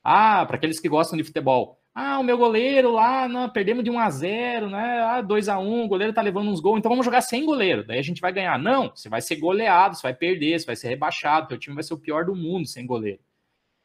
Ah, 0.02 0.46
para 0.46 0.56
aqueles 0.56 0.80
que 0.80 0.88
gostam 0.88 1.18
de 1.18 1.24
futebol. 1.24 1.78
Ah, 1.94 2.18
o 2.18 2.22
meu 2.22 2.38
goleiro 2.38 2.90
lá, 2.90 3.28
não, 3.28 3.50
perdemos 3.50 3.84
de 3.84 3.90
1 3.90 3.98
a 3.98 4.08
0 4.08 4.70
né? 4.70 5.00
Ah, 5.02 5.20
2 5.20 5.50
a 5.50 5.58
1 5.58 5.84
o 5.84 5.88
goleiro 5.88 6.14
tá 6.14 6.22
levando 6.22 6.48
uns 6.50 6.60
gols, 6.60 6.78
então 6.78 6.88
vamos 6.90 7.04
jogar 7.04 7.20
sem 7.20 7.44
goleiro, 7.44 7.86
daí 7.86 7.98
a 7.98 8.02
gente 8.02 8.20
vai 8.22 8.32
ganhar. 8.32 8.58
Não, 8.58 8.90
você 8.96 9.10
vai 9.10 9.20
ser 9.20 9.36
goleado, 9.36 9.94
você 9.94 10.02
vai 10.02 10.14
perder, 10.14 10.58
você 10.58 10.64
vai 10.64 10.76
ser 10.76 10.88
rebaixado, 10.88 11.48
teu 11.48 11.58
time 11.58 11.74
vai 11.74 11.84
ser 11.84 11.92
o 11.92 11.98
pior 11.98 12.24
do 12.24 12.34
mundo 12.34 12.66
sem 12.66 12.86
goleiro. 12.86 13.20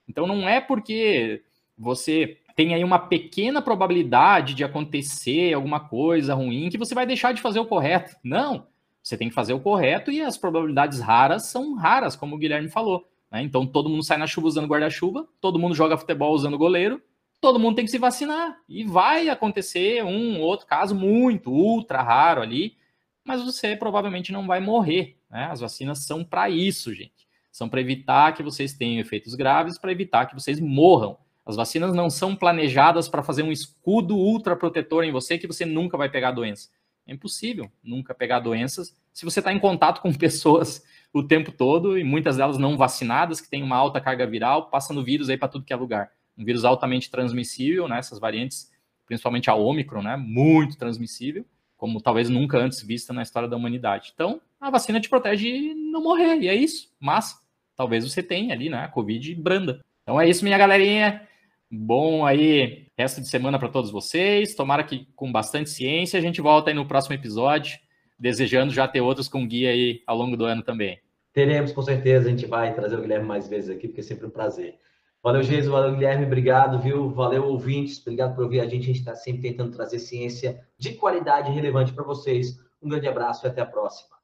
Então 0.08 0.26
não 0.26 0.48
é 0.48 0.62
porque 0.62 1.44
você 1.78 2.38
tem 2.56 2.74
aí 2.74 2.84
uma 2.84 3.00
pequena 3.00 3.62
probabilidade 3.62 4.54
de 4.54 4.64
acontecer 4.64 5.54
alguma 5.54 5.80
coisa 5.80 6.34
ruim 6.34 6.70
que 6.70 6.78
você 6.78 6.94
vai 6.94 7.06
deixar 7.06 7.34
de 7.34 7.42
fazer 7.42 7.60
o 7.60 7.66
correto. 7.66 8.16
Não, 8.24 8.68
você 9.02 9.18
tem 9.18 9.30
que 9.30 9.36
fazer 9.36 9.54
o 9.54 9.60
correto 9.60 10.12
e 10.12 10.22
as 10.22 10.38
probabilidades 10.38 11.00
raras 11.00 11.48
são 11.48 11.76
raras, 11.76 12.16
como 12.16 12.36
o 12.36 12.40
Guilherme 12.40 12.70
falou. 12.70 13.08
Né? 13.32 13.44
Então 13.44 13.66
todo 13.66 13.90
mundo 13.90 14.04
sai 14.04 14.18
na 14.18 14.28
chuva 14.28 14.48
usando 14.48 14.68
guarda-chuva, 14.68 15.28
todo 15.40 15.60
mundo 15.60 15.76
joga 15.76 15.98
futebol 15.98 16.34
usando 16.34 16.58
goleiro, 16.58 17.02
todo 17.40 17.60
mundo 17.60 17.76
tem 17.76 17.86
que 17.86 17.92
se 17.92 17.98
vacinar. 17.98 18.58
E 18.68 18.84
vai 18.84 19.30
acontecer 19.30 20.04
um 20.04 20.40
outro 20.42 20.68
caso 20.68 20.94
muito, 20.94 21.52
ultra 21.52 22.02
raro 22.02 22.42
ali, 22.42 22.76
mas 23.24 23.44
você 23.44 23.76
provavelmente 23.76 24.32
não 24.32 24.46
vai 24.48 24.60
morrer. 24.60 25.18
Né? 25.30 25.46
As 25.52 25.60
vacinas 25.60 26.06
são 26.06 26.24
para 26.24 26.50
isso, 26.50 26.94
gente. 26.94 27.28
São 27.52 27.68
para 27.68 27.82
evitar 27.82 28.34
que 28.34 28.44
vocês 28.44 28.74
tenham 28.74 29.02
efeitos 29.02 29.36
graves, 29.36 29.78
para 29.78 29.92
evitar 29.92 30.26
que 30.26 30.36
vocês 30.36 30.60
morram. 30.60 31.18
As 31.46 31.56
vacinas 31.56 31.94
não 31.94 32.10
são 32.10 32.36
planejadas 32.36 33.08
para 33.10 33.24
fazer 33.24 33.44
um 33.44 33.52
escudo 33.52 34.16
ultra 34.16 34.56
protetor 34.56 35.04
em 35.04 35.12
você 35.12 35.38
que 35.38 35.48
você 35.48 35.66
nunca 35.66 35.98
vai 35.98 36.10
pegar 36.10 36.32
doença. 36.32 36.70
É 37.08 37.14
impossível 37.14 37.72
nunca 37.84 38.14
pegar 38.14 38.40
doenças 38.40 38.96
se 39.12 39.26
você 39.26 39.40
está 39.40 39.52
em 39.52 39.60
contato 39.60 40.02
com 40.02 40.14
pessoas 40.14 40.84
o 41.12 41.24
tempo 41.24 41.52
todo 41.52 41.98
e 41.98 42.04
muitas 42.04 42.38
delas 42.38 42.58
não 42.58 42.78
vacinadas, 42.78 43.42
que 43.42 43.50
têm 43.50 43.64
uma 43.64 43.76
alta 43.76 44.00
carga 44.00 44.28
viral, 44.28 44.70
passando 44.70 45.04
vírus 45.04 45.30
aí 45.30 45.38
para 45.38 45.48
tudo 45.48 45.66
que 45.66 45.74
é 45.74 45.76
lugar 45.76 46.12
um 46.40 46.46
vírus 46.46 46.64
altamente 46.64 47.12
transmissível, 47.12 47.88
né? 47.88 48.00
Essas 48.00 48.18
variantes, 48.18 48.72
principalmente 49.06 49.50
a 49.50 49.56
Omicron, 49.56 50.02
né? 50.02 50.16
Muito 50.16 50.78
transmissível. 50.78 51.46
como 51.76 52.02
talvez 52.02 52.28
nunca 52.28 52.58
antes 52.58 52.82
vista 52.82 53.14
na 53.14 53.22
história 53.22 53.48
da 53.48 53.56
humanidade. 53.56 54.12
Então, 54.14 54.42
a 54.60 54.70
vacina 54.70 55.00
te 55.00 55.08
protege 55.08 55.50
de 55.50 55.74
não 55.74 56.04
morrer, 56.04 56.36
e 56.42 56.50
é 56.50 56.54
isso. 56.54 56.92
Mas 57.00 57.42
talvez 57.74 58.04
você 58.04 58.22
tenha 58.22 58.54
ali, 58.54 58.70
né, 58.70 58.80
a 58.80 58.90
Covid 58.90 59.34
branda. 59.36 59.80
Então 60.04 60.20
é 60.20 60.28
isso, 60.28 60.44
minha 60.44 60.58
galerinha. 60.58 61.26
Bom 61.72 62.26
aí, 62.26 62.88
resto 62.98 63.22
de 63.22 63.30
semana 63.30 63.60
para 63.60 63.70
todos 63.70 63.92
vocês. 63.92 64.56
Tomara 64.56 64.84
que 64.84 65.08
com 65.16 65.32
bastante 65.32 65.70
ciência. 65.70 66.18
A 66.18 66.22
gente 66.22 66.42
volta 66.42 66.72
aí 66.72 66.76
no 66.76 66.88
próximo 66.88 67.14
episódio, 67.14 67.78
desejando 68.18 68.74
já 68.74 68.88
ter 68.88 69.02
outros 69.02 69.28
com 69.28 69.48
guia 69.48 69.70
aí 69.70 70.02
ao 70.08 70.18
longo 70.18 70.36
do 70.36 70.46
ano 70.46 70.64
também. 70.64 71.00
Teremos, 71.32 71.72
com 71.72 71.82
certeza. 71.84 72.28
A 72.28 72.32
gente 72.32 72.48
vai 72.48 72.74
trazer 72.74 72.96
o 72.96 73.02
Guilherme 73.02 73.28
mais 73.28 73.48
vezes 73.48 73.70
aqui, 73.70 73.88
porque 73.88 74.02
é 74.02 74.04
sempre 74.04 74.26
um 74.26 74.32
prazer. 74.32 74.80
Valeu, 75.22 75.44
Jesus. 75.44 75.68
Valeu, 75.68 75.94
Guilherme. 75.94 76.26
Obrigado, 76.26 76.80
viu? 76.80 77.12
Valeu, 77.12 77.46
ouvintes. 77.46 78.02
Obrigado 78.02 78.36
por 78.36 78.46
ouvir 78.46 78.62
a 78.62 78.66
gente. 78.66 78.84
A 78.84 78.88
gente 78.88 79.00
está 79.00 79.16
sempre 79.16 79.44
tentando 79.44 79.72
trazer 79.72 80.00
ciência 80.00 80.60
de 80.78 80.94
qualidade 80.94 81.52
relevante 81.52 81.94
para 81.94 82.04
vocês. 82.04 82.58
Um 82.82 82.90
grande 82.90 83.08
abraço 83.08 83.46
e 83.46 83.48
até 83.48 83.62
a 83.62 83.66
próxima. 83.66 84.19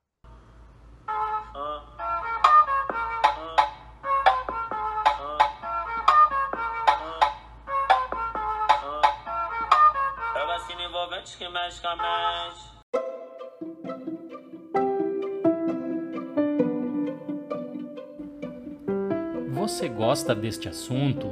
Você 19.53 19.87
gosta 19.87 20.35
deste 20.35 20.67
assunto? 20.67 21.27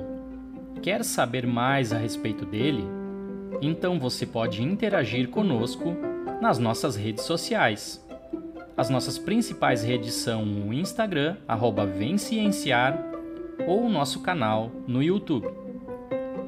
Quer 0.81 1.03
saber 1.03 1.45
mais 1.45 1.91
a 1.91 1.97
respeito 1.97 2.45
dele? 2.45 2.85
Então 3.61 3.99
você 3.99 4.25
pode 4.25 4.63
interagir 4.63 5.29
conosco 5.29 5.95
nas 6.41 6.57
nossas 6.57 6.95
redes 6.95 7.25
sociais. 7.25 8.01
As 8.77 8.89
nossas 8.89 9.17
principais 9.17 9.83
redes 9.83 10.13
são 10.13 10.43
o 10.45 10.73
Instagram, 10.73 11.35
arroba 11.45 11.85
ou 13.67 13.83
o 13.83 13.89
nosso 13.89 14.21
canal 14.21 14.71
no 14.87 15.03
YouTube. 15.03 15.62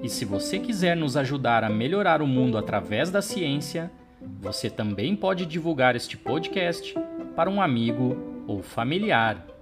E 0.06 0.10
se 0.10 0.24
você 0.24 0.60
quiser 0.60 0.96
nos 0.96 1.18
ajudar 1.18 1.64
a 1.64 1.70
melhorar 1.70 2.22
o 2.22 2.28
mundo 2.28 2.60
através 2.60 3.10
da 3.10 3.24
ciência, 3.24 3.92
você 4.40 4.70
também 4.70 5.16
pode 5.16 5.48
divulgar 5.48 5.96
este 5.96 6.16
podcast 6.16 6.94
para 7.36 7.50
um 7.50 7.60
amigo 7.60 8.16
ou 8.46 8.62
familiar. 8.62 9.55